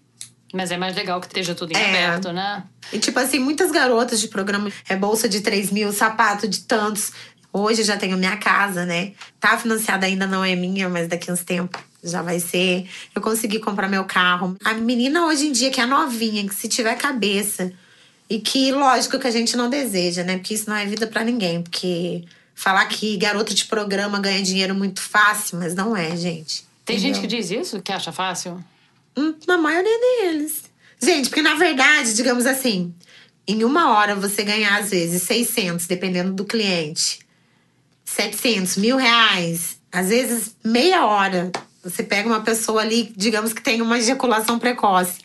[0.53, 1.89] Mas é mais legal que esteja tudo em É.
[2.05, 2.63] aberto, né?
[2.91, 7.11] E tipo assim, muitas garotas de programa, é bolsa de 3 mil, sapato de tantos.
[7.51, 9.13] Hoje eu já tenho minha casa, né?
[9.39, 12.87] Tá financiada ainda, não é minha, mas daqui uns tempos já vai ser.
[13.15, 14.55] Eu consegui comprar meu carro.
[14.63, 17.71] A menina hoje em dia, que é novinha, que se tiver cabeça.
[18.33, 20.37] E que, lógico, que a gente não deseja, né?
[20.37, 21.61] Porque isso não é vida pra ninguém.
[21.61, 22.23] Porque
[22.55, 26.65] falar que garota de programa ganha dinheiro muito fácil, mas não é, gente.
[26.83, 27.13] Tem Entendeu?
[27.13, 28.63] gente que diz isso, que acha fácil?
[29.15, 30.63] Hum, Na maioria deles.
[30.99, 32.91] Gente, porque na verdade, digamos assim,
[33.47, 37.19] em uma hora você ganhar às vezes 600, dependendo do cliente,
[38.03, 41.51] 700, mil reais, às vezes meia hora.
[41.83, 45.19] Você pega uma pessoa ali, digamos que tem uma ejaculação precoce.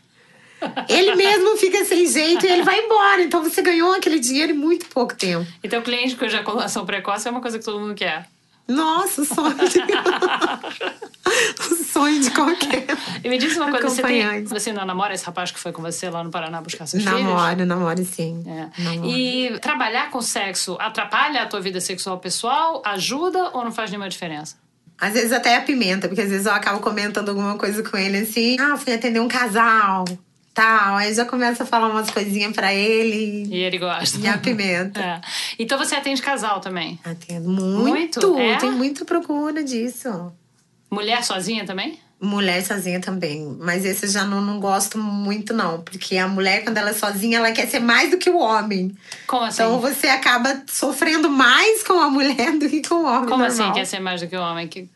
[0.88, 3.22] Ele mesmo fica sem jeito e ele vai embora.
[3.22, 5.46] Então você ganhou aquele dinheiro em muito pouco tempo.
[5.62, 8.26] Então, cliente com ejaculação precoce é uma coisa que todo mundo quer.
[8.68, 9.78] Nossa, o sonho de...
[11.72, 12.84] o sonho de qualquer.
[13.24, 15.80] E me diz uma coisa, você, tem, você não namora esse rapaz que foi com
[15.80, 17.18] você lá no Paraná buscar seus filhos?
[17.18, 18.44] Namoro, namoro sim.
[18.46, 18.82] É.
[18.82, 19.08] Namoro.
[19.08, 22.82] E trabalhar com sexo atrapalha a tua vida sexual pessoal?
[22.84, 24.56] Ajuda ou não faz nenhuma diferença?
[25.00, 28.18] Às vezes até a pimenta, porque às vezes eu acabo comentando alguma coisa com ele
[28.18, 28.56] assim.
[28.60, 30.04] Ah, fui atender um casal,
[30.58, 30.96] tal.
[30.96, 34.18] Aí já começa a falar umas coisinhas pra ele E ele gosta.
[34.18, 34.98] e a pimenta.
[35.08, 35.20] É.
[35.58, 36.98] Então você atende casal também?
[37.04, 38.20] Atendo muito.
[38.20, 38.38] Muito?
[38.38, 38.56] É?
[38.56, 40.32] Tem muita procura disso.
[40.90, 41.98] Mulher sozinha também?
[42.20, 43.56] Mulher sozinha também.
[43.60, 45.80] Mas esse eu já não, não gosto muito, não.
[45.82, 48.92] Porque a mulher, quando ela é sozinha, ela quer ser mais do que o homem.
[49.26, 49.62] Como assim?
[49.62, 53.28] Então você acaba sofrendo mais com a mulher do que com o homem.
[53.28, 53.46] Como normal.
[53.46, 54.66] assim quer ser mais do que o homem?
[54.66, 54.88] Que...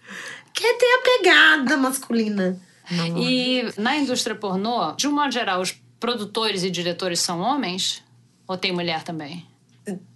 [0.53, 2.59] Quer ter a pegada masculina.
[2.93, 8.02] Não, E na indústria pornô, de um modo geral, os produtores e diretores são homens?
[8.47, 9.47] Ou tem mulher também?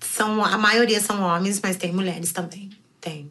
[0.00, 2.70] São, a maioria são homens, mas tem mulheres também.
[3.00, 3.30] Tem.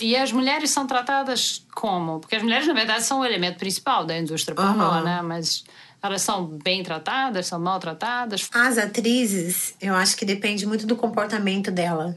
[0.00, 2.18] E as mulheres são tratadas como?
[2.18, 5.04] Porque as mulheres, na verdade, são o elemento principal da indústria pornô, Aham.
[5.04, 5.22] né?
[5.22, 5.64] Mas
[6.02, 8.48] elas são bem tratadas, são maltratadas?
[8.52, 12.16] As atrizes, eu acho que depende muito do comportamento dela,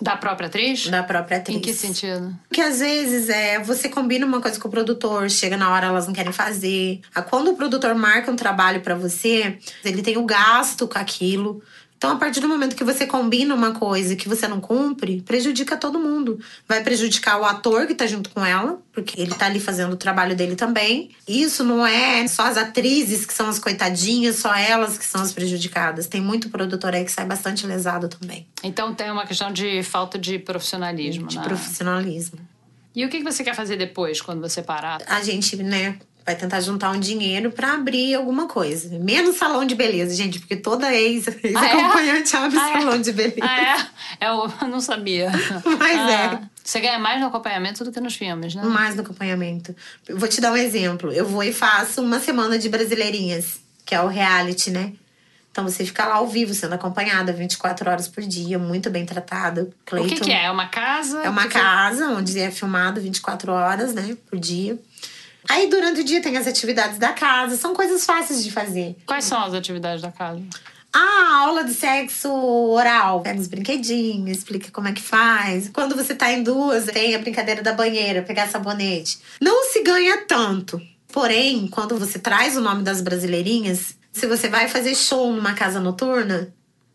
[0.00, 0.88] Da própria atriz?
[0.88, 1.56] da própria atriz.
[1.56, 2.36] Em que sentido?
[2.48, 6.06] Porque às vezes é, você combina uma coisa com o produtor, chega na hora elas
[6.06, 7.00] não querem fazer.
[7.14, 11.62] Ah, Quando o produtor marca um trabalho pra você, ele tem o gasto com aquilo.
[11.96, 15.76] Então, a partir do momento que você combina uma coisa que você não cumpre, prejudica
[15.76, 16.38] todo mundo.
[16.68, 19.96] Vai prejudicar o ator que tá junto com ela, porque ele tá ali fazendo o
[19.96, 21.10] trabalho dele também.
[21.26, 25.32] Isso não é só as atrizes que são as coitadinhas, só elas que são as
[25.32, 26.06] prejudicadas.
[26.06, 30.18] Tem muito produtor aí que sai bastante lesado também, Então tem uma questão de falta
[30.18, 31.44] de profissionalismo, de né?
[31.44, 32.38] profissionalismo.
[32.94, 35.02] E o que você quer fazer depois, quando você parar?
[35.06, 38.98] a gente, né, vai tentar juntar um dinheiro pra abrir alguma coisa.
[38.98, 42.72] Menos salão de beleza, gente, porque toda ex- ex-acompanhante abre Ah, é?
[42.80, 43.36] salão de beleza.
[43.42, 43.86] Ah,
[44.20, 44.26] é?
[44.28, 45.30] Eu não sabia.
[45.78, 46.56] Mas Ah, é.
[46.64, 48.62] Você ganha mais no acompanhamento do que nos filmes, né?
[48.64, 49.74] Mais no acompanhamento.
[50.08, 51.12] Eu vou te dar um exemplo.
[51.12, 54.92] Eu vou e faço uma semana de brasileirinhas, que é o reality, né?
[55.52, 59.70] Então você fica lá ao vivo, sendo acompanhada 24 horas por dia, muito bem tratada.
[59.92, 60.46] O que, que é?
[60.46, 61.22] É uma casa?
[61.22, 64.76] É uma que- casa onde é filmado 24 horas, né, por dia.
[65.48, 68.96] Aí durante o dia tem as atividades da casa, são coisas fáceis de fazer.
[69.06, 70.42] Quais são as atividades da casa?
[70.92, 73.20] Ah, aula de sexo oral.
[73.20, 75.68] Pega os brinquedinhos, explica como é que faz.
[75.68, 79.18] Quando você tá em duas, tem a brincadeira da banheira, pegar sabonete.
[79.40, 80.80] Não se ganha tanto.
[81.12, 85.80] Porém, quando você traz o nome das brasileirinhas, se você vai fazer show numa casa
[85.80, 86.54] noturna,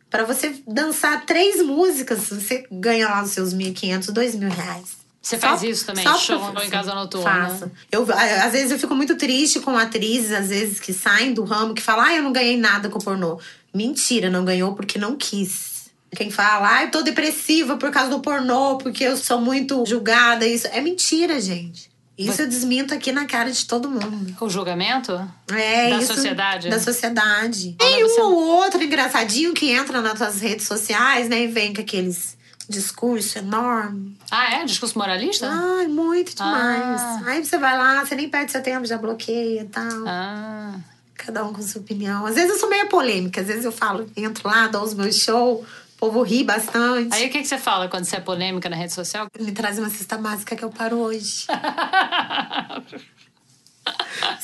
[0.09, 5.00] pra você dançar três músicas, você ganha lá os seus 1.500, 2.000 reais.
[5.21, 6.03] Você Só- faz isso também?
[6.03, 7.29] só Show pra- em casa noturna?
[7.49, 7.71] Faço.
[7.91, 11.75] Eu, às vezes eu fico muito triste com atrizes, às vezes, que saem do ramo,
[11.75, 13.39] que falam, ah, eu não ganhei nada com o pornô.
[13.73, 15.91] Mentira, não ganhou porque não quis.
[16.15, 20.45] Quem fala, ah, eu tô depressiva por causa do pornô, porque eu sou muito julgada,
[20.45, 20.67] isso.
[20.67, 21.89] É mentira, gente.
[22.17, 24.35] Isso eu desminto aqui na cara de todo mundo.
[24.39, 25.13] O julgamento?
[25.51, 26.13] É Da isso.
[26.13, 26.69] sociedade?
[26.69, 27.75] Da sociedade.
[27.79, 31.43] Tem um ou outro engraçadinho que entra nas tuas redes sociais, né?
[31.43, 32.37] E vem com aqueles
[32.69, 34.17] discurso enorme.
[34.29, 34.65] Ah, é?
[34.65, 35.49] Discurso moralista?
[35.49, 37.01] Ai, muito demais.
[37.01, 37.21] Ah.
[37.27, 40.07] Aí você vai lá, você nem perde seu tempo, já bloqueia e tal.
[40.07, 40.75] Ah.
[41.15, 42.25] Cada um com sua opinião.
[42.25, 45.15] Às vezes eu sou meio polêmica, às vezes eu falo, entro lá, dou os meus
[45.17, 45.65] shows, o
[45.97, 47.13] povo ri bastante.
[47.13, 49.27] Aí o que, que você fala quando você é polêmica na rede social?
[49.39, 51.45] Me traz uma cesta básica que eu paro hoje.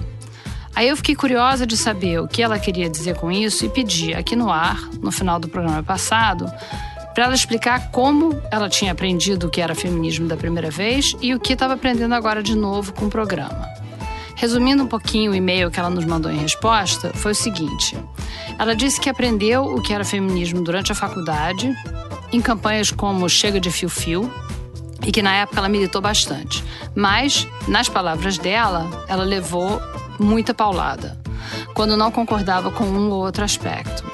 [0.75, 4.15] Aí eu fiquei curiosa de saber o que ela queria dizer com isso e pedi
[4.15, 6.51] aqui no ar, no final do programa passado,
[7.15, 11.33] para ela explicar como ela tinha aprendido o que era feminismo da primeira vez e
[11.33, 13.84] o que estava aprendendo agora de novo com o programa.
[14.37, 17.97] Resumindo um pouquinho o e-mail que ela nos mandou em resposta, foi o seguinte:
[18.59, 21.73] ela disse que aprendeu o que era feminismo durante a faculdade,
[22.33, 24.33] em campanhas como Chega de Fio Fio,
[25.07, 26.65] e que na época ela militou bastante.
[26.95, 29.81] Mas, nas palavras dela, ela levou
[30.19, 31.19] muita paulada,
[31.75, 34.05] quando não concordava com um ou outro aspecto.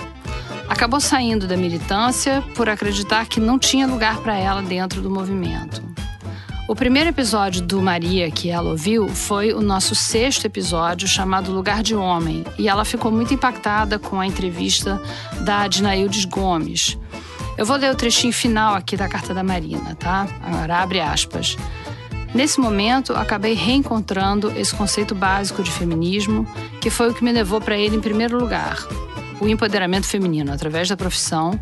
[0.69, 5.83] Acabou saindo da militância por acreditar que não tinha lugar para ela dentro do movimento.
[6.71, 11.83] O primeiro episódio do Maria que ela ouviu foi o nosso sexto episódio chamado Lugar
[11.83, 15.03] de Homem, e ela ficou muito impactada com a entrevista
[15.41, 16.97] da Adinaildes Gomes.
[17.59, 20.29] Eu vou ler o trechinho final aqui da carta da Marina, tá?
[20.41, 21.57] Agora abre aspas.
[22.33, 26.47] Nesse momento, acabei reencontrando esse conceito básico de feminismo,
[26.81, 28.79] que foi o que me levou para ele em primeiro lugar.
[29.41, 31.59] O empoderamento feminino através da profissão,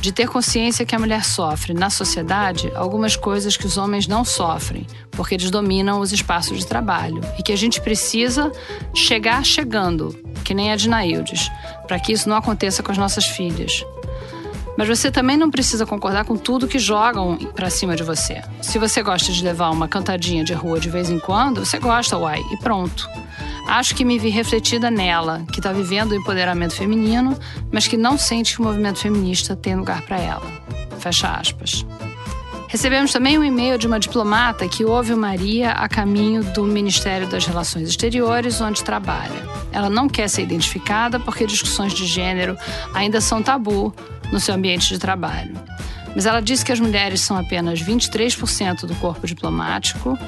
[0.00, 4.24] de ter consciência que a mulher sofre na sociedade algumas coisas que os homens não
[4.24, 8.50] sofrem, porque eles dominam os espaços de trabalho e que a gente precisa
[8.94, 11.50] chegar chegando, que nem a de Naildes,
[11.86, 13.84] para que isso não aconteça com as nossas filhas.
[14.78, 18.42] Mas você também não precisa concordar com tudo que jogam para cima de você.
[18.62, 22.16] Se você gosta de levar uma cantadinha de rua de vez em quando, você gosta,
[22.16, 23.06] uai, e pronto.
[23.70, 27.38] Acho que me vi refletida nela, que está vivendo o empoderamento feminino,
[27.70, 30.42] mas que não sente que o movimento feminista tem lugar para ela.
[30.98, 31.86] Fecha aspas.
[32.66, 37.46] Recebemos também um e-mail de uma diplomata que ouve Maria a caminho do Ministério das
[37.46, 39.40] Relações Exteriores, onde trabalha.
[39.70, 42.58] Ela não quer ser identificada porque discussões de gênero
[42.92, 43.94] ainda são tabu
[44.32, 45.54] no seu ambiente de trabalho.
[46.12, 50.18] Mas ela disse que as mulheres são apenas 23% do corpo diplomático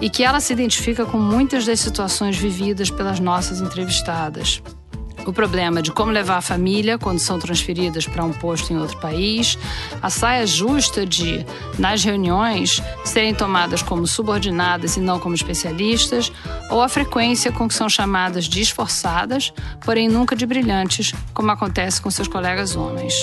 [0.00, 4.62] e que ela se identifica com muitas das situações vividas pelas nossas entrevistadas
[5.26, 8.96] o problema de como levar a família quando são transferidas para um posto em outro
[8.98, 9.58] país,
[10.00, 11.44] a saia justa de,
[11.78, 16.32] nas reuniões, serem tomadas como subordinadas e não como especialistas,
[16.70, 19.52] ou a frequência com que são chamadas de esforçadas,
[19.84, 23.14] porém nunca de brilhantes, como acontece com seus colegas homens.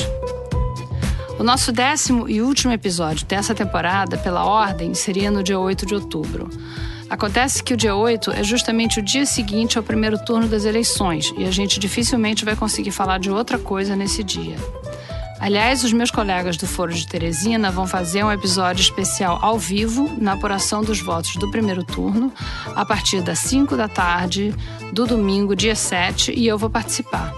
[1.40, 5.96] O nosso décimo e último episódio dessa temporada, pela ordem, seria no dia 8 de
[5.96, 6.50] outubro.
[7.10, 11.34] Acontece que o dia 8 é justamente o dia seguinte ao primeiro turno das eleições
[11.38, 14.56] e a gente dificilmente vai conseguir falar de outra coisa nesse dia.
[15.40, 20.10] Aliás, os meus colegas do Foro de Teresina vão fazer um episódio especial ao vivo
[20.18, 22.32] na apuração dos votos do primeiro turno,
[22.76, 24.56] a partir das 5 da tarde
[24.94, 27.34] do domingo, dia 7, e eu vou participar.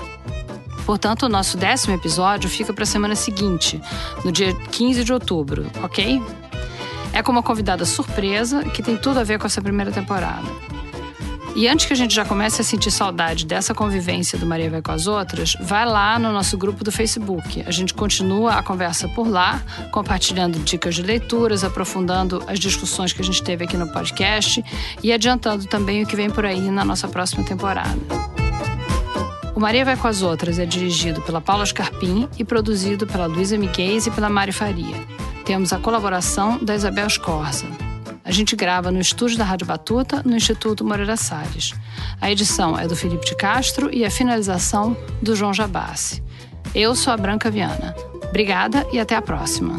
[0.85, 3.81] Portanto, o nosso décimo episódio fica para a semana seguinte,
[4.23, 6.21] no dia 15 de outubro, ok?
[7.11, 10.45] É com uma convidada surpresa que tem tudo a ver com essa primeira temporada.
[11.55, 14.81] E antes que a gente já comece a sentir saudade dessa convivência do Maria Vai
[14.81, 17.63] com as Outras, vai lá no nosso grupo do Facebook.
[17.65, 23.21] A gente continua a conversa por lá, compartilhando dicas de leituras, aprofundando as discussões que
[23.21, 24.61] a gente teve aqui no podcast
[25.01, 28.44] e adiantando também o que vem por aí na nossa próxima temporada.
[29.55, 33.57] O Maria Vai com as Outras é dirigido pela Paula Scarpim e produzido pela Luísa
[33.57, 34.97] Miguel e pela Mari Faria.
[35.45, 37.65] Temos a colaboração da Isabel Scorza.
[38.25, 41.73] A gente grava no estúdio da Rádio Batuta, no Instituto Moreira Salles.
[42.19, 46.21] A edição é do Felipe de Castro e a finalização do João Jabassi.
[46.73, 47.95] Eu sou a Branca Viana.
[48.27, 49.77] Obrigada e até a próxima.